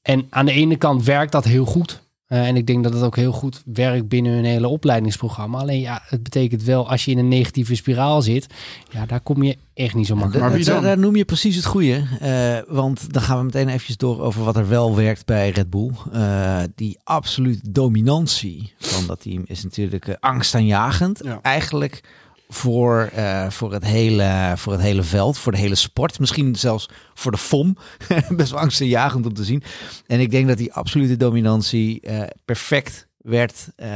en 0.02 0.26
aan 0.30 0.46
de 0.46 0.52
ene 0.52 0.76
kant 0.76 1.04
werkt 1.04 1.32
dat 1.32 1.44
heel 1.44 1.64
goed. 1.64 2.02
Eh, 2.26 2.46
en 2.46 2.56
ik 2.56 2.66
denk 2.66 2.84
dat 2.84 2.92
het 2.92 3.02
ook 3.02 3.16
heel 3.16 3.32
goed 3.32 3.62
werkt 3.66 4.08
binnen 4.08 4.32
hun 4.32 4.44
hele 4.44 4.68
opleidingsprogramma. 4.68 5.58
Alleen 5.58 5.80
ja, 5.80 6.02
het 6.06 6.22
betekent 6.22 6.62
wel 6.62 6.90
als 6.90 7.04
je 7.04 7.10
in 7.10 7.18
een 7.18 7.28
negatieve 7.28 7.74
spiraal 7.74 8.22
zit, 8.22 8.46
ja, 8.90 9.06
daar 9.06 9.20
kom 9.20 9.42
je 9.42 9.56
echt 9.74 9.94
niet 9.94 10.06
zo 10.06 10.14
makkelijk 10.14 10.40
Maar 10.40 10.48
daar- 10.50 10.58
wie 10.58 10.66
daar, 10.66 10.74
dan? 10.74 10.84
daar 10.84 10.98
noem 10.98 11.16
je 11.16 11.24
precies 11.24 11.56
het 11.56 11.64
goede. 11.64 12.04
eh, 12.20 12.74
want 12.74 13.12
dan 13.12 13.22
gaan 13.22 13.38
we 13.38 13.44
meteen 13.44 13.68
eventjes 13.68 13.96
door 13.96 14.20
over 14.20 14.44
wat 14.44 14.56
er 14.56 14.68
wel 14.68 14.96
werkt 14.96 15.26
bij 15.26 15.50
Red 15.50 15.70
Bull. 15.70 15.90
Eh, 16.12 16.58
die 16.74 16.98
absolute 17.04 17.70
dominantie 17.70 18.72
van 18.78 19.06
dat 19.06 19.20
team 19.20 19.42
is 19.46 19.62
natuurlijk 19.62 20.16
angstaanjagend. 20.20 21.20
Ja. 21.24 21.38
Eigenlijk 21.42 22.00
voor, 22.48 23.10
eh, 23.14 23.50
voor, 23.50 23.72
het 23.72 23.84
hele, 23.84 24.52
voor 24.56 24.72
het 24.72 24.82
hele 24.82 25.02
veld, 25.02 25.38
voor 25.38 25.52
de 25.52 25.58
hele 25.58 25.74
sport. 25.74 26.18
Misschien 26.18 26.56
zelfs 26.56 26.88
voor 27.14 27.30
de 27.30 27.38
FOM. 27.38 27.76
Best 28.36 28.50
wel 28.50 28.60
angstaanjagend 28.60 29.26
om 29.26 29.34
te 29.34 29.44
zien. 29.44 29.62
En 30.06 30.20
ik 30.20 30.30
denk 30.30 30.48
dat 30.48 30.58
die 30.58 30.72
absolute 30.72 31.16
dominantie 31.16 32.00
eh, 32.00 32.22
perfect 32.44 33.08
werd, 33.16 33.68
eh, 33.76 33.88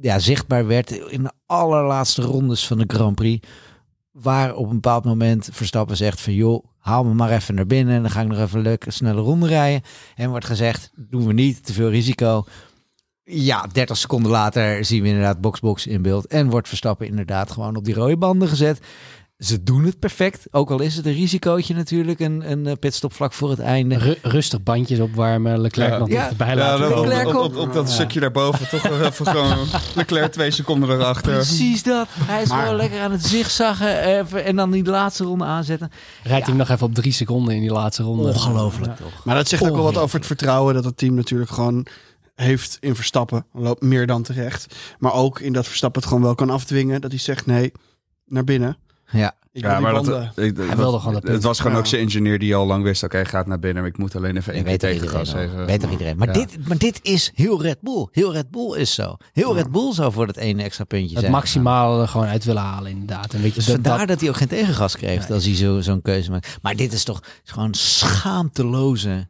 ja, 0.00 0.18
zichtbaar 0.18 0.66
werd 0.66 0.90
in 0.90 1.22
de 1.22 1.32
allerlaatste 1.46 2.22
rondes 2.22 2.66
van 2.66 2.78
de 2.78 2.84
Grand 2.86 3.14
Prix. 3.14 3.48
Waar 4.12 4.54
op 4.54 4.66
een 4.66 4.74
bepaald 4.74 5.04
moment 5.04 5.48
Verstappen 5.52 5.96
zegt 5.96 6.20
van 6.20 6.34
joh, 6.34 6.64
haal 6.78 7.04
me 7.04 7.14
maar 7.14 7.30
even 7.30 7.54
naar 7.54 7.66
binnen 7.66 7.94
en 7.94 8.02
dan 8.02 8.10
ga 8.10 8.20
ik 8.20 8.28
nog 8.28 8.38
even 8.38 8.60
leuk 8.60 8.86
een 8.86 8.92
snelle 8.92 9.20
ronde 9.20 9.46
rijden. 9.46 9.82
En 10.14 10.30
wordt 10.30 10.44
gezegd, 10.44 10.90
doen 10.94 11.26
we 11.26 11.32
niet, 11.32 11.64
te 11.64 11.72
veel 11.72 11.90
risico. 11.90 12.44
Ja, 13.24 13.66
30 13.72 13.96
seconden 13.96 14.30
later 14.30 14.84
zien 14.84 15.02
we 15.02 15.08
inderdaad 15.08 15.40
box-box 15.40 15.86
in 15.86 16.02
beeld. 16.02 16.26
En 16.26 16.50
wordt 16.50 16.68
Verstappen 16.68 17.06
inderdaad 17.06 17.50
gewoon 17.50 17.76
op 17.76 17.84
die 17.84 17.94
rode 17.94 18.16
banden 18.16 18.48
gezet. 18.48 18.78
Ze 19.38 19.62
doen 19.62 19.84
het 19.84 19.98
perfect. 19.98 20.46
Ook 20.50 20.70
al 20.70 20.80
is 20.80 20.96
het 20.96 21.06
een 21.06 21.12
risicootje 21.12 21.74
natuurlijk. 21.74 22.20
Een, 22.20 22.50
een 22.50 22.66
eh, 22.66 22.72
pitstop 22.80 23.12
vlak 23.12 23.32
voor 23.32 23.50
het 23.50 23.58
einde. 23.58 23.96
Ru- 23.98 24.14
rustig 24.22 24.62
bandjes 24.62 24.98
opwarmen, 24.98 25.60
Leclerc 25.60 25.90
Ja. 25.92 25.98
nog 25.98 26.08
Ja. 26.08 26.30
Ja, 26.38 26.54
laten 26.54 26.86
op, 26.86 26.92
komen. 26.92 27.08
Leclerc 27.08 27.28
op, 27.28 27.34
op, 27.44 27.56
op. 27.56 27.56
op 27.56 27.72
dat 27.72 27.90
stukje 27.90 28.20
daarboven 28.20 28.68
toch 28.68 28.84
even 29.00 29.26
gewoon 29.26 29.66
Leclerc 29.94 30.32
twee 30.32 30.50
seconden 30.50 30.90
erachter. 30.90 31.32
Precies 31.32 31.82
dat. 31.82 32.06
Hij 32.10 32.42
is 32.42 32.48
Maar- 32.48 32.60
gewoon 32.62 32.76
lekker 32.76 33.00
aan 33.00 33.12
het 33.12 33.24
zigzaggen. 33.24 34.02
Even, 34.18 34.44
en 34.44 34.56
dan 34.56 34.70
die 34.70 34.84
laatste 34.84 35.24
ronde 35.24 35.44
aanzetten. 35.44 35.90
Rijdt 36.22 36.46
hij 36.46 36.54
nog 36.56 36.68
even 36.68 36.86
op 36.86 36.94
drie 36.94 37.12
seconden 37.12 37.54
in 37.54 37.60
die 37.60 37.72
laatste 37.72 38.02
ronde. 38.02 38.22
Ongelooflijk 38.28 38.98
Ja. 38.98 39.04
toch? 39.04 39.24
Maar 39.24 39.34
dat 39.36 39.48
zegt 39.48 39.62
ook 39.62 39.74
wel 39.74 39.82
wat 39.84 39.98
over 39.98 40.16
het 40.16 40.26
vertrouwen 40.26 40.74
dat 40.74 40.84
het 40.84 40.96
team 40.96 41.14
natuurlijk 41.14 41.50
gewoon 41.50 41.86
heeft 42.42 42.76
in 42.80 42.94
Verstappen. 42.94 43.46
Loopt 43.52 43.82
meer 43.82 44.06
dan 44.06 44.22
terecht. 44.22 44.74
Maar 44.98 45.12
ook 45.12 45.40
in 45.40 45.52
dat 45.52 45.66
Verstappen 45.66 46.00
het 46.00 46.10
gewoon 46.10 46.24
wel 46.24 46.34
kan 46.34 46.50
afdwingen. 46.50 47.00
Dat 47.00 47.10
hij 47.10 47.20
zegt 47.20 47.46
nee, 47.46 47.72
naar 48.26 48.44
binnen. 48.44 48.76
Ja. 49.10 49.38
Ik 49.52 49.62
wil 49.62 49.76
die 49.92 50.10
dat, 50.10 50.38
ik- 50.38 50.56
Hij 50.56 50.76
wilde 50.76 50.98
gewoon 50.98 51.14
dat 51.14 51.22
Het 51.22 51.42
was 51.42 51.56
gewoon 51.58 51.72
Ja. 51.72 51.78
ook 51.78 51.86
zijn 51.86 52.02
engineer 52.02 52.38
die 52.38 52.54
al 52.54 52.66
lang 52.66 52.82
wist, 52.82 53.02
oké, 53.02 53.16
hij 53.16 53.24
gaat 53.24 53.46
naar 53.46 53.58
binnen, 53.58 53.82
maar 53.82 53.90
ik 53.92 53.98
moet 53.98 54.16
alleen 54.16 54.36
even 54.36 54.52
één 54.52 54.64
keer 54.64 54.78
toch 54.78 54.88
tegen 54.88 55.02
iedereen 55.04 55.26
gas 55.26 55.34
al. 55.34 55.40
even. 55.40 55.66
Weet 55.66 55.80
toch 55.80 55.90
iedereen. 55.90 56.16
Maar, 56.16 56.26
Ja. 56.26 56.32
dit, 56.32 56.68
maar 56.68 56.78
dit 56.78 56.98
is 57.02 57.30
heel 57.34 57.62
Red 57.62 57.80
Bull. 57.80 58.08
Heel 58.12 58.32
Red 58.32 58.50
Bull 58.50 58.76
is 58.76 58.94
zo. 58.94 59.16
Heel 59.32 59.54
Red 59.54 59.70
Bull 59.70 59.92
zou 59.92 60.12
voor 60.12 60.26
dat 60.26 60.36
ene 60.36 60.62
extra 60.62 60.84
puntje 60.84 61.10
Het 61.10 61.18
zijn. 61.20 61.32
maximale 61.32 62.02
er 62.02 62.08
gewoon 62.08 62.26
uit 62.26 62.44
willen 62.44 62.62
halen 62.62 62.90
inderdaad. 62.90 63.34
En 63.34 63.40
weet 63.40 63.48
je, 63.48 63.54
Dus 63.56 63.64
dat, 63.66 63.74
vandaar 63.74 63.98
dat- 63.98 64.08
dat 64.08 64.20
hij 64.20 64.28
ook 64.28 64.36
geen 64.36 64.48
tegengas 64.48 64.96
kreeg 64.96 65.30
als 65.30 65.44
hij 65.44 65.54
zo- 65.56 65.80
zo'n 65.80 66.02
keuze 66.02 66.30
maakt. 66.30 66.58
Maar 66.62 66.76
dit 66.76 66.92
is 66.92 67.04
toch 67.04 67.22
gewoon 67.44 67.74
schaamteloze 67.74 69.28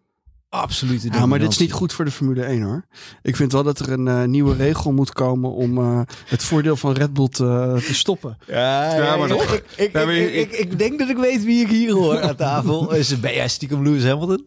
absolute 0.50 1.08
Ja, 1.12 1.26
maar 1.26 1.38
dit 1.38 1.50
is 1.50 1.58
niet 1.58 1.72
goed 1.72 1.92
voor 1.92 2.04
de 2.04 2.10
Formule 2.10 2.42
1 2.44 2.62
hoor. 2.62 2.84
Ik 3.22 3.36
vind 3.36 3.52
wel 3.52 3.62
dat 3.62 3.78
er 3.78 3.92
een 3.92 4.08
eh, 4.08 4.24
nieuwe 4.24 4.56
regel 4.56 4.92
moet 4.92 5.12
komen 5.12 5.50
om 5.52 5.78
eh, 5.78 6.00
het 6.26 6.42
voordeel 6.42 6.76
van 6.76 6.92
Red 6.92 7.12
Bull 7.12 7.28
te, 7.28 7.82
te 7.86 7.94
stoppen. 7.94 8.38
Ja, 8.46 8.94
ja, 8.96 9.16
maar 9.16 9.28
ik, 9.30 9.36
toch- 9.36 9.52
ik, 9.54 9.64
ik, 9.76 9.92
Ja, 9.92 10.04
maar 10.04 10.14
ik, 10.14 10.34
ik- 10.34 10.52
ik, 10.52 10.58
ik 10.58 10.78
denk 10.78 10.98
dat 10.98 11.08
ik 11.08 11.16
weet 11.16 11.44
wie 11.44 11.60
ik 11.64 11.68
hier 11.68 11.92
hoor 11.92 12.20
aan 12.20 12.36
tafel. 12.36 12.92
Is, 12.94 13.20
ben 13.20 13.34
jij 13.34 13.48
stiekem 13.48 13.82
Lewis 13.82 14.04
Hamilton? 14.04 14.46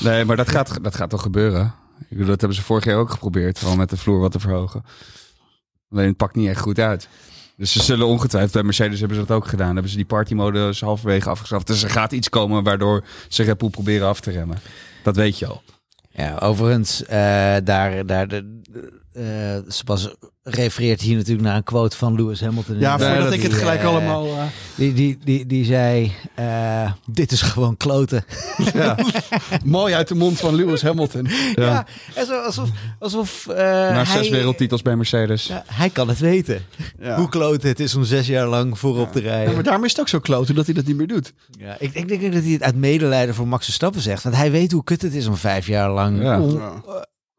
Nee, 0.00 0.24
maar 0.24 0.36
dat 0.36 0.48
gaat, 0.48 0.78
dat 0.84 0.94
gaat 0.94 1.10
toch 1.10 1.22
gebeuren? 1.22 1.74
Ik 2.00 2.08
bedoel, 2.08 2.26
dat 2.26 2.40
hebben 2.40 2.58
ze 2.58 2.64
vorig 2.64 2.84
jaar 2.84 2.96
ook 2.98 3.10
geprobeerd. 3.10 3.58
Gewoon 3.58 3.78
met 3.78 3.90
de 3.90 3.96
vloer 3.96 4.20
wat 4.20 4.32
te 4.32 4.40
verhogen. 4.40 4.84
Alleen 5.90 6.06
het 6.08 6.16
pakt 6.16 6.34
niet 6.34 6.48
echt 6.48 6.60
goed 6.60 6.78
uit. 6.78 7.08
Dus 7.56 7.72
ze 7.72 7.82
zullen 7.82 8.06
ongetwijfeld, 8.06 8.52
bij 8.52 8.62
Mercedes 8.62 8.98
hebben 9.00 9.18
ze 9.18 9.24
dat 9.26 9.36
ook 9.36 9.46
gedaan. 9.46 9.72
hebben 9.72 9.88
ze 9.90 9.96
die 9.96 10.04
partymodus 10.04 10.80
halverwege 10.80 11.30
afgeschaft. 11.30 11.66
Dus 11.66 11.82
er 11.82 11.90
gaat 11.90 12.12
iets 12.12 12.28
komen 12.28 12.62
waardoor 12.62 13.04
ze 13.28 13.42
Red 13.42 13.58
Bull 13.58 13.70
proberen 13.70 14.06
af 14.08 14.20
te 14.20 14.30
remmen. 14.30 14.58
Dat 15.02 15.16
weet 15.16 15.38
je 15.38 15.46
al. 15.46 15.62
Ja, 16.10 16.36
overigens, 16.38 17.04
eh, 17.04 17.56
daar, 17.64 18.06
daar 18.06 18.28
de, 18.28 18.60
eh 19.12 19.24
Sebas 19.68 20.08
refereert 20.44 21.00
hier 21.00 21.16
natuurlijk 21.16 21.46
naar 21.46 21.56
een 21.56 21.62
quote 21.62 21.96
van 21.96 22.14
Lewis 22.14 22.40
Hamilton. 22.40 22.78
Ja, 22.78 22.98
voordat 22.98 23.32
ik 23.32 23.42
het 23.42 23.52
gelijk 23.52 23.80
eh, 23.80 23.86
allemaal... 23.86 24.26
eh, 24.26 24.42
Die, 24.76 24.92
die, 24.92 25.18
die, 25.24 25.46
die 25.46 25.64
zei, 25.64 26.12
eh, 26.34 26.92
dit 27.06 27.32
is 27.32 27.42
gewoon 27.42 27.76
kloten. 27.76 28.24
ja, 28.74 28.96
mooi 29.64 29.94
uit 29.94 30.08
de 30.08 30.14
mond 30.14 30.38
van 30.40 30.54
Lewis 30.54 30.82
Hamilton. 30.82 31.28
Ja, 31.54 31.86
en 32.14 32.26
zo, 32.26 32.40
alsof, 32.42 32.68
alsof 32.98 33.46
eh, 33.46 33.56
Na 33.66 34.04
zes 34.04 34.14
hij, 34.20 34.30
wereldtitels 34.30 34.82
bij 34.82 34.96
Mercedes. 34.96 35.46
ja, 35.46 35.64
hij 35.66 35.90
kan 35.90 36.08
het 36.08 36.18
weten. 36.18 36.62
Ja. 37.00 37.16
Hoe 37.16 37.28
kloten 37.28 37.68
het 37.68 37.80
is 37.80 37.94
om 37.94 38.04
zes 38.04 38.26
jaar 38.26 38.46
lang 38.46 38.78
voorop 38.78 39.12
te 39.12 39.22
Ja, 39.22 39.28
rijden. 39.28 39.54
maar 39.54 39.62
daarom 39.62 39.84
is 39.84 39.90
het 39.90 40.00
ook 40.00 40.08
zo 40.08 40.18
kloten 40.18 40.54
dat 40.54 40.64
hij 40.66 40.74
dat 40.74 40.84
niet 40.86 40.96
meer 40.96 41.06
doet. 41.06 41.32
Ja, 41.58 41.76
ik, 41.78 41.94
ik 41.94 42.08
denk 42.08 42.32
dat 42.32 42.42
hij 42.42 42.52
het 42.52 42.62
uit 42.62 42.76
medelijden 42.76 43.34
voor 43.34 43.48
Max 43.48 43.64
Verstappen 43.64 44.00
zegt. 44.00 44.22
Want 44.22 44.36
hij 44.36 44.50
weet 44.50 44.72
hoe 44.72 44.84
kut 44.84 45.02
het 45.02 45.14
is 45.14 45.26
om 45.26 45.36
vijf 45.36 45.66
jaar 45.66 45.90
lang 45.90 46.22
Ja. 46.22 46.40
on- 46.40 46.60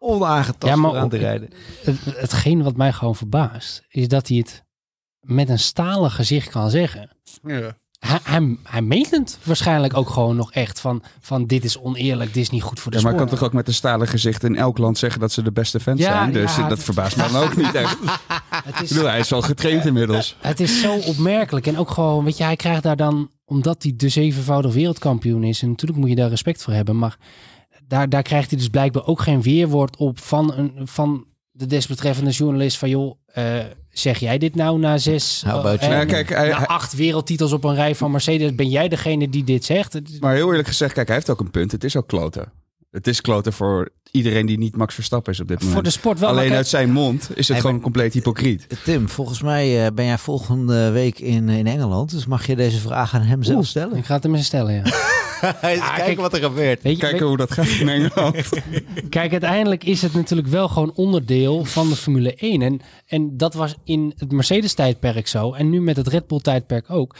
onaangetast 0.03 0.73
Ja, 0.73 0.79
maar 0.79 0.89
vooraan 0.91 1.09
te 1.09 1.17
rijden. 1.17 1.49
Het, 1.83 1.97
hetgeen 2.05 2.63
wat 2.63 2.75
mij 2.77 2.91
gewoon 2.93 3.15
verbaast, 3.15 3.83
is 3.89 4.07
dat 4.07 4.27
hij 4.27 4.37
het 4.37 4.63
met 5.19 5.49
een 5.49 5.59
stalen 5.59 6.11
gezicht 6.11 6.49
kan 6.49 6.69
zeggen. 6.69 7.09
Ja. 7.43 7.77
Hij, 7.99 8.19
hij, 8.23 8.57
hij 8.63 8.81
meent 8.81 9.11
het 9.11 9.37
waarschijnlijk 9.43 9.97
ook 9.97 10.09
gewoon 10.09 10.35
nog 10.35 10.51
echt 10.51 10.79
van, 10.79 11.03
van 11.19 11.45
dit 11.45 11.63
is 11.63 11.77
oneerlijk, 11.79 12.33
dit 12.33 12.43
is 12.43 12.49
niet 12.49 12.61
goed 12.63 12.79
voor 12.79 12.91
de 12.91 12.97
Ja, 12.97 13.03
maar 13.03 13.13
sport. 13.13 13.29
kan 13.29 13.37
toch 13.39 13.47
ook 13.47 13.53
met 13.53 13.67
een 13.67 13.73
stalen 13.73 14.07
gezicht 14.07 14.43
in 14.43 14.55
elk 14.55 14.77
land 14.77 14.97
zeggen 14.97 15.19
dat 15.19 15.31
ze 15.31 15.41
de 15.41 15.51
beste 15.51 15.79
fans 15.79 15.99
Ja, 15.99 16.11
zijn. 16.11 16.31
Dus 16.31 16.55
ja, 16.55 16.61
dat 16.61 16.71
het- 16.71 16.83
verbaast 16.83 17.17
me 17.17 17.23
dan 17.31 17.41
ook 17.43 17.55
niet 17.55 17.75
echt. 17.75 17.97
het, 18.63 18.75
Ik 18.75 18.79
is, 18.81 18.89
bedoel, 18.89 19.07
hij 19.07 19.19
is 19.19 19.29
wel 19.29 19.41
getraind 19.41 19.85
inmiddels. 19.85 20.37
het 20.39 20.59
is 20.59 20.81
zo 20.81 20.93
opmerkelijk. 20.97 21.67
En 21.67 21.77
ook 21.77 21.89
gewoon, 21.89 22.23
weet 22.23 22.37
je, 22.37 22.43
hij 22.43 22.55
krijgt 22.55 22.83
daar 22.83 22.95
dan, 22.95 23.29
omdat 23.45 23.83
hij 23.83 23.93
de 23.95 24.09
zevenvoudig 24.09 24.73
wereldkampioen 24.73 25.43
is, 25.43 25.61
en 25.61 25.69
natuurlijk 25.69 25.99
moet 25.99 26.09
je 26.09 26.15
daar 26.15 26.29
respect 26.29 26.63
voor 26.63 26.73
hebben, 26.73 26.97
maar 26.97 27.17
daar, 27.93 28.09
daar 28.09 28.21
krijgt 28.21 28.49
hij 28.49 28.59
dus 28.59 28.67
blijkbaar 28.67 29.05
ook 29.05 29.21
geen 29.21 29.41
weerwoord 29.41 29.97
op 29.97 30.19
van, 30.19 30.53
een, 30.53 30.71
van 30.83 31.25
de 31.51 31.65
desbetreffende 31.65 32.31
journalist 32.31 32.77
van 32.77 32.89
joh, 32.89 33.17
eh, 33.25 33.43
zeg 33.89 34.19
jij 34.19 34.37
dit 34.37 34.55
nou 34.55 34.79
na 34.79 34.97
zes, 34.97 35.43
about 35.47 35.79
eh, 35.79 35.87
you? 35.87 35.93
Ja, 35.99 36.05
kijk, 36.05 36.29
hij- 36.29 36.49
na 36.49 36.65
acht 36.67 36.93
wereldtitels 36.93 37.51
op 37.51 37.63
een 37.63 37.75
rij 37.75 37.95
van 37.95 38.11
Mercedes, 38.11 38.55
ben 38.55 38.69
jij 38.69 38.87
degene 38.89 39.29
die 39.29 39.43
dit 39.43 39.65
zegt? 39.65 39.97
Maar 40.19 40.33
heel 40.35 40.49
eerlijk 40.49 40.67
gezegd, 40.67 40.93
kijk, 40.93 41.07
hij 41.07 41.15
heeft 41.15 41.29
ook 41.29 41.39
een 41.39 41.51
punt. 41.51 41.71
Het 41.71 41.83
is 41.83 41.95
ook 41.95 42.07
kloten. 42.07 42.51
Het 42.91 43.07
is 43.07 43.21
kloten 43.21 43.53
voor 43.53 43.89
iedereen 44.11 44.45
die 44.45 44.57
niet 44.57 44.75
Max 44.75 44.93
Verstappen 44.93 45.33
is 45.33 45.39
op 45.39 45.47
dit 45.47 45.57
moment. 45.57 45.73
Voor 45.75 45.83
de 45.83 45.89
sport 45.89 46.19
wel. 46.19 46.29
Alleen 46.29 46.43
kijk, 46.45 46.55
uit 46.55 46.67
zijn 46.67 46.91
mond 46.91 47.21
is 47.21 47.27
het 47.35 47.47
Hey, 47.47 47.57
gewoon 47.57 47.71
maar- 47.73 47.83
compleet 47.83 48.13
hypocriet. 48.13 48.67
Tim, 48.83 49.09
volgens 49.09 49.41
mij 49.41 49.85
eh, 49.85 49.91
ben 49.93 50.05
jij 50.05 50.17
volgende 50.17 50.89
week 50.91 51.19
in, 51.19 51.49
in 51.49 51.67
Engeland. 51.67 52.11
Dus 52.11 52.25
mag 52.25 52.47
je 52.47 52.55
deze 52.55 52.79
vraag 52.79 53.13
aan 53.15 53.21
hem 53.21 53.43
zelf 53.43 53.65
stellen? 53.65 53.97
Ik 53.97 54.05
ga 54.05 54.13
het 54.13 54.23
hem 54.23 54.35
eens 54.35 54.45
stellen, 54.45 54.73
ja. 54.73 54.83
Eens 55.61 55.79
kijken 55.79 56.03
kijk- 56.03 56.19
wat 56.19 56.33
er 56.33 56.39
gebeurt. 56.39 56.83
Je, 56.83 56.97
Kijken 56.97 57.25
hoe 57.25 57.37
dat 57.37 57.51
gaat 57.51 57.67
in 57.67 57.89
Engeland. 57.89 58.49
Kijk, 59.09 59.31
uiteindelijk 59.31 59.83
is 59.83 60.01
het 60.01 60.13
natuurlijk 60.13 60.47
wel 60.47 60.67
gewoon 60.67 60.93
onderdeel 60.95 61.65
van 61.65 61.89
de 61.89 61.95
Formule 61.95 62.35
1. 62.35 62.61
En, 62.61 62.79
en 63.05 63.37
dat 63.37 63.53
was 63.53 63.75
in 63.83 64.13
het 64.17 64.31
Mercedes-tijdperk 64.31 65.27
zo. 65.27 65.53
En 65.53 65.69
nu 65.69 65.81
met 65.81 65.95
het 65.95 66.07
Red 66.07 66.27
Bull-tijdperk 66.27 66.89
ook. 66.89 67.15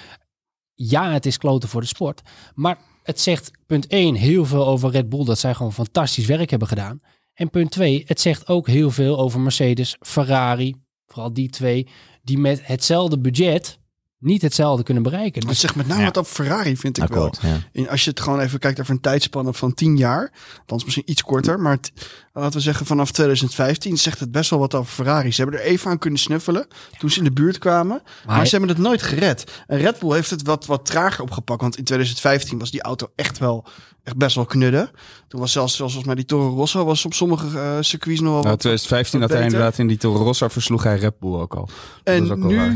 Ja, 0.74 1.12
het 1.12 1.26
is 1.26 1.38
kloten 1.38 1.70
voor 1.70 1.82
de 1.82 1.88
sport. 1.88 2.22
Maar 2.56 2.78
het 3.04 3.22
zegt, 3.22 3.52
punt 3.66 3.88
1, 3.88 4.16
heel 4.16 4.46
veel 4.46 4.68
over 4.68 4.92
Red 4.92 5.10
Bull. 5.10 5.26
Dat 5.26 5.40
zij 5.40 5.54
gewoon 5.54 5.74
fantastisch 5.74 6.26
werk 6.26 6.50
hebben 6.50 6.68
gedaan. 6.68 7.02
En 7.34 7.50
punt 7.50 7.72
2, 7.72 8.04
het 8.08 8.22
zegt 8.22 8.48
ook 8.48 8.68
heel 8.68 8.92
veel 8.92 9.20
over 9.20 9.40
Mercedes, 9.40 9.96
Ferrari. 10.00 10.76
Vooral 11.06 11.34
die 11.34 11.50
twee, 11.50 11.88
die 12.24 12.38
met 12.38 12.68
hetzelfde 12.68 13.20
budget 13.20 13.80
niet 14.24 14.42
hetzelfde 14.42 14.84
kunnen 14.84 15.04
bereiken. 15.04 15.40
Het 15.40 15.50
Dus 15.50 15.60
zegt 15.60 15.76
met 15.76 15.88
name 15.88 16.04
wat 16.04 16.18
op 16.18 16.28
Ferrari, 16.28 16.78
vind 16.78 16.98
ik 16.98 17.04
Akkoord, 17.04 17.40
ja. 17.42 17.48
wel. 17.50 17.58
In, 17.72 17.90
als 17.90 18.04
je 18.04 18.10
het 18.10 18.20
gewoon 18.20 18.40
even 18.40 18.60
kijkt 18.60 18.80
over 18.80 18.94
een 18.94 19.02
tijdspanne 19.02 19.54
van 19.54 19.74
10 19.74 19.98
jaar, 19.98 20.32
dan 20.66 20.78
is 20.78 20.84
misschien 20.84 21.10
iets 21.12 21.22
korter, 21.24 21.60
maar 21.60 21.72
het- 21.74 21.92
laten 22.34 22.54
we 22.54 22.60
zeggen 22.60 22.86
vanaf 22.86 23.12
2015 23.12 23.98
zegt 23.98 24.20
het 24.20 24.32
best 24.32 24.50
wel 24.50 24.60
wat 24.60 24.76
over 24.76 24.92
Ferrari. 24.94 25.32
Ze 25.32 25.42
hebben 25.42 25.60
er 25.60 25.66
even 25.66 25.92
aan 25.92 25.98
kunnen 26.00 26.20
snuffelen 26.20 26.68
toen 26.98 27.10
ze 27.10 27.18
in 27.18 27.24
de 27.24 27.32
buurt 27.32 27.58
kwamen, 27.58 28.02
maar, 28.26 28.36
Maar- 28.36 28.46
ze 28.48 28.52
hebben 28.52 28.70
het 28.76 28.78
nooit 28.86 29.02
gered. 29.02 29.52
En 29.68 29.78
Red 29.78 30.00
Bull 30.00 30.14
heeft 30.14 30.30
het 30.30 30.44
wat, 30.44 30.66
wat 30.66 30.86
trager 30.86 31.24
opgepakt, 31.24 31.62
want 31.62 31.78
in 31.78 31.84
2015 31.84 32.60
was 32.60 32.72
die 32.72 32.82
auto 32.82 33.12
echt 33.16 33.38
wel 33.38 33.66
echt 34.04 34.18
best 34.18 34.36
wel 34.36 34.46
knudden. 34.46 34.90
Toen 35.28 35.40
was 35.40 35.52
zelfs, 35.52 35.76
zelfs 35.76 35.94
volgens 35.94 36.14
mij 36.14 36.24
die 36.24 36.26
Toro 36.38 36.56
Rosso 36.56 36.86
was 36.86 37.06
op 37.06 37.14
sommige 37.14 37.60
eh, 37.60 37.78
circuits 37.80 38.20
nog 38.20 38.30
wel 38.32 38.38
Nou, 38.40 38.50
wat. 38.50 38.60
2015 38.60 39.22
had 39.22 39.30
hij 39.30 39.42
inderdaad 39.44 39.78
in 39.78 39.88
die 39.88 39.98
Toro 39.98 40.24
Rosso 40.24 40.48
versloeg 40.48 40.84
hij 40.84 40.96
Red 40.98 41.20
Bull 41.20 41.34
ook 41.34 41.56
al. 41.56 41.66
Dat 42.04 42.16
En 42.16 42.32
ook 42.32 42.38
nu, 42.38 42.56
waar. 42.56 42.76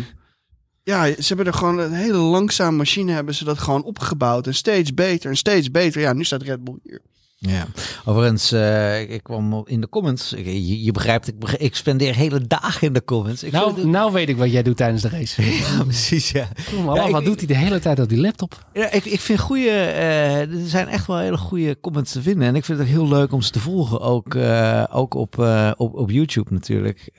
Ja, 0.87 1.05
ze 1.05 1.27
hebben 1.27 1.45
er 1.45 1.53
gewoon 1.53 1.79
een 1.79 1.93
hele 1.93 2.17
langzame 2.17 2.77
machine 2.77 3.11
hebben 3.11 3.35
ze 3.35 3.43
dat 3.43 3.59
gewoon 3.59 3.83
opgebouwd 3.83 4.47
en 4.47 4.53
steeds 4.53 4.93
beter 4.93 5.29
en 5.29 5.37
steeds 5.37 5.71
beter. 5.71 6.01
Ja, 6.01 6.13
nu 6.13 6.23
staat 6.23 6.41
Red 6.41 6.63
Bull 6.63 6.77
hier. 6.83 7.01
Ja, 7.39 7.65
overigens, 8.05 8.51
eh, 8.51 9.01
ik, 9.01 9.23
kwam 9.23 9.61
in 9.65 9.81
de 9.81 9.89
comments. 9.89 10.29
Je, 10.29 10.83
je 10.83 10.91
begrijpt, 10.91 11.27
ik, 11.27 11.35
ik 11.57 11.75
spendeer 11.75 12.15
hele 12.15 12.47
dagen 12.47 12.87
in 12.87 12.93
de 12.93 13.03
comments. 13.03 13.43
Ik 13.43 13.51
nou, 13.51 13.75
het- 13.75 13.85
nou 13.85 14.11
weet 14.11 14.29
ik 14.29 14.37
wat 14.37 14.51
jij 14.51 14.63
doet 14.63 14.77
tijdens 14.77 15.01
de 15.01 15.09
race. 15.09 15.41
ja, 15.77 15.83
precies, 15.83 16.31
ja. 16.31 16.47
Kom 16.73 16.83
maar 16.83 16.95
Ja, 16.95 17.01
af, 17.01 17.07
ik- 17.07 17.13
wat 17.13 17.25
doet 17.25 17.37
hij 17.37 17.47
de 17.47 17.55
hele 17.55 17.79
tijd 17.79 17.99
op 17.99 18.09
die 18.09 18.19
laptop? 18.19 18.65
Ja, 18.73 18.91
ik, 18.91 19.05
ik 19.05 19.19
vind 19.19 19.39
goede, 19.39 19.69
eh, 19.69 20.39
er 20.39 20.47
zijn 20.67 20.87
echt 20.87 21.07
wel 21.07 21.17
hele 21.17 21.37
goede 21.37 21.79
comments 21.79 22.11
te 22.11 22.21
vinden. 22.21 22.47
En 22.47 22.55
ik 22.55 22.65
vind 22.65 22.77
het 22.79 22.87
ook 22.87 22.93
heel 22.93 23.07
leuk 23.07 23.31
om 23.31 23.41
ze 23.41 23.51
te 23.51 23.59
volgen. 23.59 23.99
Ook, 24.01 24.35
eh, 24.35 24.83
ook 24.91 25.13
op, 25.13 25.37
op, 25.77 25.95
op 25.95 26.09
YouTube 26.11 26.53
natuurlijk. 26.53 27.09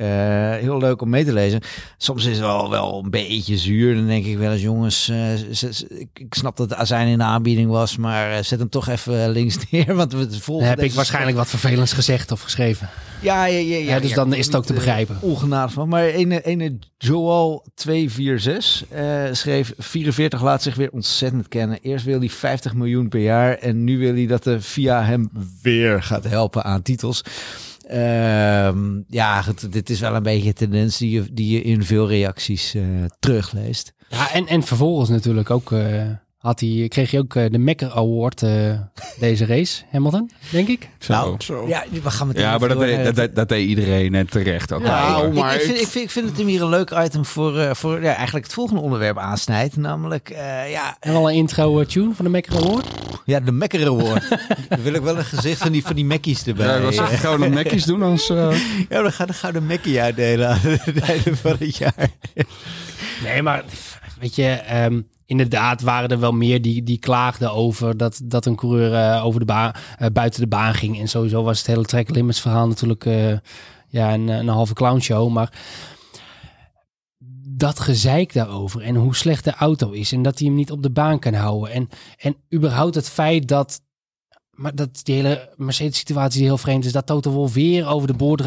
Heel 0.61 0.79
leuk 0.79 1.03
om 1.03 1.09
mee 1.11 1.25
te 1.25 1.33
lezen. 1.33 1.61
Soms 1.99 2.25
is 2.25 2.31
het 2.37 2.41
wel, 2.47 2.71
wel 2.71 3.01
een 3.05 3.11
beetje 3.11 3.57
zuur. 3.57 3.95
Dan 3.95 4.07
denk 4.07 4.25
ik 4.25 4.39
wel 4.39 4.53
eens, 4.53 4.63
jongens, 4.63 5.09
ik, 6.15 6.27
snap 6.35 6.57
dat 6.57 6.69
de 6.69 6.77
azijn 6.77 7.09
in 7.09 7.19
de 7.19 7.25
aanbieding 7.25 7.71
was. 7.71 7.97
Maar 7.97 8.45
zet 8.45 8.59
hem 8.59 8.69
toch 8.69 8.89
even 8.89 9.31
links 9.31 9.57
neer. 9.71 9.95
Want 9.95 10.08
we 10.13 10.41
volgen 10.41 10.67
Dan 10.67 10.77
heb 10.79 10.87
ik 10.87 10.93
waarschijnlijk 10.93 11.37
wat 11.37 11.49
vervelends 11.49 11.93
gezegd 11.93 12.33
of 12.33 12.41
geschreven. 12.41 12.89
Ja, 13.21 13.45
ja, 13.45 13.59
ja, 13.59 13.77
ja, 13.77 13.91
Ja, 13.95 14.01
dus 14.01 14.11
ja, 14.11 14.17
dan 14.17 14.35
is 14.35 14.47
het 14.47 14.57
ook 14.57 14.65
te 14.67 14.73
eh, 14.73 14.79
begrijpen. 14.79 15.19
ongenadig 15.21 15.73
van. 15.73 15.89
Maar 15.89 16.05
ene, 16.05 16.45
ene 16.45 16.79
Joel 16.99 17.65
246 17.75 18.85
eh, 18.91 19.25
schreef 19.33 19.73
44 19.79 20.43
laat 20.43 20.63
zich 20.63 20.75
weer 20.75 20.91
ontzettend 20.91 21.49
kennen. 21.49 21.79
Eerst 21.83 22.05
wil 22.05 22.19
hij 22.19 22.29
50 22.29 22.75
miljoen 22.75 23.09
per 23.09 23.21
jaar 23.21 23.55
en 23.55 23.85
nu 23.85 23.99
wil 23.99 24.15
hij 24.15 24.27
dat 24.27 24.45
de 24.45 24.61
via 24.61 25.05
hem 25.05 25.31
weer 25.63 26.03
gaat 26.03 26.25
helpen 26.25 26.65
aan 26.65 26.83
titels. 26.83 27.23
Ehm, 27.89 29.01
ja, 29.09 29.43
goed, 29.43 29.73
dit 29.73 29.91
is 29.91 30.01
wel 30.01 30.15
een 30.15 30.23
beetje 30.23 30.49
een 30.49 30.55
tendens 30.55 30.99
die 30.99 31.11
je, 31.11 31.25
die 31.33 31.55
je 31.55 31.63
in 31.63 31.85
veel 31.85 32.09
reacties 32.09 32.75
eh, 32.75 32.83
terugleest. 33.19 33.93
Ja, 34.09 34.33
en, 34.33 34.47
en 34.47 34.63
vervolgens 34.63 35.09
natuurlijk 35.09 35.51
ook 35.51 35.73
eh, 35.73 36.03
had 36.39 36.61
hij, 36.61 36.87
kreeg 36.89 37.11
hij 37.11 37.21
ook 37.21 37.35
eh, 37.35 37.51
de 37.51 37.59
Mekker 37.59 37.91
Award 37.91 38.43
eh, 38.43 38.81
deze 39.21 39.47
race, 39.47 39.83
Hamilton, 39.91 40.31
denk 40.51 40.69
ik. 40.69 40.89
Zo. 40.99 41.13
Nou, 41.13 41.35
Zo. 41.39 41.69
Ja, 41.69 41.85
we 42.03 42.11
gaan 42.11 42.27
meteen 42.27 42.43
ja, 42.43 42.59
maar 42.59 42.69
dat 42.69 42.79
door 42.79 42.87
deed, 42.87 43.17
dat, 43.17 43.35
dat 43.35 43.49
deed 43.49 43.69
iedereen 43.69 44.15
en 44.15 44.27
terecht 44.29 44.73
ook. 44.73 44.83
Ja, 44.85 45.21
oh, 45.21 45.35
maar 45.35 45.55
ik, 45.55 45.61
ik, 45.61 45.67
vind, 45.67 45.81
ik, 45.81 45.87
vind, 45.87 46.05
ik 46.05 46.11
vind 46.11 46.29
het 46.29 46.37
hem 46.39 46.47
hier 46.47 46.63
een 46.63 46.69
leuk 46.69 46.91
item 46.91 47.25
voor, 47.25 47.59
eh, 47.59 47.75
voor 47.75 48.03
ja, 48.03 48.15
eigenlijk 48.15 48.45
het 48.45 48.55
volgende 48.55 48.81
onderwerp 48.81 49.19
aansnijdt. 49.19 49.77
Namelijk, 49.77 50.31
eh, 50.31 50.71
ja, 50.71 50.97
En 51.01 51.13
wel 51.13 51.31
een 51.31 51.37
intro 51.37 51.81
eh, 51.81 51.87
tune 51.87 52.15
van 52.15 52.25
de 52.25 52.31
Mekker 52.31 52.57
Award. 52.57 52.87
Ja, 53.25 53.41
de 53.41 53.53
Mekker 53.53 53.87
Award. 53.87 54.29
Dan 54.69 54.83
wil 54.87 54.93
ik 54.95 55.03
wel 55.03 55.19
een 55.19 55.25
gezicht 55.25 55.61
van 55.63 55.73
die, 55.73 55.83
van 55.83 55.95
die 55.95 56.05
Mekkies 56.05 56.47
erbij. 56.47 56.67
Ja, 56.67 56.81
was 56.81 56.95
zeggen, 56.95 57.19
gaan 57.19 57.41
we 57.41 57.47
nekjes 57.47 57.85
doen 57.85 58.03
als... 58.03 58.31
eh, 58.31 58.61
Ja, 58.89 59.03
dan 59.03 59.13
gaan 59.13 59.27
dan 59.27 59.35
gaan 59.37 59.53
we 59.53 59.59
de 59.59 59.65
Mekkie 59.65 60.01
uitdelen 60.01 60.49
aan 60.49 60.59
het 60.63 61.01
einde 61.01 61.37
van 61.37 61.57
het 61.59 61.77
jaar. 61.77 62.11
Nee, 63.23 63.43
maar 63.43 63.65
weet 64.21 64.35
je, 64.37 64.47
ehm, 64.47 65.01
inderdaad 65.29 65.81
waren 65.81 66.09
er 66.09 66.21
wel 66.21 66.33
meer 66.33 66.63
die, 66.63 66.83
die 66.83 66.99
klaagden 66.99 67.53
over 67.53 67.97
dat, 67.97 68.21
dat 68.25 68.47
een 68.47 68.57
coureur 68.57 68.95
eh, 68.95 69.25
over 69.25 69.41
de 69.41 69.47
baan, 69.47 69.73
eh, 69.99 70.07
buiten 70.13 70.41
de 70.41 70.47
baan 70.47 70.75
ging. 70.75 70.99
En 70.99 71.09
sowieso 71.09 71.43
was 71.43 71.59
het 71.59 71.67
hele 71.67 71.85
track 71.85 72.11
limits 72.11 72.41
verhaal 72.41 72.69
natuurlijk 72.69 73.05
eh, 73.05 73.37
ja, 73.89 74.15
een, 74.15 74.29
een 74.29 74.49
halve 74.49 74.75
clownshow. 74.75 75.31
Maar 75.31 75.53
dat 77.47 77.81
gezeik 77.81 78.33
daarover 78.33 78.83
en 78.83 78.95
hoe 78.95 79.17
slecht 79.17 79.45
de 79.45 79.55
auto 79.55 79.91
is 79.91 80.13
en 80.13 80.23
dat 80.23 80.39
hij 80.39 80.47
hem 80.49 80.57
niet 80.57 80.71
op 80.71 80.83
de 80.83 80.91
baan 80.91 81.19
kan 81.19 81.35
houden. 81.35 81.73
En, 81.73 81.89
en 82.19 82.37
überhaupt 82.55 82.95
het 82.95 83.09
feit 83.09 83.49
dat, 83.49 83.81
maar 84.51 84.75
dat 84.75 85.01
die 85.03 85.15
hele 85.15 85.53
Mercedes 85.57 85.99
situatie 85.99 86.39
die 86.39 86.49
heel 86.49 86.59
vreemd 86.59 86.85
is, 86.85 86.93
dat 86.93 87.07
Toto 87.07 87.31
Wolff 87.31 87.55
weer 87.55 87.87
over 87.87 88.07
de 88.07 88.15
boord. 88.15 88.43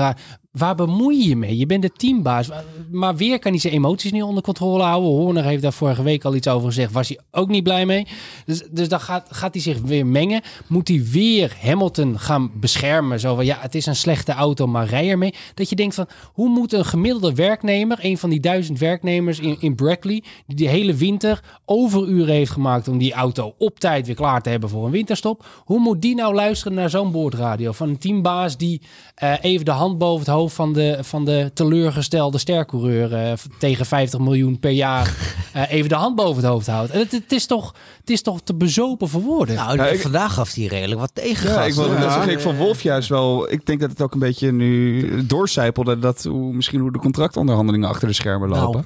Waar 0.51 0.75
bemoei 0.75 1.17
je 1.17 1.29
je 1.29 1.35
mee? 1.35 1.57
Je 1.57 1.65
bent 1.65 1.81
de 1.81 1.91
teambaas. 1.91 2.49
Maar 2.91 3.15
weer 3.15 3.39
kan 3.39 3.51
hij 3.51 3.59
zijn 3.59 3.73
emoties 3.73 4.11
niet 4.11 4.23
onder 4.23 4.43
controle 4.43 4.83
houden. 4.83 5.09
Horner 5.09 5.43
heeft 5.43 5.61
daar 5.61 5.73
vorige 5.73 6.03
week 6.03 6.25
al 6.25 6.35
iets 6.35 6.47
over 6.47 6.67
gezegd. 6.67 6.91
Was 6.91 7.07
hij 7.07 7.19
ook 7.31 7.49
niet 7.49 7.63
blij 7.63 7.85
mee. 7.85 8.07
Dus, 8.45 8.63
dus 8.71 8.89
dan 8.89 8.99
gaat, 8.99 9.27
gaat 9.29 9.53
hij 9.53 9.61
zich 9.61 9.79
weer 9.81 10.05
mengen. 10.05 10.41
Moet 10.67 10.87
hij 10.87 11.03
weer 11.11 11.57
Hamilton 11.61 12.19
gaan 12.19 12.51
beschermen. 12.53 13.19
Zo 13.19 13.35
van, 13.35 13.45
ja, 13.45 13.57
het 13.59 13.75
is 13.75 13.85
een 13.85 13.95
slechte 13.95 14.31
auto, 14.31 14.67
maar 14.67 14.87
rij 14.87 15.09
ermee. 15.09 15.33
Dat 15.53 15.69
je 15.69 15.75
denkt 15.75 15.95
van, 15.95 16.07
hoe 16.33 16.49
moet 16.49 16.73
een 16.73 16.85
gemiddelde 16.85 17.33
werknemer... 17.33 17.97
een 18.01 18.17
van 18.17 18.29
die 18.29 18.39
duizend 18.39 18.79
werknemers 18.79 19.39
in, 19.39 19.57
in 19.59 19.75
Brackley... 19.75 20.23
die 20.47 20.55
de 20.55 20.67
hele 20.67 20.93
winter 20.93 21.43
overuren 21.65 22.33
heeft 22.33 22.51
gemaakt... 22.51 22.87
om 22.87 22.97
die 22.97 23.13
auto 23.13 23.53
op 23.57 23.79
tijd 23.79 24.05
weer 24.05 24.15
klaar 24.15 24.41
te 24.41 24.49
hebben 24.49 24.69
voor 24.69 24.85
een 24.85 24.91
winterstop... 24.91 25.45
hoe 25.65 25.79
moet 25.79 26.01
die 26.01 26.15
nou 26.15 26.33
luisteren 26.33 26.73
naar 26.73 26.89
zo'n 26.89 27.11
boordradio... 27.11 27.71
van 27.71 27.89
een 27.89 27.97
teambaas 27.97 28.57
die 28.57 28.81
eh, 29.15 29.33
even 29.41 29.65
de 29.65 29.71
hand 29.71 29.97
boven 29.97 30.19
het 30.19 30.27
hoofd... 30.27 30.39
van 30.47 30.73
de, 30.73 30.97
van 31.01 31.25
de 31.25 31.51
teleurgestelde 31.53 32.37
stercoureur... 32.37 33.13
eh, 33.13 33.33
tegen 33.59 33.85
50 33.85 34.19
miljoen 34.19 34.59
per 34.59 34.71
jaar... 34.71 35.15
eh, 35.53 35.71
even 35.71 35.89
de 35.89 35.95
hand 35.95 36.15
boven 36.15 36.35
het 36.43 36.51
hoofd 36.51 36.67
houdt. 36.67 36.91
En 36.91 36.99
Het, 36.99 37.11
het, 37.11 37.31
is 37.31 37.45
toch, 37.45 37.73
het 37.99 38.09
is 38.09 38.21
toch 38.21 38.41
te 38.43 38.53
bezopen 38.55 39.07
voor 39.09 39.21
woorden. 39.21 39.55
Nou, 39.55 39.77
Ja, 39.77 39.85
ik- 39.87 40.01
vandaag 40.01 40.33
gaf 40.33 40.53
hij 40.53 40.65
redelijk 40.65 40.99
wat 40.99 41.11
tegengas. 41.13 41.55
Ja, 41.55 41.63
ik 41.65 41.73
wilde 41.73 41.89
hoor. 41.89 41.99
net 41.99 42.11
zeggen, 42.11 42.31
ik 42.31 42.39
vond 42.39 42.57
Wolf 42.57 42.81
juist 42.81 43.09
wel... 43.09 43.51
Ik 43.51 43.65
denk 43.65 43.79
dat 43.79 43.89
het 43.89 44.01
ook 44.01 44.13
een 44.13 44.19
beetje 44.19 44.51
nu 44.51 45.25
doorcijpelde... 45.25 45.99
dat 45.99 46.23
hoe, 46.23 46.53
misschien 46.53 46.79
hoe 46.79 46.91
de 46.91 46.99
contractonderhandelingen 46.99 47.89
achter 47.89 48.07
de 48.07 48.13
schermen 48.13 48.49
Nou, 48.49 48.61
lopen. 48.63 48.85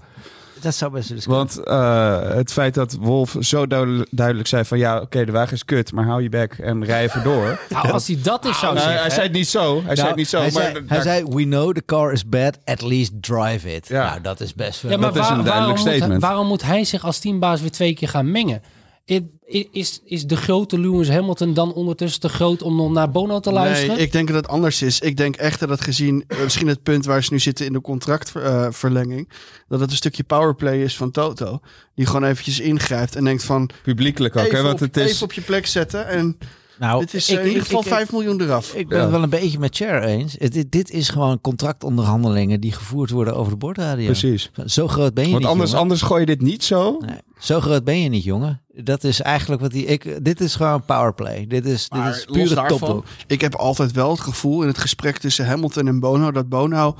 Dat 0.65 0.75
zou 0.75 0.91
best 0.91 1.09
dus 1.09 1.25
Want 1.25 1.63
eh, 1.63 2.29
het 2.29 2.51
feit 2.51 2.73
dat 2.73 2.97
Wolf 2.99 3.35
zo 3.39 3.67
duidelijk, 3.67 4.47
zei 4.47 4.65
van... 4.65 4.77
ja, 4.77 4.99
oké, 5.01 5.25
de 5.25 5.31
wagen 5.31 5.53
is 5.53 5.65
kut, 5.65 5.91
maar 5.91 6.05
hou 6.05 6.21
je 6.23 6.29
bek 6.29 6.53
en 6.53 6.85
rij 6.85 7.03
even 7.03 7.23
door. 7.23 7.59
Nou, 7.69 7.91
als 7.91 8.07
hij 8.07 8.17
dat 8.23 8.45
is 8.45 8.59
zou 8.59 8.73
Nou, 8.73 8.85
zeggen... 8.85 9.01
hij 9.01 9.09
zei 9.11 9.23
het 9.27 9.35
niet 9.35 9.47
zo. 9.47 9.81
Hij 9.85 9.95
zei 9.95 10.07
het 10.07 10.17
niet 10.17 10.27
zo. 10.27 10.37
hij, 10.37 10.51
maar 10.51 10.61
zei, 10.71 10.83
hij 10.87 11.01
zei, 11.01 11.23
we 11.23 11.43
know 11.43 11.73
the 11.73 11.83
car 11.85 12.11
is 12.11 12.29
bad, 12.29 12.57
at 12.65 12.81
least 12.81 13.11
drive 13.21 13.73
it. 13.75 13.87
Ja. 13.87 14.09
Nou, 14.09 14.21
dat 14.21 14.39
is 14.39 14.53
best 14.53 14.81
wel... 14.81 14.91
Ja, 14.91 14.97
maar 14.97 15.13
Dat 15.13 15.23
is 15.23 15.29
een 15.29 15.43
duidelijk 15.43 15.47
waarom, 15.57 15.85
moet, 15.85 15.93
statement. 15.95 16.21
waarom 16.21 16.47
moet 16.47 16.63
hij 16.63 16.83
zich 16.83 17.05
als 17.05 17.19
teambaas 17.19 17.61
weer 17.61 17.71
twee 17.71 17.93
keer 17.93 18.07
gaan 18.09 18.31
mengen? 18.31 18.61
I- 19.05 19.13
i- 19.15 19.34
Is, 19.71 20.01
is 20.05 20.25
de 20.25 20.35
grote 20.35 20.79
Lewis 20.79 21.09
Hamilton 21.09 21.53
dan 21.53 21.73
ondertussen 21.73 22.21
te 22.21 22.29
groot 22.29 22.61
om 22.61 22.75
nog 22.75 22.91
naar 22.91 23.11
Bono 23.11 23.39
te 23.39 23.51
luisteren? 23.51 23.95
Nee, 23.95 24.05
ik 24.05 24.11
denk 24.11 24.27
dat 24.27 24.35
het 24.35 24.47
anders 24.47 24.81
is. 24.81 24.99
Ik 24.99 25.17
denk 25.17 25.35
echt 25.35 25.67
dat 25.67 25.81
gezien, 25.81 26.23
eh, 26.27 26.43
misschien 26.43 26.67
het 26.67 26.83
punt 26.83 27.05
waar 27.05 27.23
ze 27.23 27.33
nu 27.33 27.39
zitten 27.39 27.65
in 27.65 27.73
de 27.73 27.81
contractverlenging, 27.81 29.29
dat 29.67 29.79
het 29.79 29.89
een 29.89 29.95
stukje 29.95 30.23
powerplay 30.23 30.81
is 30.81 30.97
van 30.97 31.11
Toto. 31.11 31.59
Die 31.95 32.05
gewoon 32.05 32.23
eventjes 32.23 32.59
ingrijpt 32.59 33.15
en 33.15 33.23
denkt 33.23 33.43
van, 33.43 33.69
Publiekelijk 33.83 34.35
ook, 34.35 34.51
hè? 34.51 34.61
Want 34.61 34.73
op, 34.73 34.79
het 34.79 34.97
is... 34.97 35.11
even 35.11 35.23
op 35.23 35.33
je 35.33 35.41
plek 35.41 35.65
zetten. 35.65 36.07
En 36.07 36.37
nou, 36.79 36.99
dit 36.99 37.13
is 37.13 37.29
ik- 37.29 37.37
eh, 37.37 37.41
in 37.43 37.49
ieder 37.49 37.63
geval 37.65 37.81
ik- 37.81 37.87
5 37.87 38.11
miljoen 38.11 38.41
eraf. 38.41 38.73
Ik 38.73 38.87
ben 38.87 38.97
Ja. 38.97 39.03
het 39.03 39.11
wel 39.13 39.23
een 39.23 39.29
beetje 39.29 39.59
met 39.59 39.75
Cher 39.75 40.03
eens. 40.03 40.33
Dit, 40.33 40.71
dit 40.71 40.89
is 40.91 41.09
gewoon 41.09 41.41
contractonderhandelingen 41.41 42.59
die 42.61 42.71
gevoerd 42.71 43.09
worden 43.09 43.35
over 43.35 43.51
de 43.51 43.57
bordradio. 43.57 44.05
Precies. 44.05 44.51
Zo 44.65 44.87
groot 44.87 45.13
ben 45.13 45.23
je 45.25 45.29
Want 45.29 45.41
niet, 45.41 45.51
anders, 45.51 45.69
jongen. 45.69 45.83
anders 45.83 46.01
gooi 46.01 46.19
je 46.19 46.25
dit 46.25 46.41
niet 46.41 46.63
zo. 46.63 46.97
Nee, 47.05 47.17
zo 47.39 47.59
groot 47.61 47.83
ben 47.83 47.99
je 48.01 48.09
niet, 48.09 48.23
jongen. 48.23 48.61
Dat 48.73 49.03
is 49.03 49.21
eigenlijk 49.21 49.61
wat 49.61 49.71
die. 49.71 49.85
Ik, 49.85 50.25
dit 50.25 50.41
is 50.41 50.55
gewoon 50.55 50.85
powerplay. 50.85 51.47
Dit 51.47 51.65
is, 51.65 51.89
dit 51.89 52.05
is 52.15 52.25
pure 52.31 52.55
daarvan. 52.55 53.03
Ik 53.27 53.41
heb 53.41 53.55
altijd 53.55 53.91
wel 53.91 54.09
het 54.11 54.19
gevoel 54.19 54.61
in 54.61 54.67
het 54.67 54.77
gesprek 54.77 55.17
tussen 55.17 55.45
Hamilton 55.45 55.87
en 55.87 55.99
Bono 55.99 56.31
dat 56.31 56.49
Bono 56.49 56.95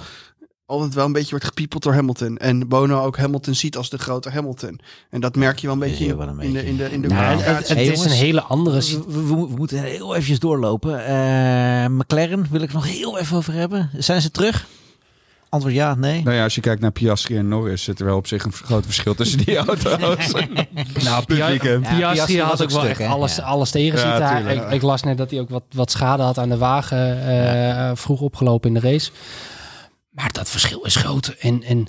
altijd 0.66 0.94
wel 0.94 1.06
een 1.06 1.12
beetje 1.12 1.30
wordt 1.30 1.46
gepiepeld 1.46 1.84
door 1.84 1.94
Hamilton. 1.94 2.38
En 2.38 2.68
Bono 2.68 3.04
ook 3.04 3.18
Hamilton 3.18 3.56
ziet 3.56 3.78
als 3.78 3.90
de 3.90 3.98
grote 3.98 4.30
Hamilton. 4.30 4.80
En 5.10 5.22
dat 5.22 5.36
merk 5.36 5.60
je 5.60 5.66
wel 5.68 5.76
een 5.76 5.82
beetje 5.82 6.06
in, 6.06 6.18
wel 6.18 6.28
een 6.28 6.40
in 6.40 6.54
de, 6.54 6.66
in 6.66 6.78
de, 6.78 6.92
in 6.92 7.02
de 7.02 7.08
Nou, 7.08 7.20
het, 7.24 7.28
communicatie. 7.34 7.58
het- 7.58 7.68
het 7.68 7.78
Hey, 7.78 7.86
is 7.88 7.94
jongens. 7.98 8.12
een 8.14 8.26
hele 8.26 8.42
andere... 8.42 8.80
We, 8.80 9.04
we- 9.08 9.26
we 9.48 9.54
moeten 9.56 9.84
heel 9.84 10.12
eventjes 10.14 10.40
doorlopen. 10.40 11.06
Eh, 11.06 11.86
McLaren 11.88 12.48
wil 12.52 12.62
ik 12.62 12.74
nog 12.74 12.88
heel 12.88 13.20
even 13.20 13.38
over 13.38 13.54
hebben. 13.54 13.90
Zijn 13.98 14.22
ze 14.22 14.32
terug? 14.32 14.66
Antwoord 15.50 15.76
ja, 15.76 15.96
nee. 15.96 16.24
Nou 16.24 16.36
ja, 16.36 16.44
als 16.44 16.56
je 16.56 16.62
kijkt 16.62 16.82
naar 16.82 16.92
Piastri 16.92 17.38
en 17.38 17.48
Norris... 17.48 17.84
zit 17.84 18.00
er 18.00 18.06
wel 18.06 18.18
op 18.18 18.28
zich 18.28 18.44
een 18.46 18.54
groot 18.54 18.86
verschil 18.86 19.16
tussen 19.16 19.46
die 19.46 19.58
auto's. 19.58 19.84
Nou, 21.04 21.24
weekend. 21.28 21.82
Piastri 21.82 22.00
Ja, 22.00 22.12
Piastri 22.12 22.40
had 22.42 22.50
was 22.50 22.62
ook 22.62 22.70
wel 22.70 22.80
stuk, 22.80 22.98
echt 23.00 23.10
alles, 23.10 23.36
Ja. 23.36 23.44
alles 23.44 23.72
tegen 23.72 24.00
Ja, 24.00 24.38
ik, 24.38 24.70
ik 24.72 24.82
las 24.82 25.04
net 25.04 25.18
dat 25.18 25.32
hij 25.32 25.40
ook 25.40 25.50
wat, 25.50 25.64
wat 25.74 25.92
schade 25.92 26.24
had 26.24 26.38
aan 26.38 26.50
de 26.50 26.58
wagen 26.58 27.28
eh, 27.28 27.92
vroeg 27.94 28.22
opgelopen 28.22 28.68
in 28.76 28.82
de 28.82 28.90
race. 28.92 29.12
Maar 30.16 30.32
dat 30.32 30.50
verschil 30.50 30.84
is 30.86 30.96
groot. 30.96 31.28
En, 31.28 31.64
en 31.64 31.88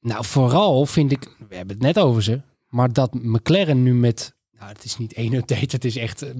nou, 0.00 0.24
vooral 0.24 0.86
vind 0.86 1.12
ik, 1.12 1.36
we 1.48 1.56
hebben 1.56 1.76
het 1.76 1.84
net 1.84 1.98
over 1.98 2.22
ze, 2.22 2.40
maar 2.68 2.92
dat 2.92 3.14
McLaren 3.14 3.82
nu 3.82 3.94
met, 3.94 4.34
nou, 4.58 4.72
het 4.72 4.84
is 4.84 4.98
niet 4.98 5.12
één 5.12 5.32
update, 5.32 5.74
het 5.74 5.84
is 5.84 5.96
echt, 5.96 6.22
eh, 6.22 6.30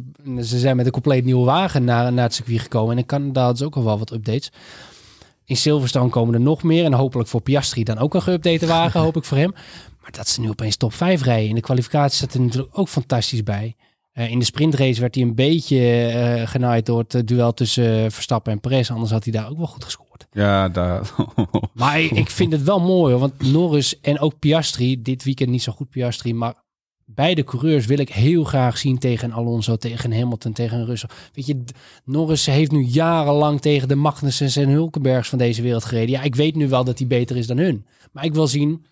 ze 0.42 0.58
zijn 0.58 0.76
met 0.76 0.86
een 0.86 0.92
compleet 0.92 1.24
nieuwe 1.24 1.44
wagen 1.44 1.84
naar, 1.84 2.12
naar 2.12 2.24
het 2.24 2.34
circuit 2.34 2.60
gekomen. 2.60 2.92
En 2.92 2.98
in 2.98 3.06
Canada 3.06 3.40
hadden 3.40 3.58
ze 3.58 3.64
ook 3.64 3.76
al 3.76 3.84
wel 3.84 3.98
wat 3.98 4.12
updates. 4.12 4.50
In 5.44 5.56
Silverstone 5.56 6.10
komen 6.10 6.34
er 6.34 6.40
nog 6.40 6.62
meer. 6.62 6.84
En 6.84 6.92
hopelijk 6.92 7.28
voor 7.28 7.40
Piastri 7.40 7.84
dan 7.84 7.98
ook 7.98 8.14
een 8.14 8.22
geüpdate 8.22 8.66
wagen, 8.66 9.00
hoop 9.06 9.16
ik 9.16 9.24
voor 9.24 9.38
hem. 9.38 9.52
Maar 10.00 10.10
dat 10.10 10.28
ze 10.28 10.40
nu 10.40 10.48
opeens 10.48 10.76
top 10.76 10.92
5 10.92 11.22
rijden. 11.22 11.48
In 11.48 11.54
de 11.54 11.60
kwalificatie 11.60 12.16
staat 12.16 12.34
er 12.34 12.40
natuurlijk 12.40 12.78
ook 12.78 12.88
fantastisch 12.88 13.42
bij. 13.42 13.76
Eh, 14.12 14.30
in 14.30 14.38
de 14.38 14.44
sprintrace 14.44 15.00
werd 15.00 15.14
hij 15.14 15.24
een 15.24 15.34
beetje 15.34 16.06
eh 16.06 16.48
genaaid 16.48 16.86
door 16.86 17.04
het 17.08 17.28
duel 17.28 17.54
tussen 17.54 18.12
Verstappen 18.12 18.52
en 18.52 18.60
Perez. 18.60 18.90
Anders 18.90 19.10
had 19.10 19.24
hij 19.24 19.32
daar 19.32 19.50
ook 19.50 19.56
wel 19.56 19.66
goed 19.66 19.84
gescoord. 19.84 20.09
Ja, 20.30 20.68
daar... 20.68 21.10
Maar 21.74 22.00
ik, 22.00 22.10
ik 22.10 22.30
vind 22.30 22.52
het 22.52 22.62
wel 22.62 22.80
mooi, 22.80 23.12
hoor, 23.12 23.20
want 23.20 23.52
Norris 23.52 24.00
en 24.00 24.20
ook 24.20 24.38
Piastri, 24.38 25.02
dit 25.02 25.24
weekend 25.24 25.50
niet 25.50 25.62
zo 25.62 25.72
goed 25.72 25.90
Piastri, 25.90 26.34
maar 26.34 26.54
beide 27.14 27.44
coureurs 27.44 27.86
wil 27.86 27.98
ik 27.98 28.08
heel 28.08 28.44
graag 28.44 28.78
zien 28.78 28.98
tegen 28.98 29.32
Alonso, 29.32 29.76
tegen 29.76 30.12
Hamilton, 30.12 30.52
tegen 30.52 30.84
Russell. 30.84 31.08
Weet 31.32 31.46
je, 31.46 31.64
Norris 32.04 32.46
heeft 32.46 32.70
nu 32.70 32.82
jarenlang 32.82 33.60
tegen 33.60 33.88
de 33.88 33.94
Magnussens 33.94 34.56
en 34.56 34.68
Hulkenbergs 34.68 35.28
van 35.28 35.38
deze 35.38 35.62
wereld 35.62 35.84
gereden. 35.84 36.10
Ja, 36.10 36.22
ik 36.22 36.34
weet 36.34 36.54
nu 36.54 36.68
wel 36.68 36.84
dat 36.84 36.98
hij 36.98 37.06
beter 37.06 37.36
is 37.36 37.46
dan 37.46 37.58
hun. 37.58 37.86
Maar 38.12 38.24
ik 38.24 38.34
wil 38.34 38.46
zien, 38.46 38.84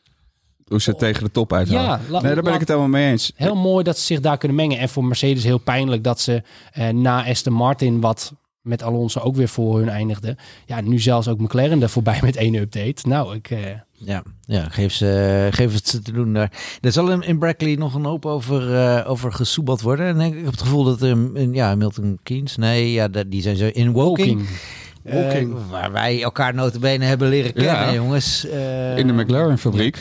Hoe 0.66 0.80
ze 0.80 0.90
het 0.90 0.98
tegen 0.98 1.24
de 1.24 1.30
top 1.30 1.52
uithalen. 1.52 1.82
Ja, 2.10 2.20
nee, 2.20 2.34
daar 2.34 2.42
ben 2.42 2.54
ik 2.54 2.60
het 2.60 2.68
helemaal 2.68 2.88
mee 2.88 3.10
eens. 3.10 3.32
heel 3.34 3.56
mooi 3.56 3.84
dat 3.84 3.98
ze 3.98 4.04
zich 4.04 4.20
daar 4.20 4.38
kunnen 4.38 4.56
mengen. 4.56 4.78
En 4.78 4.88
voor 4.88 5.04
Mercedes 5.04 5.44
heel 5.44 5.58
pijnlijk 5.58 6.04
dat 6.04 6.20
ze 6.20 6.42
eh, 6.72 6.88
na 6.88 7.26
Aston 7.26 7.52
Martin, 7.52 8.00
wat 8.00 8.32
met 8.68 8.82
Alonso 8.82 9.20
ook 9.20 9.36
weer 9.36 9.48
voor 9.48 9.78
hun 9.78 9.88
eindigde. 9.88 10.36
Ja, 10.66 10.80
nu 10.80 10.98
zelfs 10.98 11.28
ook 11.28 11.38
McLaren 11.40 11.82
er 11.82 11.88
voorbij 11.88 12.18
met 12.22 12.36
één 12.36 12.54
update. 12.54 13.08
Nou, 13.08 13.34
ik... 13.34 13.50
eh, 13.50 13.58
Ja, 13.92 14.22
ja 14.40 14.68
geef, 14.68 14.92
ze, 14.92 15.48
geef 15.50 15.74
het 15.74 15.88
ze 15.88 16.00
te 16.02 16.12
doen 16.12 16.32
daar. 16.32 16.52
Er 16.80 16.92
zal 16.92 17.10
in, 17.10 17.22
in 17.22 17.38
Brackley 17.38 17.74
nog 17.74 17.94
een 17.94 18.04
hoop 18.04 18.26
over, 18.26 18.74
eh, 18.74 19.10
over 19.10 19.32
gesoebeld 19.32 19.80
worden. 19.80 20.06
En 20.06 20.20
ik 20.20 20.34
heb 20.34 20.50
het 20.50 20.60
gevoel 20.62 20.84
dat 20.84 21.02
er 21.02 21.08
in, 21.34 21.52
ja, 21.54 21.74
Milton 21.74 22.18
Keynes, 22.22 22.56
nee, 22.56 22.92
ja, 22.92 23.08
dat- 23.08 23.30
die 23.30 23.42
zijn 23.42 23.56
zo 23.56 23.66
in 23.72 23.92
Woking. 23.92 24.48
Woking. 25.02 25.54
eh, 25.56 25.70
waar 25.70 25.92
wij 25.92 26.22
elkaar 26.22 26.54
notabene 26.54 27.04
hebben 27.04 27.28
leren 27.28 27.52
kennen, 27.52 27.72
Ja. 27.74 27.92
jongens. 27.94 28.46
Eh, 28.48 28.98
In 28.98 29.06
de 29.06 29.12
McLaren 29.12 29.58
fabriek. 29.58 29.98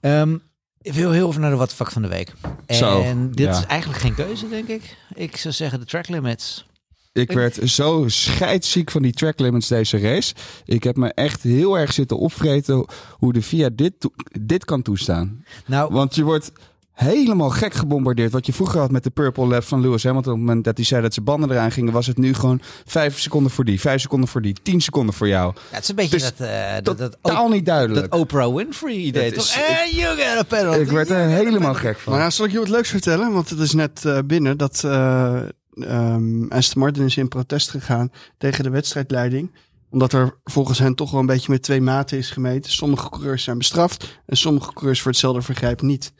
Ehm, 0.00 0.36
ik 0.82 0.92
wil 0.92 1.10
heel 1.10 1.28
even 1.28 1.40
naar 1.40 1.50
de 1.50 1.56
wat 1.56 1.74
vak 1.74 1.90
van 1.90 2.02
de 2.02 2.08
week. 2.08 2.32
Zo, 2.68 3.02
En 3.02 3.30
dit 3.30 3.46
ja. 3.46 3.58
is 3.58 3.64
eigenlijk 3.66 4.00
geen 4.00 4.14
keuze, 4.14 4.48
denk 4.48 4.68
ik. 4.68 4.96
Ik 5.14 5.36
zou 5.36 5.54
zeggen 5.54 5.78
de 5.80 5.86
track 5.86 6.08
limits. 6.08 6.66
Ik 7.12 7.32
werd 7.32 7.58
zo 7.70 8.04
scheidsziek 8.06 8.90
van 8.90 9.02
die 9.02 9.12
track 9.12 9.38
limits 9.40 9.68
deze 9.68 9.98
race. 9.98 10.34
Ik 10.64 10.82
heb 10.82 10.96
me 10.96 11.12
echt 11.14 11.42
heel 11.42 11.78
erg 11.78 11.92
zitten 11.92 12.18
opvreten 12.18 12.86
hoe 13.10 13.32
de 13.32 13.42
VIA 13.42 13.68
dit, 13.72 13.92
dit 14.40 14.64
kan 14.64 14.82
toestaan. 14.82 15.44
Nou, 15.66 15.92
Want 15.92 16.14
je 16.14 16.22
wordt 16.22 16.52
helemaal 16.92 17.50
gek 17.50 17.74
gebombardeerd. 17.74 18.32
Wat 18.32 18.46
je 18.46 18.52
vroeger 18.52 18.80
had 18.80 18.90
met 18.90 19.02
de 19.04 19.10
Purple 19.10 19.46
Lab 19.46 19.62
van 19.64 19.80
Lewis 19.80 20.04
Hamilton. 20.04 20.32
Op 20.32 20.38
het 20.38 20.46
moment 20.48 20.64
dat 20.64 20.76
hij 20.76 20.86
zei 20.86 21.02
dat 21.02 21.14
zijn 21.14 21.24
banden 21.24 21.50
eraan 21.50 21.70
gingen, 21.72 21.92
was 21.92 22.06
het 22.06 22.18
nu 22.18 22.34
gewoon 22.34 22.60
vijf 22.86 23.18
seconden 23.20 23.50
voor 23.52 23.64
die, 23.64 23.80
vijf 23.80 24.00
seconden 24.00 24.28
voor 24.28 24.42
die, 24.42 24.56
tien 24.62 24.80
seconden 24.80 25.14
voor 25.14 25.28
jou. 25.28 25.52
ja, 25.56 25.60
het 25.74 25.82
is 25.82 25.88
een 25.88 25.94
beetje 25.94 26.16
het 26.16 26.24
is 26.32 26.36
dat, 26.38 26.48
eh, 26.48 26.74
dat, 26.82 26.98
dat, 26.98 27.16
Totaal 27.22 27.48
niet 27.48 27.66
duidelijk. 27.66 28.10
dat 28.10 28.20
Oprah 28.20 28.54
Winfrey 28.54 28.94
idee. 28.94 29.32
Is- 29.32 29.56
Eh, 29.56 29.92
you 29.98 30.16
get 30.16 30.38
a 30.38 30.42
penalty. 30.42 30.78
ik 30.78 30.90
werd 30.90 31.10
er 31.10 31.26
helemaal 31.28 31.74
gek 31.74 31.98
van. 31.98 32.12
Maar 32.12 32.20
nou 32.20 32.32
zal 32.32 32.44
ik 32.46 32.52
je 32.52 32.58
wat 32.58 32.68
leuks 32.68 32.88
vertellen, 32.88 33.32
want 33.32 33.50
het 33.50 33.58
is 33.58 33.72
net 33.72 34.04
eh, 34.04 34.18
binnen 34.26 34.56
dat 34.58 34.84
eh 34.84 35.40
ehm, 35.84 36.44
Aston 36.48 36.82
Martin 36.82 37.04
is 37.04 37.16
in 37.16 37.28
protest 37.28 37.70
gegaan 37.70 38.10
tegen 38.38 38.64
de 38.64 38.70
wedstrijdleiding. 38.70 39.54
Omdat 39.90 40.12
er 40.12 40.38
volgens 40.44 40.78
hen 40.78 40.94
toch 40.94 41.10
wel 41.10 41.20
een 41.20 41.26
beetje 41.26 41.52
met 41.52 41.62
twee 41.62 41.80
maten 41.80 42.18
is 42.18 42.30
gemeten. 42.30 42.72
Sommige 42.72 43.08
coureurs 43.10 43.42
zijn 43.44 43.58
bestraft 43.58 44.20
en 44.26 44.36
sommige 44.36 44.72
coureurs 44.72 45.00
voor 45.00 45.10
hetzelfde 45.10 45.42
vergrijp 45.42 45.82
niet. 45.82 46.12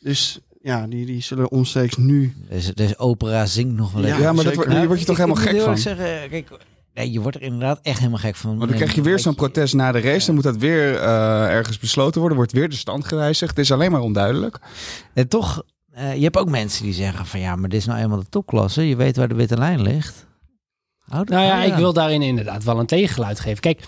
Dus 0.00 0.40
ja, 0.62 0.86
die, 0.86 1.06
die 1.06 1.22
zullen 1.22 1.50
omstreeks 1.50 1.96
nu... 1.96 2.34
Deze, 2.48 2.74
deze 2.74 2.98
opera 2.98 3.46
zingt 3.46 3.74
nog 3.76 3.92
wel 3.92 4.02
Ja, 4.02 4.08
even. 4.08 4.20
ja, 4.22 4.32
maar 4.32 4.44
dat, 4.44 4.52
zeker. 4.52 4.56
wordt- 4.66 4.78
hier 4.78 4.86
word 4.86 5.00
je 5.00 5.06
toch 5.06 5.18
Ik- 5.18 5.22
helemaal 5.22 5.44
gek 5.44 5.52
heel 5.54 5.64
van. 5.64 5.78
zeggen, 5.78 6.28
kijk, 6.30 6.50
nee, 6.94 7.10
je 7.12 7.20
wordt 7.20 7.36
er 7.36 7.42
inderdaad 7.42 7.78
echt 7.82 7.98
helemaal 7.98 8.18
gek 8.18 8.36
van. 8.36 8.56
Want 8.58 8.68
dan 8.68 8.78
krijg 8.78 8.94
je 8.94 9.02
weer 9.02 9.18
zo'n 9.18 9.34
protest 9.34 9.74
na 9.74 9.92
de 9.92 10.00
race. 10.00 10.26
Dan 10.26 10.34
moet 10.34 10.44
dat 10.44 10.56
weer 10.56 10.94
eh, 10.96 11.44
ergens 11.48 11.78
besloten 11.78 12.18
worden. 12.20 12.38
Wordt 12.38 12.52
weer 12.52 12.68
de 12.68 12.76
stand 12.76 13.04
gewijzigd. 13.04 13.50
Het 13.50 13.58
is 13.64 13.72
alleen 13.72 13.90
maar 13.90 14.00
onduidelijk. 14.00 14.58
En 15.14 15.28
toch, 15.28 15.62
eh, 15.92 16.14
je 16.16 16.22
hebt 16.22 16.36
ook 16.36 16.48
mensen 16.50 16.84
die 16.84 16.92
zeggen 16.92 17.26
van 17.26 17.40
ja, 17.40 17.56
maar 17.56 17.68
dit 17.68 17.78
is 17.80 17.86
nou 17.86 18.00
eenmaal 18.00 18.18
de 18.18 18.28
topklasse. 18.28 18.88
Je 18.88 18.96
weet 18.96 19.16
waar 19.16 19.28
de 19.28 19.34
witte 19.34 19.56
lijn 19.58 19.82
ligt. 19.82 20.26
Houd- 20.98 21.28
Nou 21.28 21.44
ja, 21.44 21.62
ik 21.62 21.74
wil 21.74 21.92
daarin 21.92 22.22
inderdaad 22.22 22.64
wel 22.64 22.78
een 22.78 22.86
tegengeluid 22.86 23.40
geven. 23.40 23.60
Kijk, 23.60 23.84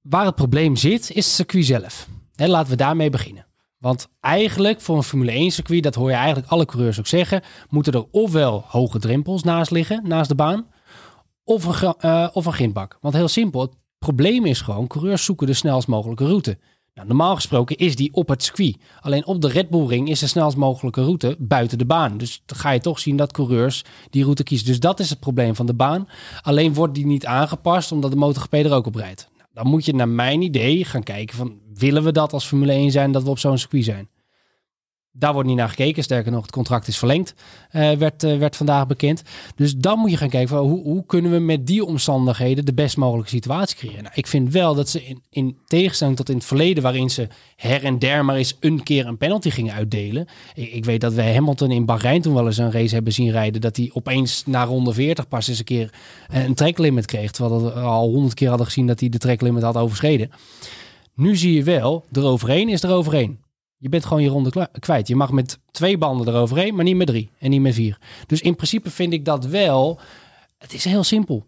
waar 0.00 0.24
het 0.24 0.34
probleem 0.34 0.76
zit, 0.76 1.00
is 1.10 1.14
het 1.14 1.34
circuit 1.34 1.64
zelf. 1.64 2.08
Hè, 2.34 2.46
laten 2.46 2.70
we 2.70 2.76
daarmee 2.76 3.10
beginnen. 3.10 3.46
Want 3.78 4.08
eigenlijk 4.20 4.80
voor 4.80 4.96
een 4.96 5.02
Formule 5.02 5.30
1 5.32 5.50
circuit, 5.50 5.82
dat 5.82 5.94
hoor 5.94 6.08
je 6.10 6.16
eigenlijk 6.16 6.48
alle 6.48 6.64
coureurs 6.64 6.98
ook 6.98 7.06
zeggen, 7.06 7.42
moeten 7.68 7.92
er 7.92 8.06
ofwel 8.10 8.64
hoge 8.66 8.98
drempels 8.98 9.42
naast 9.42 9.70
liggen, 9.70 10.00
naast 10.08 10.28
de 10.28 10.34
baan, 10.34 10.66
of 11.44 11.80
een, 11.82 11.94
eh, 11.98 12.28
of 12.32 12.46
een 12.46 12.52
grindbak. 12.52 12.98
Want 13.00 13.14
heel 13.14 13.28
simpel, 13.28 13.60
het 13.60 13.70
probleem 13.98 14.44
is 14.46 14.60
gewoon, 14.60 14.86
coureurs 14.86 15.24
zoeken 15.24 15.46
de 15.46 15.52
snelst 15.54 15.88
mogelijke 15.88 16.24
route. 16.26 16.58
Normaal 17.04 17.34
gesproken 17.34 17.76
is 17.76 17.96
die 17.96 18.12
op 18.12 18.28
het 18.28 18.42
circuit. 18.42 18.76
Alleen 19.00 19.26
op 19.26 19.40
de 19.40 19.48
Red 19.48 19.70
Bull 19.70 19.86
Ring 19.86 20.08
is 20.08 20.18
de 20.18 20.26
snelst 20.26 20.56
mogelijke 20.56 21.02
route 21.02 21.36
buiten 21.38 21.78
de 21.78 21.84
baan. 21.84 22.18
Dus 22.18 22.42
dan 22.46 22.58
ga 22.58 22.70
je 22.70 22.80
toch 22.80 22.98
zien 22.98 23.16
dat 23.16 23.32
coureurs 23.32 23.84
die 24.10 24.22
route 24.22 24.42
kiezen. 24.42 24.66
Dus 24.66 24.80
dat 24.80 25.00
is 25.00 25.10
het 25.10 25.20
probleem 25.20 25.54
van 25.54 25.66
de 25.66 25.74
baan. 25.74 26.08
Alleen 26.40 26.74
wordt 26.74 26.94
die 26.94 27.06
niet 27.06 27.26
aangepast 27.26 27.92
omdat 27.92 28.10
de 28.10 28.16
MotoGP 28.16 28.52
er 28.52 28.72
ook 28.72 28.86
op 28.86 28.94
rijdt. 28.94 29.28
Nou, 29.36 29.48
dan 29.52 29.66
moet 29.66 29.84
je 29.84 29.94
naar 29.94 30.08
mijn 30.08 30.42
idee 30.42 30.84
gaan 30.84 31.02
kijken 31.02 31.36
van... 31.36 31.58
willen 31.74 32.02
we 32.02 32.12
dat 32.12 32.32
als 32.32 32.46
Formule 32.46 32.72
1 32.72 32.90
zijn, 32.90 33.12
dat 33.12 33.22
we 33.22 33.30
op 33.30 33.38
zo'n 33.38 33.58
circuit 33.58 33.84
zijn? 33.84 34.08
Daar 35.18 35.32
wordt 35.32 35.48
niet 35.48 35.56
naar 35.56 35.68
gekeken. 35.68 36.02
Sterker 36.02 36.32
nog, 36.32 36.42
het 36.42 36.50
contract 36.50 36.88
is 36.88 36.98
verlengd, 36.98 37.34
eh, 37.70 37.92
werd, 37.92 38.22
eh, 38.22 38.38
werd 38.38 38.56
vandaag 38.56 38.86
bekend. 38.86 39.22
Dus 39.56 39.76
dan 39.76 39.98
moet 39.98 40.10
je 40.10 40.16
gaan 40.16 40.28
kijken, 40.28 40.48
van 40.48 40.68
hoe, 40.68 40.82
hoe 40.82 41.06
kunnen 41.06 41.30
we 41.30 41.38
met 41.38 41.66
die 41.66 41.84
omstandigheden 41.84 42.64
de 42.64 42.74
best 42.74 42.96
mogelijke 42.96 43.30
situatie 43.30 43.76
creëren. 43.76 44.02
Nou, 44.02 44.14
ik 44.14 44.26
vind 44.26 44.52
wel 44.52 44.74
dat 44.74 44.88
ze 44.88 45.04
in, 45.04 45.22
in 45.30 45.56
tegenstelling 45.66 46.16
tot 46.16 46.28
in 46.28 46.36
het 46.36 46.44
verleden, 46.44 46.82
waarin 46.82 47.10
ze 47.10 47.28
her 47.56 47.84
en 47.84 47.98
der 47.98 48.24
maar 48.24 48.36
eens 48.36 48.56
een 48.60 48.82
keer 48.82 49.06
een 49.06 49.16
penalty 49.16 49.50
gingen 49.50 49.74
uitdelen. 49.74 50.26
Ik, 50.54 50.72
ik 50.72 50.84
weet 50.84 51.00
dat 51.00 51.14
wij 51.14 51.34
Hamilton 51.34 51.70
in 51.70 51.84
Bahrein 51.84 52.22
toen 52.22 52.34
wel 52.34 52.46
eens 52.46 52.58
een 52.58 52.72
race 52.72 52.94
hebben 52.94 53.12
zien 53.12 53.30
rijden, 53.30 53.60
dat 53.60 53.76
hij 53.76 53.90
opeens 53.92 54.42
na 54.46 54.64
ronde 54.64 54.92
40 54.92 55.28
pas 55.28 55.48
eens 55.48 55.58
een 55.58 55.64
keer 55.64 55.92
eh, 56.28 56.44
een 56.44 56.54
tracklimit 56.54 57.06
kreeg. 57.06 57.30
Terwijl 57.30 57.62
we 57.62 57.72
al 57.72 58.08
honderd 58.08 58.34
keer 58.34 58.48
hadden 58.48 58.66
gezien 58.66 58.86
dat 58.86 59.00
hij 59.00 59.08
de 59.08 59.18
tracklimit 59.18 59.62
had 59.62 59.76
overschreden. 59.76 60.30
Nu 61.14 61.36
zie 61.36 61.52
je 61.52 61.62
wel, 61.62 62.04
eroverheen 62.12 62.68
is 62.68 62.82
eroverheen. 62.82 63.38
Je 63.86 63.92
bent 63.92 64.04
gewoon 64.04 64.22
je 64.22 64.28
ronde 64.28 64.68
kwijt. 64.78 65.08
Je 65.08 65.16
mag 65.16 65.32
met 65.32 65.58
twee 65.70 65.98
banden 65.98 66.28
eroverheen, 66.28 66.74
maar 66.74 66.84
niet 66.84 66.96
met 66.96 67.06
drie 67.06 67.30
en 67.38 67.50
niet 67.50 67.60
met 67.60 67.74
vier. 67.74 67.98
Dus 68.26 68.40
in 68.40 68.54
principe 68.54 68.90
vind 68.90 69.12
ik 69.12 69.24
dat 69.24 69.44
wel. 69.44 70.00
Het 70.58 70.72
is 70.72 70.84
heel 70.84 71.04
simpel. 71.04 71.46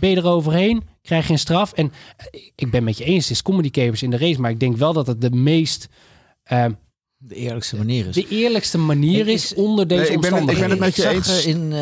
Ben 0.00 0.10
je 0.10 0.16
eroverheen, 0.16 0.82
krijg 1.02 1.26
je 1.26 1.32
een 1.32 1.38
straf. 1.38 1.72
En 1.72 1.92
eh, 2.16 2.40
ik 2.54 2.70
ben 2.70 2.84
met 2.84 2.98
je 2.98 3.04
eens, 3.04 3.22
het 3.22 3.32
is 3.32 3.42
comedy 3.42 3.70
capers 3.70 4.02
in 4.02 4.10
de 4.10 4.16
race. 4.16 4.40
Maar 4.40 4.50
ik 4.50 4.60
denk 4.60 4.76
wel 4.76 4.92
dat 4.92 5.06
het 5.06 5.20
de 5.20 5.30
meest, 5.30 5.88
eh, 6.42 6.66
De 7.22 7.34
eerlijkste 7.34 7.76
manier 7.76 8.06
is. 8.06 8.14
de 8.14 8.26
eerlijkste 8.28 8.78
manier 8.78 9.28
is 9.28 9.54
onder 9.54 9.86
deze 9.86 10.00
Nee, 10.02 10.10
ik 10.10 10.20
ben 10.20 10.32
het- 10.32 10.40
ik 10.40 10.46
ben 10.46 10.56
omstandigheden. 10.70 10.70
het 10.70 10.96
met 10.96 10.96
je 10.96 11.16
ik 11.18 11.24
zag 11.24 11.36
eens. 11.36 11.46
in, 11.46 11.72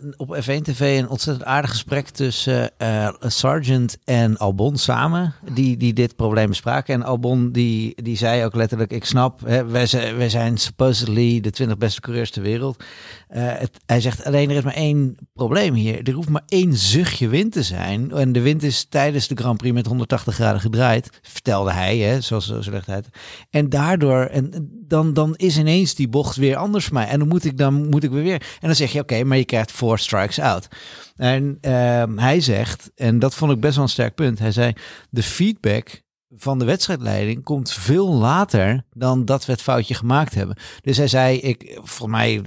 eh, 0.00 0.12
op 0.16 0.36
F1 0.42 0.62
TV 0.62 0.98
een 0.98 1.08
ontzettend 1.08 1.46
aardig 1.46 1.70
gesprek 1.70 2.08
tussen 2.08 2.78
eh 2.78 3.08
Sargent 3.20 3.96
en 4.04 4.36
Albon 4.38 4.76
samen, 4.76 5.34
die, 5.52 5.76
die 5.76 5.92
dit 5.92 6.16
probleem 6.16 6.48
bespraken. 6.48 6.94
En 6.94 7.02
Albon 7.02 7.52
die, 7.52 8.02
die 8.02 8.16
zei 8.16 8.44
ook 8.44 8.54
letterlijk, 8.54 8.92
ik 8.92 9.04
snap, 9.04 9.40
hè, 9.44 9.66
wij, 9.66 9.86
zijn, 9.86 10.16
wij 10.16 10.28
zijn 10.28 10.56
supposedly 10.58 11.40
de 11.40 11.50
20 11.50 11.78
beste 11.78 12.00
coureurs 12.00 12.30
ter 12.30 12.42
wereld. 12.42 12.84
Eh, 13.28 13.42
het, 13.46 13.70
hij 13.86 14.00
zegt 14.00 14.24
alleen, 14.24 14.50
er 14.50 14.56
is 14.56 14.62
maar 14.64 14.74
één 14.74 15.16
probleem 15.34 15.74
hier. 15.74 16.02
Er 16.08 16.12
hoeft 16.12 16.28
maar 16.28 16.44
één 16.48 16.74
zuchtje 16.76 17.28
wind 17.28 17.52
te 17.52 17.62
zijn. 17.62 18.10
En 18.12 18.32
de 18.32 18.40
wind 18.40 18.62
is 18.62 18.84
tijdens 18.88 19.28
de 19.28 19.34
Grand 19.36 19.56
Prix 19.56 19.74
met 19.74 19.86
180 19.86 20.34
graden 20.34 20.60
gedraaid, 20.60 21.10
vertelde 21.22 21.72
hij, 21.72 21.98
hè, 21.98 22.20
zoals 22.20 22.46
zo 22.46 22.70
legt 22.70 22.86
hij 22.86 22.96
het. 22.96 23.08
En 23.50 23.68
daardoor, 23.68 24.20
en 24.24 24.76
dan, 24.88 25.12
dan 25.12 25.36
is 25.36 25.58
ineens 25.58 25.94
die 25.94 26.08
bocht 26.08 26.36
weer 26.36 26.56
anders 26.56 26.84
voor 26.84 26.94
mij. 26.94 27.06
En 27.06 27.18
dan 27.18 27.28
moet 27.28 27.44
ik, 27.44 27.58
dan 27.58 27.88
moet 27.88 28.04
ik 28.04 28.10
weer. 28.10 28.34
En 28.34 28.66
dan 28.66 28.74
zeg 28.74 28.92
je, 28.92 29.00
oké, 29.00 29.24
maar 29.24 29.36
je 29.36 29.44
krijgt 29.44 29.72
four 29.72 29.98
strikes 29.98 30.40
out. 30.40 30.68
En 31.16 31.58
ehm, 31.60 32.18
hij 32.18 32.40
zegt, 32.40 32.90
en 32.94 33.18
dat 33.18 33.34
vond 33.34 33.52
ik 33.52 33.60
best 33.60 33.74
wel 33.74 33.84
een 33.84 33.90
sterk 33.90 34.14
punt. 34.14 34.38
Hij 34.38 34.52
zei, 34.52 34.72
de 35.10 35.22
feedback 35.22 36.02
van 36.36 36.58
de 36.58 36.64
wedstrijdleiding 36.64 37.44
komt 37.44 37.72
veel 37.72 38.08
later 38.12 38.84
dan 38.92 39.24
dat 39.24 39.46
we 39.46 39.52
het 39.52 39.62
foutje 39.62 39.94
gemaakt 39.94 40.34
hebben. 40.34 40.56
Dus 40.80 40.96
hij 40.96 41.08
zei, 41.08 41.38
ik, 41.38 41.78
volgens 41.82 42.10
mij, 42.10 42.42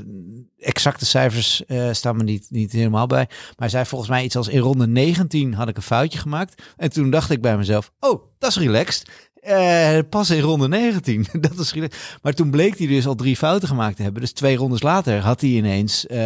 exacte 0.58 1.06
cijfers 1.06 1.66
eh, 1.66 1.90
staan 1.92 2.18
me 2.18 2.24
niet, 2.24 2.48
niet 2.50 2.72
helemaal 2.72 3.08
bij. 3.08 3.26
Maar 3.28 3.56
hij 3.56 3.70
zei 3.70 3.86
volgens 3.86 4.10
mij 4.10 4.24
iets 4.24 4.36
als 4.36 4.48
in 4.48 4.60
ronde 4.60 4.88
19 4.88 5.54
had 5.54 5.68
ik 5.68 5.78
een 5.78 5.82
foutje 5.82 6.20
gemaakt. 6.20 6.62
En 6.78 6.90
toen 6.90 7.10
dacht 7.10 7.30
ik 7.30 7.42
bij 7.42 7.58
mezelf, 7.58 7.92
oh, 8.00 8.24
dat 8.38 8.50
is 8.50 8.58
relaxed. 8.58 9.10
Eh, 9.42 9.98
pas 10.10 10.30
in 10.30 10.42
ronde 10.42 10.68
19. 10.68 11.26
dat 11.42 11.60
is. 11.60 11.74
Maar 12.22 12.34
toen 12.34 12.52
bleek 12.52 12.78
hij 12.78 12.88
dus 12.88 13.08
al 13.08 13.16
drie 13.16 13.36
fouten 13.36 13.68
gemaakt 13.68 13.96
te 13.96 14.04
hebben. 14.04 14.22
Dus 14.22 14.32
twee 14.32 14.56
rondes 14.56 14.82
later 14.82 15.20
had 15.20 15.42
hij 15.42 15.50
ineens 15.50 16.08
eh, 16.08 16.18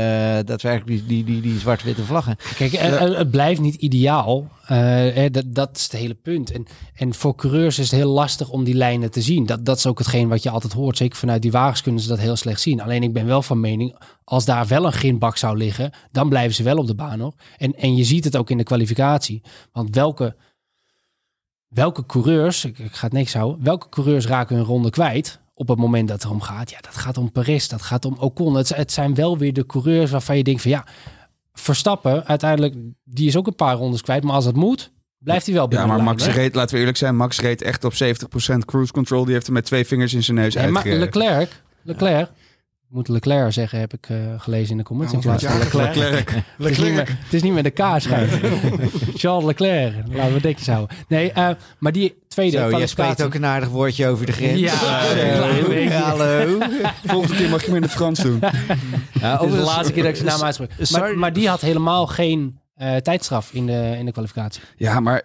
daadwerkelijk 0.45 0.86
die, 0.88 1.05
die, 1.05 1.24
die, 1.24 1.41
die 1.41 1.59
zwart-witte 1.59 2.03
vlaggen. 2.03 2.38
Kijk, 2.55 2.74
eh, 2.74 2.99
het 2.99 3.32
blijft 3.32 3.61
niet 3.61 3.76
ideaal. 3.76 4.47
Eh, 4.66 5.26
dat, 5.32 5.43
dat 5.47 5.78
is 5.78 5.84
het 5.84 5.91
hele 5.91 6.13
punt. 6.13 6.51
En, 6.51 6.66
en 6.95 7.13
voor 7.13 7.36
coureurs 7.36 7.80
is 7.80 7.91
het 7.91 7.99
heel 7.99 8.11
lastig 8.11 8.49
om 8.49 8.63
die 8.63 8.76
lijnen 8.76 9.11
te 9.11 9.22
zien. 9.22 9.45
Dat, 9.45 9.66
dat 9.66 9.78
is 9.78 9.88
ook 9.88 9.97
hetgeen 9.97 10.28
wat 10.28 10.43
je 10.43 10.49
altijd 10.49 10.74
hoort. 10.74 10.97
Zeker 10.97 11.18
vanuit 11.18 11.41
die 11.41 11.51
wagens 11.51 11.82
kunnen 11.82 12.01
ze 12.01 12.07
dat 12.07 12.20
heel 12.20 12.36
slecht 12.36 12.61
zien. 12.61 12.82
Alleen 12.82 13.03
ik 13.03 13.13
ben 13.13 13.26
wel 13.26 13.41
van 13.41 13.59
mening, 13.59 13.95
als 14.24 14.45
daar 14.45 14.68
wel 14.68 14.86
een 14.86 14.93
ginbak 14.93 15.38
zou 15.38 15.57
liggen, 15.57 15.91
dan 16.11 16.30
blijven 16.30 16.55
ze 16.55 16.63
wel 16.63 16.78
op 16.78 16.88
de 16.88 16.95
baan 16.95 17.20
hoor. 17.20 17.34
En, 17.57 17.74
en 17.74 17.95
je 17.95 18.03
ziet 18.03 18.24
het 18.24 18.38
ook 18.38 18.49
in 18.49 18.57
de 18.57 18.63
kwalificatie. 18.63 19.41
Want 19.72 19.95
welke, 19.95 20.36
welke 21.68 22.05
coureurs, 22.05 22.66
ik, 22.66 22.80
ik 22.80 22.93
ga 22.93 23.05
het 23.05 23.13
niks 23.13 23.34
houden, 23.34 23.63
welke 23.63 23.89
coureurs 23.89 24.28
raken 24.28 24.55
hun 24.55 24.66
ronde 24.66 24.89
kwijt? 24.89 25.39
Op 25.53 25.68
het 25.68 25.78
moment 25.78 26.07
dat 26.07 26.18
het 26.18 26.26
erom 26.26 26.41
gaat, 26.41 26.70
ja, 26.70 26.80
dat 26.82 26.95
gaat 26.95 27.18
om 27.18 27.32
Perez, 27.32 27.68
dat 27.68 27.82
gaat 27.82 28.05
om 28.05 28.16
Ocon. 28.20 28.55
Het, 28.55 28.76
het 28.76 28.91
zijn 28.91 29.16
wel 29.16 29.38
weer 29.38 29.53
de 29.53 29.66
coureurs 29.66 30.11
waarvan 30.11 30.38
je 30.38 30.43
denkt 30.43 30.61
van 30.61 30.72
ja, 30.72 30.86
Verstappen, 31.53 32.26
uiteindelijk, 32.26 32.76
die 33.03 33.28
is 33.28 33.38
ook 33.38 33.47
een 33.47 33.55
paar 33.55 33.76
rondes 33.76 34.01
kwijt. 34.01 34.24
Maar 34.24 34.34
als 34.34 34.45
het 34.45 34.55
moet, 34.55 34.91
blijft 35.18 35.45
hij 35.45 35.55
wel 35.55 35.63
Ja, 35.63 35.70
binnen 35.70 35.88
maar 35.88 35.97
de 35.97 36.03
Max 36.03 36.24
lijn, 36.24 36.36
reed, 36.36 36.55
laten 36.55 36.74
we 36.74 36.80
eerlijk 36.80 36.97
zijn, 36.97 37.16
Max 37.16 37.39
reed 37.39 37.61
echt 37.61 37.84
op 37.84 37.93
70% 37.93 37.95
cruise 38.66 38.91
control. 38.91 39.26
Die 39.26 39.34
heeft 39.34 39.47
er 39.47 39.53
met 39.53 39.66
twee 39.66 39.86
vingers 39.86 40.13
in 40.13 40.24
zijn 40.24 40.38
neus 40.38 40.55
Nee, 40.55 40.68
maar. 40.68 40.88
Leclerc, 40.88 41.63
Leclerc, 41.82 42.30
moet 42.96 43.08
Leclerc 43.08 43.54
zeggen, 43.54 43.80
heb 43.80 43.93
ik 43.93 44.10
eh, 44.10 44.18
gelezen 44.38 44.72
in 44.72 44.78
de 44.78 44.84
comments. 44.84 45.12
Ja, 45.12 45.18
in 45.18 45.24
plaats 45.24 45.43
van 45.43 45.54
ja, 45.54 45.64
Leclerc. 45.64 46.30
Het 46.58 46.70
is, 46.70 46.78
niet 46.78 46.93
met, 46.93 47.08
het 47.08 47.34
is 47.34 47.41
niet 47.41 47.54
met 47.54 47.64
de 47.64 47.70
K 47.70 47.84
schrijven. 47.98 48.52
Charles 49.22 49.46
Leclerc, 49.46 49.93
laten 50.12 50.34
we 50.34 50.41
dekjes 50.41 50.68
houden. 50.68 50.98
Nee, 51.08 51.32
eh, 51.32 51.50
maar 51.80 51.91
die 51.91 52.16
tweede 52.28 52.52
Zo, 52.52 52.58
jij 52.58 52.68
kwalificatie... 52.68 53.14
spreekt 53.14 53.24
ook 53.24 53.34
een 53.34 53.46
aardig 53.46 53.70
woordje 53.70 54.08
over 54.08 54.26
de 54.26 54.32
grens. 54.32 54.60
Ja, 54.60 54.76
hallo. 56.00 56.58
Volgende 57.06 57.36
keer 57.36 57.50
mag 57.50 57.60
je 57.60 57.68
hem 57.68 57.76
in 57.76 57.82
het 57.82 57.91
Frans 57.91 58.20
doen. 58.20 58.39
Ja, 59.20 59.38
de 59.38 59.48
laatste 59.48 59.93
keer 59.93 60.04
dat 60.04 60.12
ik 60.12 60.18
zijn 60.18 60.30
naam 60.30 60.43
uitspreek. 60.43 60.72
Sorry. 60.80 61.04
Maar, 61.04 61.18
maar 61.18 61.34
die 61.34 61.50
had 61.50 61.62
helemaal 61.62 62.08
geen 62.08 62.60
eh, 62.76 62.96
tijdstraf 62.96 63.54
in 63.54 63.66
de, 63.66 63.96
in 63.98 64.06
de 64.06 64.12
kwalificatie. 64.12 64.62
Ja, 64.76 65.00
maar 65.00 65.24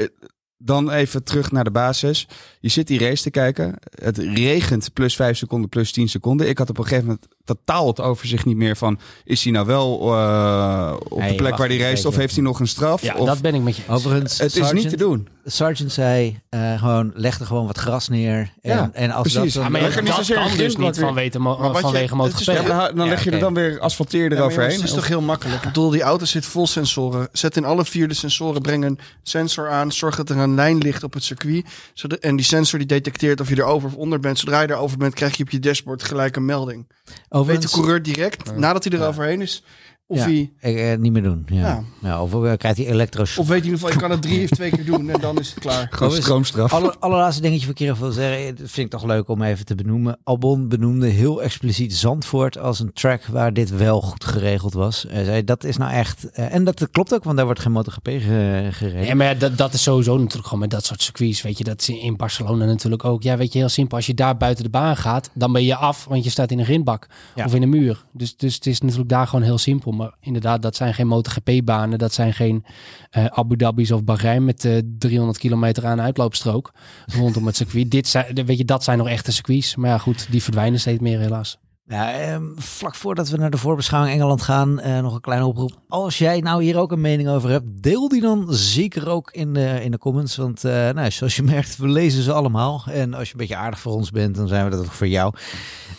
dan 0.62 0.90
even 0.90 1.24
terug 1.24 1.52
naar 1.52 1.64
de 1.64 1.70
basis. 1.70 2.28
Je 2.60 2.68
zit 2.68 2.86
die 2.86 2.98
race 2.98 3.22
te 3.22 3.30
kijken. 3.30 3.74
Het 4.02 4.18
regent 4.18 4.92
plus 4.92 5.16
5 5.16 5.36
seconden, 5.36 5.68
plus 5.68 5.92
10 5.92 6.08
seconden. 6.08 6.48
Ik 6.48 6.58
had 6.58 6.70
op 6.70 6.78
een 6.78 6.84
gegeven 6.84 7.06
moment 7.06 7.26
totaal 7.44 7.86
het 7.86 8.00
overzicht 8.00 8.44
niet 8.44 8.56
meer 8.56 8.76
van... 8.76 8.98
is 9.24 9.42
hij 9.42 9.52
nou 9.52 9.66
wel 9.66 10.00
eh, 10.00 10.96
op 11.08 11.18
Nee, 11.18 11.28
de 11.28 11.34
plek 11.34 11.56
waar 11.56 11.68
hij 11.68 11.78
race 11.78 12.08
of 12.08 12.16
heeft 12.16 12.34
hij 12.34 12.44
nog 12.44 12.60
een 12.60 12.68
straf? 12.68 13.02
Ja, 13.02 13.14
of, 13.14 13.26
dat 13.26 13.40
ben 13.40 13.54
ik 13.54 13.62
met 13.62 13.76
je. 13.76 13.82
Overigens, 13.88 14.38
het 14.38 14.56
is 14.56 14.72
niet 14.72 14.88
te 14.88 14.96
doen. 14.96 15.28
Sergeant 15.50 15.92
zei 15.92 16.40
eh, 16.48 16.78
gewoon, 16.78 17.10
leg 17.14 17.40
er 17.40 17.46
gewoon 17.46 17.66
wat 17.66 17.78
gras 17.78 18.08
neer. 18.08 18.38
En, 18.60 18.76
Ja, 18.76 18.90
en 18.92 19.10
als 19.10 19.32
precies. 19.32 19.54
dat 19.54 19.62
Ja, 19.62 19.70
dan, 19.70 19.80
maar 19.80 19.96
er 19.96 20.04
dat 20.04 20.14
zozeer 20.14 20.36
kan 20.36 20.56
dus 20.56 20.76
niet 20.76 20.98
vanwege, 20.98 21.38
mo- 21.38 21.58
Maar 21.58 21.66
wat 21.68 21.76
je- 21.76 21.80
vanwege 22.08 22.52
Ja, 22.52 22.62
maar 22.62 22.94
dan 22.94 23.08
leg 23.08 23.24
je 23.24 23.30
er 23.30 23.38
dan 23.38 23.54
weer 23.54 23.80
asfalteer 23.80 24.32
eroverheen. 24.32 24.72
het 24.74 24.82
is 24.84 24.92
toch 24.94 25.08
heel 25.08 25.20
makkelijk. 25.20 25.56
Ik 25.58 25.62
bedoel, 25.62 25.90
die 25.90 26.02
auto 26.02 26.24
zit 26.24 26.46
vol 26.46 26.66
sensoren. 26.66 27.28
Zet 27.32 27.56
in 27.56 27.64
alle 27.64 27.84
vier 27.84 28.08
de 28.08 28.14
sensoren, 28.14 28.62
breng 28.62 28.84
een 28.84 28.98
sensor 29.22 29.68
aan. 29.70 29.92
Zorg 29.92 30.16
dat 30.16 30.30
er 30.30 30.36
een 30.36 30.54
lijn 30.54 30.78
ligt 30.78 31.02
op 31.02 31.12
het 31.14 31.24
circuit. 31.24 31.66
Zodat, 31.94 32.18
en 32.18 32.36
die 32.36 32.44
sensor 32.44 32.78
die 32.78 32.88
detecteert 32.88 33.40
of 33.40 33.48
je 33.48 33.56
er 33.56 33.64
over 33.64 33.88
of 33.88 33.94
onder 33.94 34.20
bent. 34.20 34.38
Zodra 34.38 34.60
je 34.60 34.70
erover 34.70 34.98
bent, 34.98 35.14
krijg 35.14 35.36
je 35.36 35.42
op 35.42 35.50
je 35.50 35.58
dashboard 35.58 36.02
gelijk 36.02 36.36
een 36.36 36.44
melding. 36.44 36.86
Weet 36.86 37.16
de 37.28 37.36
overigens, 37.38 37.72
coureur 37.72 38.02
direct, 38.02 38.56
nadat 38.56 38.84
hij 38.84 38.98
eroverheen 38.98 39.40
is, 39.40 39.62
of, 40.10 40.18
Ja. 40.28 40.44
hij, 40.58 40.92
eh, 40.92 40.98
niet 40.98 41.12
meer 41.12 41.22
doen. 41.22 41.42
Ja. 41.46 41.60
Ja. 41.60 41.82
Ja. 42.02 42.22
of 42.22 42.34
eh, 42.44 42.52
krijgt 42.56 42.76
hij 42.78 42.86
elektroshock. 42.86 43.42
of 43.42 43.48
weet 43.48 43.58
in 43.58 43.64
ieder 43.64 43.78
geval, 43.78 43.94
je 43.94 44.00
kan 44.00 44.10
het 44.10 44.22
drie 44.22 44.42
of 44.44 44.48
twee 44.50 44.70
keer 44.70 44.84
doen 44.84 45.10
en 45.10 45.20
dan 45.20 45.38
is 45.38 45.50
het 45.50 45.58
klaar. 45.58 45.86
Gewoon 45.90 46.12
stroomstraf. 46.12 46.72
Aller, 46.72 46.96
allerlaatste 46.98 47.42
dingetje 47.42 47.66
wat 47.66 47.80
ik 47.80 47.86
hier 47.86 47.96
wil 47.98 48.10
zeggen, 48.12 48.56
dat 48.56 48.70
vind 48.70 48.86
ik 48.86 48.90
toch 49.00 49.04
leuk 49.04 49.28
om 49.28 49.42
even 49.42 49.64
te 49.64 49.74
benoemen. 49.74 50.18
Albon 50.24 50.68
benoemde 50.68 51.06
heel 51.08 51.42
expliciet 51.42 51.94
Zandvoort 51.94 52.58
als 52.58 52.80
een 52.80 52.92
track 52.92 53.24
waar 53.26 53.52
dit 53.52 53.70
wel 53.76 54.00
goed 54.00 54.24
geregeld 54.24 54.72
was. 54.72 55.06
Hij 55.08 55.24
zei, 55.24 55.44
dat 55.44 55.64
is 55.64 55.76
nou 55.76 55.92
echt... 55.92 56.30
eh, 56.30 56.54
en 56.54 56.64
dat 56.64 56.88
klopt 56.90 57.14
ook, 57.14 57.24
want 57.24 57.36
daar 57.36 57.44
wordt 57.46 57.60
geen 57.60 57.72
MotoGP 57.72 58.06
ge- 58.08 58.68
gereden. 58.70 59.04
Ja, 59.06 59.14
maar 59.14 59.26
ja, 59.26 59.34
dat, 59.34 59.58
dat 59.58 59.72
is 59.72 59.82
sowieso 59.82 60.16
natuurlijk 60.16 60.44
gewoon 60.44 60.60
met 60.60 60.70
dat 60.70 60.84
soort 60.84 61.02
circuits. 61.02 61.42
Weet 61.42 61.58
je, 61.58 61.64
dat 61.64 61.80
is 61.80 61.88
in 61.88 62.16
Barcelona 62.16 62.64
natuurlijk 62.64 63.04
ook. 63.04 63.22
Ja, 63.22 63.36
weet 63.36 63.52
je, 63.52 63.58
heel 63.58 63.68
simpel. 63.68 63.96
Als 63.96 64.06
je 64.06 64.14
daar 64.14 64.36
buiten 64.36 64.64
de 64.64 64.70
baan 64.70 64.96
gaat, 64.96 65.30
dan 65.34 65.52
ben 65.52 65.64
je 65.64 65.74
af, 65.76 66.04
want 66.04 66.24
je 66.24 66.30
staat 66.30 66.50
in 66.50 66.58
een 66.58 66.64
grindbak 66.64 67.06
Ja. 67.34 67.44
of 67.44 67.54
in 67.54 67.62
een 67.62 67.68
muur. 67.68 68.04
Dus, 68.12 68.36
dus 68.36 68.54
het 68.54 68.66
is 68.66 68.80
natuurlijk 68.80 69.08
daar 69.08 69.26
gewoon 69.26 69.44
heel 69.44 69.58
simpel. 69.58 69.92
Maar 70.00 70.14
inderdaad, 70.20 70.62
dat 70.62 70.76
zijn 70.76 70.94
geen 70.94 71.06
MotoGP-banen. 71.06 71.98
Dat 71.98 72.12
zijn 72.12 72.32
geen 72.32 72.64
eh, 73.10 73.24
Abu 73.24 73.56
Dhabi's 73.56 73.90
of 73.90 74.04
Bahrein 74.04 74.44
met 74.44 74.64
eh 74.64 74.78
300 74.98 75.38
kilometer 75.38 75.86
aan 75.86 76.00
uitloopstrook 76.00 76.72
rondom 77.06 77.46
het 77.46 77.56
circuit. 77.56 77.90
Dit 77.90 78.08
zijn, 78.08 78.46
weet 78.46 78.58
je, 78.58 78.64
dat 78.64 78.84
zijn 78.84 78.98
nog 78.98 79.08
echte 79.08 79.32
circuits. 79.32 79.76
Maar 79.76 79.90
ja, 79.90 79.98
goed, 79.98 80.26
die 80.30 80.42
verdwijnen 80.42 80.80
steeds 80.80 81.00
meer 81.00 81.18
helaas. 81.18 81.58
Ja, 81.86 82.12
ehm, 82.12 82.42
vlak 82.56 82.94
voordat 82.94 83.28
we 83.28 83.36
naar 83.36 83.50
de 83.50 83.56
voorbeschouwing 83.56 84.14
Engeland 84.14 84.42
gaan, 84.42 84.80
eh, 84.80 84.98
nog 85.00 85.14
een 85.14 85.20
kleine 85.20 85.46
oproep. 85.46 85.72
Als 85.88 86.18
jij 86.18 86.40
nou 86.40 86.62
hier 86.62 86.78
ook 86.78 86.92
een 86.92 87.00
mening 87.00 87.28
over 87.28 87.50
hebt, 87.50 87.82
deel 87.82 88.08
die 88.08 88.20
dan 88.20 88.46
zeker 88.48 89.08
ook 89.08 89.30
in 89.30 89.52
de, 89.52 89.80
in 89.82 89.90
de 89.90 89.98
comments. 89.98 90.36
Want 90.36 90.64
eh, 90.64 90.72
nou, 90.90 91.10
zoals 91.10 91.36
je 91.36 91.42
merkt, 91.42 91.76
we 91.76 91.88
lezen 91.88 92.22
ze 92.22 92.32
allemaal. 92.32 92.84
En 92.90 93.14
als 93.14 93.26
je 93.26 93.32
een 93.32 93.38
beetje 93.40 93.56
aardig 93.56 93.80
voor 93.80 93.92
ons 93.92 94.10
bent, 94.10 94.34
dan 94.36 94.48
zijn 94.48 94.64
we 94.64 94.70
dat 94.70 94.80
ook 94.80 94.92
voor 94.92 95.08
jou. 95.08 95.34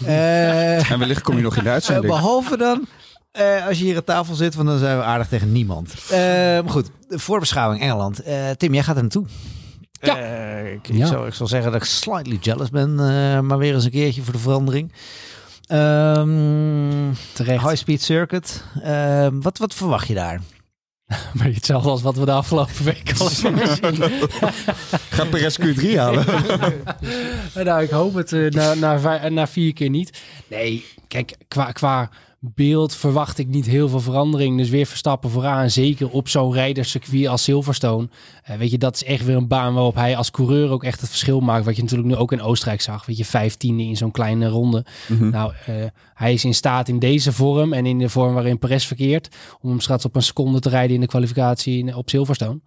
Eh, 0.06 0.92
En 0.92 1.00
wellicht 1.00 1.22
kom 1.22 1.36
je 1.36 1.42
nog 1.42 1.58
in 1.58 1.64
de 1.64 1.70
uitzending. 1.70 2.14
behalve 2.14 2.58
dan 2.58 2.86
eh, 3.32 3.68
als 3.68 3.78
je 3.78 3.84
hier 3.84 3.96
aan 3.96 4.04
tafel 4.04 4.36
zit, 4.36 4.56
want 4.56 4.68
dan 4.68 4.78
zijn 4.80 4.98
we 4.98 5.04
aardig 5.04 5.28
tegen 5.28 5.52
niemand. 5.52 5.94
Eh, 6.10 6.18
maar 6.20 6.70
goed, 6.70 6.90
de 7.08 7.20
voorbeschouwing 7.20 7.82
Engeland. 7.82 8.20
Eh, 8.24 8.50
Tim, 8.50 8.74
jij 8.74 8.84
gaat 8.84 8.96
er 8.96 9.02
naartoe. 9.02 9.26
Ja. 10.02 10.18
Ik, 10.58 10.88
ik 10.88 10.96
Ja. 10.96 11.06
zou, 11.06 11.28
ik 11.28 11.34
zal 11.34 11.48
zeggen 11.48 11.72
dat 11.72 11.82
ik 11.82 11.88
slightly 11.88 12.38
jealous 12.42 12.70
ben, 12.70 12.90
eh, 13.00 13.40
maar 13.40 13.58
weer 13.58 13.74
eens 13.74 13.86
een 13.86 13.92
keertje 13.92 14.22
voor 14.22 14.34
de 14.34 14.40
verandering. 14.40 14.94
Ehm 15.68 17.12
Terecht. 17.34 17.64
High 17.64 17.76
Speed 17.76 18.02
Circuit. 18.02 18.64
Ehm, 18.84 19.40
wat, 19.42 19.58
wat 19.58 19.74
verwacht 19.74 20.08
je 20.08 20.14
daar? 20.14 20.42
Maar 21.34 21.46
hetzelfde 21.48 21.90
als 21.90 22.02
wat 22.02 22.16
we 22.16 22.26
de 22.26 22.32
afgelopen 22.32 22.84
week 22.84 23.14
al 23.20 23.30
hebben 23.42 23.68
gezien. 23.68 24.30
Ga 25.10 25.26
Perez 25.26 25.58
Q3 25.60 25.96
halen. 25.98 26.26
nou, 27.66 27.82
ik 27.84 27.90
hoop 27.90 28.14
het 28.14 28.32
na, 28.54 28.74
na, 28.74 29.00
vij- 29.00 29.30
na 29.30 29.48
vier 29.48 29.74
keer 29.74 29.90
niet. 29.90 30.20
Nee, 30.48 30.86
kijk, 31.08 31.36
qua, 31.48 31.72
qua 31.72 32.10
beeld 32.44 32.96
verwacht 32.96 33.38
ik 33.38 33.48
niet 33.48 33.66
heel 33.66 33.90
veel 33.90 34.00
verandering. 34.00 34.58
Dus 34.58 34.70
weer 34.70 34.86
Verstappen 34.86 35.30
vooraan, 35.30 35.70
zeker 35.70 36.10
op 36.10 36.28
zo'n 36.28 36.54
rijderscircuit 36.54 37.28
als 37.28 37.44
Silverstone. 37.44 38.10
Eh, 38.44 38.58
weet 38.58 38.72
je, 38.72 38.78
dat 38.78 38.96
is 38.96 39.04
echt 39.04 39.26
weer 39.26 39.36
een 39.36 39.48
baan 39.48 39.74
waarop 39.74 39.96
hij 39.96 40.18
als 40.18 40.32
coureur 40.32 40.70
ook 40.70 40.84
echt 40.84 41.02
het 41.02 41.10
verschil 41.10 41.40
maakt. 41.40 41.66
Wat 41.66 41.76
je 41.76 41.82
natuurlijk 41.82 42.10
nu 42.10 42.16
ook 42.16 42.32
in 42.32 42.42
Oostenrijk 42.42 42.82
zag. 42.82 43.06
Weet 43.06 43.18
je, 43.18 43.26
vijftiende 43.26 43.84
in 43.84 43.98
zo'n 43.98 44.12
kleine 44.12 44.48
ronde. 44.48 44.86
Nou, 45.20 45.54
eh, 45.66 45.76
hij 46.14 46.34
is 46.34 46.46
in 46.46 46.54
staat 46.54 46.88
in 46.88 47.00
deze 47.00 47.32
vorm 47.32 47.74
en 47.74 47.86
in 47.86 47.98
de 47.98 48.10
vorm 48.10 48.34
waarin 48.34 48.60
Perez 48.60 48.86
verkeert... 48.86 49.36
om 49.60 49.70
hem 49.70 49.80
straks 49.80 50.06
op 50.06 50.16
een 50.16 50.22
seconde 50.22 50.60
te 50.60 50.70
rijden 50.70 50.96
in 50.96 51.02
de 51.02 51.08
kwalificatie 51.08 51.96
op 51.96 52.10
Silverstone. 52.10 52.60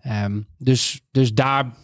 Ehm, 0.00 0.40
dus, 0.58 1.00
dus 1.10 1.34
daar 1.34 1.74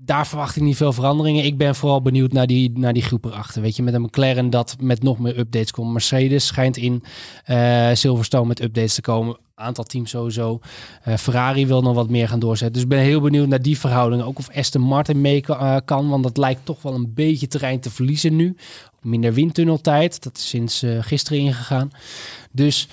daar 0.00 0.26
verwacht 0.26 0.56
ik 0.56 0.62
niet 0.62 0.76
veel 0.76 0.92
veranderingen. 0.92 1.44
Ik 1.44 1.56
ben 1.56 1.74
vooral 1.74 2.02
benieuwd 2.02 2.32
naar 2.32 2.46
die, 2.46 2.78
naar 2.78 2.92
die 2.92 3.02
groep 3.02 3.24
erachter. 3.24 3.62
Weet 3.62 3.76
je, 3.76 3.82
met 3.82 3.94
een 3.94 4.02
McLaren 4.02 4.50
dat 4.50 4.76
met 4.80 5.02
nog 5.02 5.18
meer 5.18 5.38
updates 5.38 5.70
komt. 5.70 5.92
Mercedes 5.92 6.46
schijnt 6.46 6.76
in 6.76 7.02
eh, 7.44 7.90
Silverstone 7.92 8.46
met 8.46 8.62
updates 8.62 8.94
te 8.94 9.00
komen. 9.00 9.38
Aantal 9.54 9.84
teams 9.84 10.10
sowieso. 10.10 10.60
Eh, 11.02 11.16
Ferrari 11.16 11.66
wil 11.66 11.82
nog 11.82 11.94
wat 11.94 12.10
meer 12.10 12.28
gaan 12.28 12.38
doorzetten. 12.38 12.72
Dus 12.72 12.82
ik 12.82 12.88
ben 12.88 12.98
heel 12.98 13.20
benieuwd 13.20 13.48
naar 13.48 13.62
die 13.62 13.78
verhoudingen. 13.78 14.26
Ook 14.26 14.38
of 14.38 14.50
Aston 14.54 14.82
Martin 14.82 15.20
mee 15.20 15.42
eh, 15.42 15.76
kan. 15.84 16.08
Want 16.08 16.22
dat 16.22 16.36
lijkt 16.36 16.64
toch 16.64 16.82
wel 16.82 16.94
een 16.94 17.14
beetje 17.14 17.46
terrein 17.46 17.80
te 17.80 17.90
verliezen 17.90 18.36
nu. 18.36 18.56
Minder 19.02 19.32
windtunneltijd. 19.32 20.22
Dat 20.22 20.36
is 20.36 20.48
sinds 20.48 20.84
gisteren 21.00 21.38
ingegaan. 21.38 21.90
Dus 22.52 22.88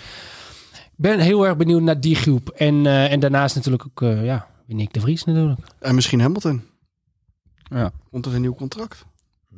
ben 0.96 1.20
heel 1.20 1.46
erg 1.46 1.58
benieuwd 1.58 1.82
naar 1.82 2.02
die 2.02 2.16
groep. 2.16 2.50
En, 2.50 2.86
en 2.86 3.20
daarnaast 3.20 3.56
natuurlijk 3.56 3.84
ook, 3.86 4.10
ja, 4.24 4.48
Nick 4.68 4.94
de 4.94 5.00
Vries 5.00 5.24
natuurlijk. 5.24 5.60
En 5.80 5.96
misschien 5.96 6.20
Hamilton. 6.20 6.64
Ja. 7.70 7.92
Komt 8.12 8.26
er 8.26 8.36
een 8.36 8.42
nieuw 8.42 8.56
contract? 8.56 9.06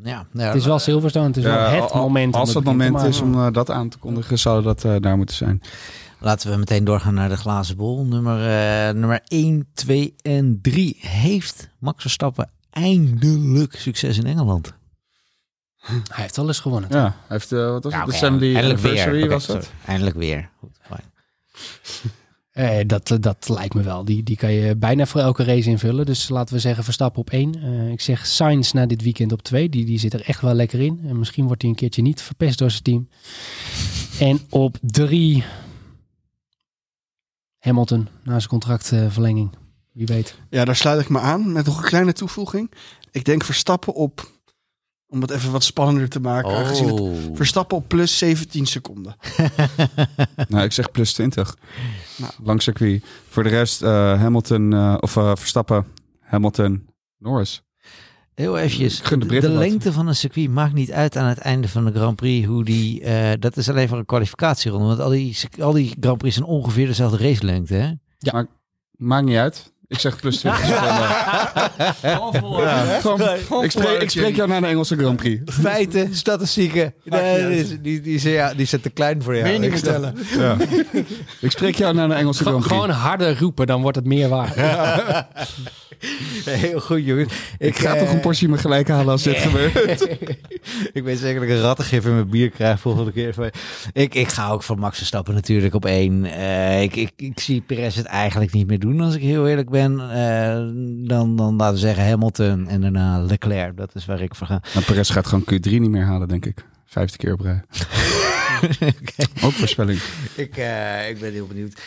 Ja, 0.03 0.27
nou, 0.31 0.47
Het 0.47 0.55
is 0.57 0.65
wel 0.65 0.79
Silverstone, 0.79 1.27
het 1.27 1.37
is 1.37 1.43
wel 1.43 1.59
het 1.69 1.91
al- 1.91 2.01
moment. 2.01 2.33
om 2.33 2.39
Als 2.39 2.53
het 2.53 2.63
moment 2.63 3.01
is 3.03 3.21
om 3.21 3.33
eh, 3.33 3.47
dat 3.51 3.69
aan 3.71 3.89
te 3.89 3.97
kondigen, 3.97 4.39
zou 4.39 4.63
dat 4.63 4.83
eh, 4.83 4.95
daar 4.99 5.17
moeten 5.17 5.35
zijn. 5.35 5.61
Laten 6.19 6.51
we 6.51 6.57
meteen 6.57 6.83
doorgaan 6.83 7.13
naar 7.13 7.29
de 7.29 7.37
glazen 7.37 7.77
bol. 7.77 8.05
Nummer, 8.05 8.35
eh, 8.39 8.93
nummer 8.93 9.21
1, 9.27 9.67
2 9.73 10.15
en 10.21 10.59
3. 10.61 10.97
Heeft 10.99 11.69
Max 11.79 12.01
Verstappen 12.01 12.49
eindelijk 12.69 13.75
succes 13.75 14.17
in 14.17 14.25
Engeland? 14.25 14.73
Hij 15.77 15.97
heeft 16.13 16.35
wel 16.35 16.47
eens 16.47 16.59
gewonnen. 16.59 16.89
Ja, 16.93 17.01
hij 17.03 17.11
heeft, 17.27 17.51
eh, 17.51 17.69
wat 17.69 17.83
was 17.83 17.93
Ja, 17.93 17.99
het? 17.99 18.07
oké, 18.09 18.19
De 18.19 18.25
Assembly. 18.25 18.55
Anniversary 18.57 19.29
was 19.29 19.43
sorry. 19.43 19.61
het? 19.61 19.71
Eindelijk 19.85 20.15
weer. 20.15 20.49
Goed, 20.59 20.77
fijn. 20.81 21.03
Eh, 22.57 22.79
dat, 22.85 23.17
dat 23.19 23.49
lijkt 23.49 23.73
me 23.73 23.81
wel. 23.81 24.05
Die, 24.05 24.23
die 24.23 24.37
kan 24.37 24.51
je 24.51 24.75
bijna 24.75 25.05
voor 25.05 25.21
elke 25.21 25.43
race 25.43 25.69
invullen. 25.69 26.05
Dus 26.05 26.29
laten 26.29 26.55
we 26.55 26.59
zeggen 26.59 26.83
Verstappen 26.83 27.21
op 27.21 27.29
één. 27.29 27.55
Eh, 27.63 27.91
ik 27.91 28.01
zeg 28.01 28.25
Sainz 28.25 28.71
na 28.71 28.85
dit 28.85 29.01
weekend 29.01 29.31
op 29.31 29.41
twee. 29.41 29.69
Die, 29.69 29.85
die 29.85 29.99
zit 29.99 30.13
er 30.13 30.21
echt 30.21 30.41
wel 30.41 30.53
lekker 30.53 30.79
in. 30.79 30.99
En 31.07 31.19
misschien 31.19 31.45
wordt 31.45 31.61
hij 31.61 31.71
een 31.71 31.77
keertje 31.77 32.01
niet 32.01 32.21
verpest 32.21 32.57
door 32.57 32.71
zijn 32.71 32.83
team. 32.83 33.09
En 34.19 34.39
op 34.49 34.77
drie 34.81 35.43
Hamilton 37.59 38.07
na 38.23 38.37
zijn 38.37 38.49
contractverlenging. 38.49 39.49
Wie 39.91 40.05
weet. 40.05 40.35
Ja, 40.49 40.65
daar 40.65 40.75
sluit 40.75 41.01
ik 41.01 41.09
me 41.09 41.19
aan 41.19 41.51
met 41.51 41.65
nog 41.65 41.77
een 41.77 41.89
kleine 41.89 42.13
toevoeging. 42.13 42.71
Ik 43.11 43.25
denk 43.25 43.43
Verstappen 43.43 43.93
op, 43.93 44.31
om 45.09 45.21
het 45.21 45.31
even 45.31 45.51
wat 45.51 45.63
spannender 45.63 46.09
te 46.09 46.19
maken, 46.19 46.51
aangezien 46.55 46.87
het 46.87 46.99
Oh. 46.99 47.15
Verstappen 47.33 47.77
op 47.77 47.87
plus 47.87 48.17
17 48.17 48.65
seconden. 48.65 49.15
Nou, 50.47 50.63
ik 50.63 50.71
zeg 50.71 50.91
plus 50.91 51.13
20. 51.13 51.57
Nou. 52.17 52.31
Lang 52.43 52.61
circuit. 52.61 53.03
Voor 53.29 53.43
de 53.43 53.49
rest 53.49 53.81
eh, 53.81 53.89
Hamilton, 54.21 54.73
eh, 54.73 54.97
of 54.99 55.17
eh, 55.17 55.31
Verstappen, 55.35 55.85
Hamilton, 56.19 56.85
Norris. 57.17 57.61
Heel 58.33 58.57
eventjes. 58.57 58.99
Gun 58.99 59.19
de 59.19 59.49
lengte 59.49 59.93
van 59.93 60.07
een 60.07 60.15
circuit 60.15 60.49
maakt 60.49 60.73
niet 60.73 60.91
uit 60.91 61.17
aan 61.17 61.27
het 61.27 61.37
einde 61.37 61.67
van 61.69 61.85
de 61.85 61.91
Grand 61.91 62.15
Prix. 62.15 62.47
Hoe 62.47 62.63
die, 62.63 63.01
eh, 63.01 63.31
dat 63.39 63.57
is 63.57 63.69
alleen 63.69 63.87
voor 63.87 63.97
een 63.97 64.05
kwalificatieronde. 64.05 64.87
Want 64.87 64.99
al 64.99 65.09
die, 65.09 65.37
al 65.59 65.71
die 65.71 65.95
Grand 65.99 66.17
Prix 66.17 66.35
zijn 66.35 66.47
ongeveer 66.47 66.85
dezelfde 66.87 67.17
racelengte. 67.17 67.73
Hè? 67.73 67.91
Maakt 68.91 69.25
niet 69.25 69.37
uit. 69.37 69.73
Ik 69.89 69.99
zeg 69.99 70.15
plus 70.19 70.38
20 70.38 70.65
seconden. 70.65 72.41
Gewoon- 73.01 73.63
ik, 73.63 73.71
spreek, 73.71 74.01
ik 74.01 74.09
spreek 74.09 74.35
jou 74.35 74.49
naar 74.49 74.61
de 74.61 74.67
Engelse 74.67 74.95
Grand 74.97 75.15
Prix. 75.15 75.41
Feiten, 75.53 76.15
statistieken. 76.15 76.93
Nee, 77.03 77.47
die, 77.63 77.81
die, 77.81 78.01
die, 78.01 78.19
zijn- 78.19 78.33
ja, 78.33 78.53
die 78.53 78.65
zijn 78.65 78.81
te 78.81 78.89
klein 78.89 79.23
voor 79.23 79.35
jou. 79.35 79.47
Meningen 79.47 79.71
Ik 79.71 79.77
snap- 79.77 79.93
tellen. 79.93 80.15
Ja. 80.38 80.57
Ik 81.39 81.51
spreek 81.51 81.75
jou 81.75 81.93
naar 81.95 82.07
de 82.07 82.13
Engelse 82.13 82.41
Grand 82.43 82.57
Prix. 82.59 82.73
gewoon 82.73 82.89
harder 82.89 83.39
roepen, 83.39 83.67
dan 83.67 83.81
wordt 83.81 83.97
het 83.97 84.05
meer 84.05 84.29
waard. 84.29 84.55
Heel 86.45 86.79
goed, 86.79 87.05
jongens. 87.05 87.33
ik 87.57 87.77
ga 87.79 87.93
eh, 87.93 87.99
toch 87.99 88.11
een 88.13 88.19
portie 88.19 88.49
me 88.49 88.57
gelijk 88.57 88.88
halen 88.88 89.07
als 89.09 89.23
dit 89.23 89.38
gebeurt. 89.38 90.01
ik 90.93 91.03
weet 91.03 91.19
zeker 91.19 91.39
dat 91.39 91.49
ik 91.49 91.55
een 91.55 91.61
rattengif 91.61 92.05
in 92.05 92.13
mijn 92.13 92.29
bier 92.29 92.49
krijg 92.49 92.79
volgende 92.79 93.11
keer. 93.11 93.51
Ik, 93.93 94.15
ik 94.15 94.27
ga 94.27 94.49
ook 94.49 94.63
voor 94.63 94.79
Max 94.79 94.97
Verstappen 94.97 95.33
natuurlijk 95.33 95.73
op 95.73 95.85
één. 95.85 96.25
Eh, 96.25 96.81
ik, 96.81 96.95
ik, 96.95 97.11
ik 97.15 97.39
zie 97.39 97.61
Perez 97.61 97.95
het 97.95 98.05
eigenlijk 98.05 98.51
niet 98.53 98.67
meer 98.67 98.79
doen, 98.79 99.01
als 99.01 99.15
ik 99.15 99.21
heel 99.21 99.47
eerlijk 99.47 99.69
ben. 99.69 99.76
Eh, 99.78 100.67
dan, 101.07 101.36
dan 101.36 101.55
laten 101.55 101.73
we 101.73 101.80
zeggen 101.80 102.07
Hamilton 102.07 102.67
en 102.67 102.82
daarna 102.82 103.19
Leclerc. 103.19 103.78
Dat 103.78 103.95
is 103.95 104.05
waar 104.05 104.21
ik 104.21 104.36
voor 104.36 104.47
ga. 104.47 104.61
Nou, 104.73 104.86
Perez 104.86 105.11
gaat 105.11 105.28
gewoon 105.28 105.43
Q3 105.43 105.69
niet 105.71 105.89
meer 105.89 106.03
halen, 106.03 106.28
denk 106.28 106.45
ik. 106.45 106.65
Vijfde 106.86 107.17
keer 107.17 107.34
op 107.34 107.39
rij. 107.39 107.61
Ook 109.45 109.51
voorspelling. 109.51 109.99
Ik, 110.36 110.57
eh, 110.57 111.09
ik 111.09 111.19
ben 111.19 111.32
heel 111.32 111.47
benieuwd. 111.47 111.82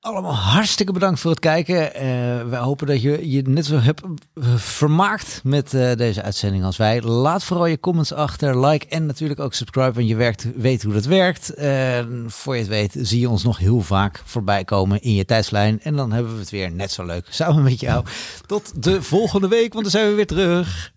Allemaal 0.00 0.34
hartstikke 0.34 0.92
bedankt 0.92 1.20
voor 1.20 1.30
het 1.30 1.40
kijken. 1.40 1.94
Eh 1.94 2.48
wij 2.48 2.58
hopen 2.58 2.86
dat 2.86 3.02
je 3.02 3.30
je 3.30 3.42
net 3.42 3.66
zo 3.66 3.78
hebt 3.78 4.02
eh, 4.02 4.54
vermaakt 4.56 5.40
met 5.44 5.74
eh, 5.74 5.96
deze 5.96 6.22
uitzending 6.22 6.64
als 6.64 6.76
wij. 6.76 7.02
Laat 7.02 7.44
vooral 7.44 7.66
je 7.66 7.80
comments 7.80 8.12
achter, 8.12 8.66
like 8.66 8.86
en 8.88 9.06
natuurlijk 9.06 9.40
ook 9.40 9.54
subscribe. 9.54 9.92
Want 9.92 10.08
je 10.08 10.16
werkt, 10.16 10.46
weet 10.56 10.82
hoe 10.82 10.92
dat 10.92 11.04
werkt. 11.04 11.52
Voor 12.26 12.54
je 12.54 12.60
het 12.60 12.68
weet 12.68 12.94
zie 12.98 13.20
je 13.20 13.28
ons 13.28 13.42
nog 13.42 13.58
heel 13.58 13.80
vaak 13.80 14.22
voorbij 14.24 14.64
komen 14.64 15.02
in 15.02 15.14
je 15.14 15.24
tijdslijn. 15.24 15.80
En 15.82 15.96
dan 15.96 16.12
hebben 16.12 16.32
we 16.34 16.40
het 16.40 16.50
weer 16.50 16.70
net 16.70 16.90
zo 16.90 17.04
leuk 17.04 17.26
samen 17.30 17.62
met 17.62 17.80
jou. 17.80 18.04
Tot 18.46 18.82
de 18.82 19.02
volgende 19.02 19.48
week, 19.48 19.72
want 19.72 19.84
dan 19.84 19.92
zijn 19.92 20.08
we 20.08 20.14
weer 20.14 20.26
terug. 20.26 20.92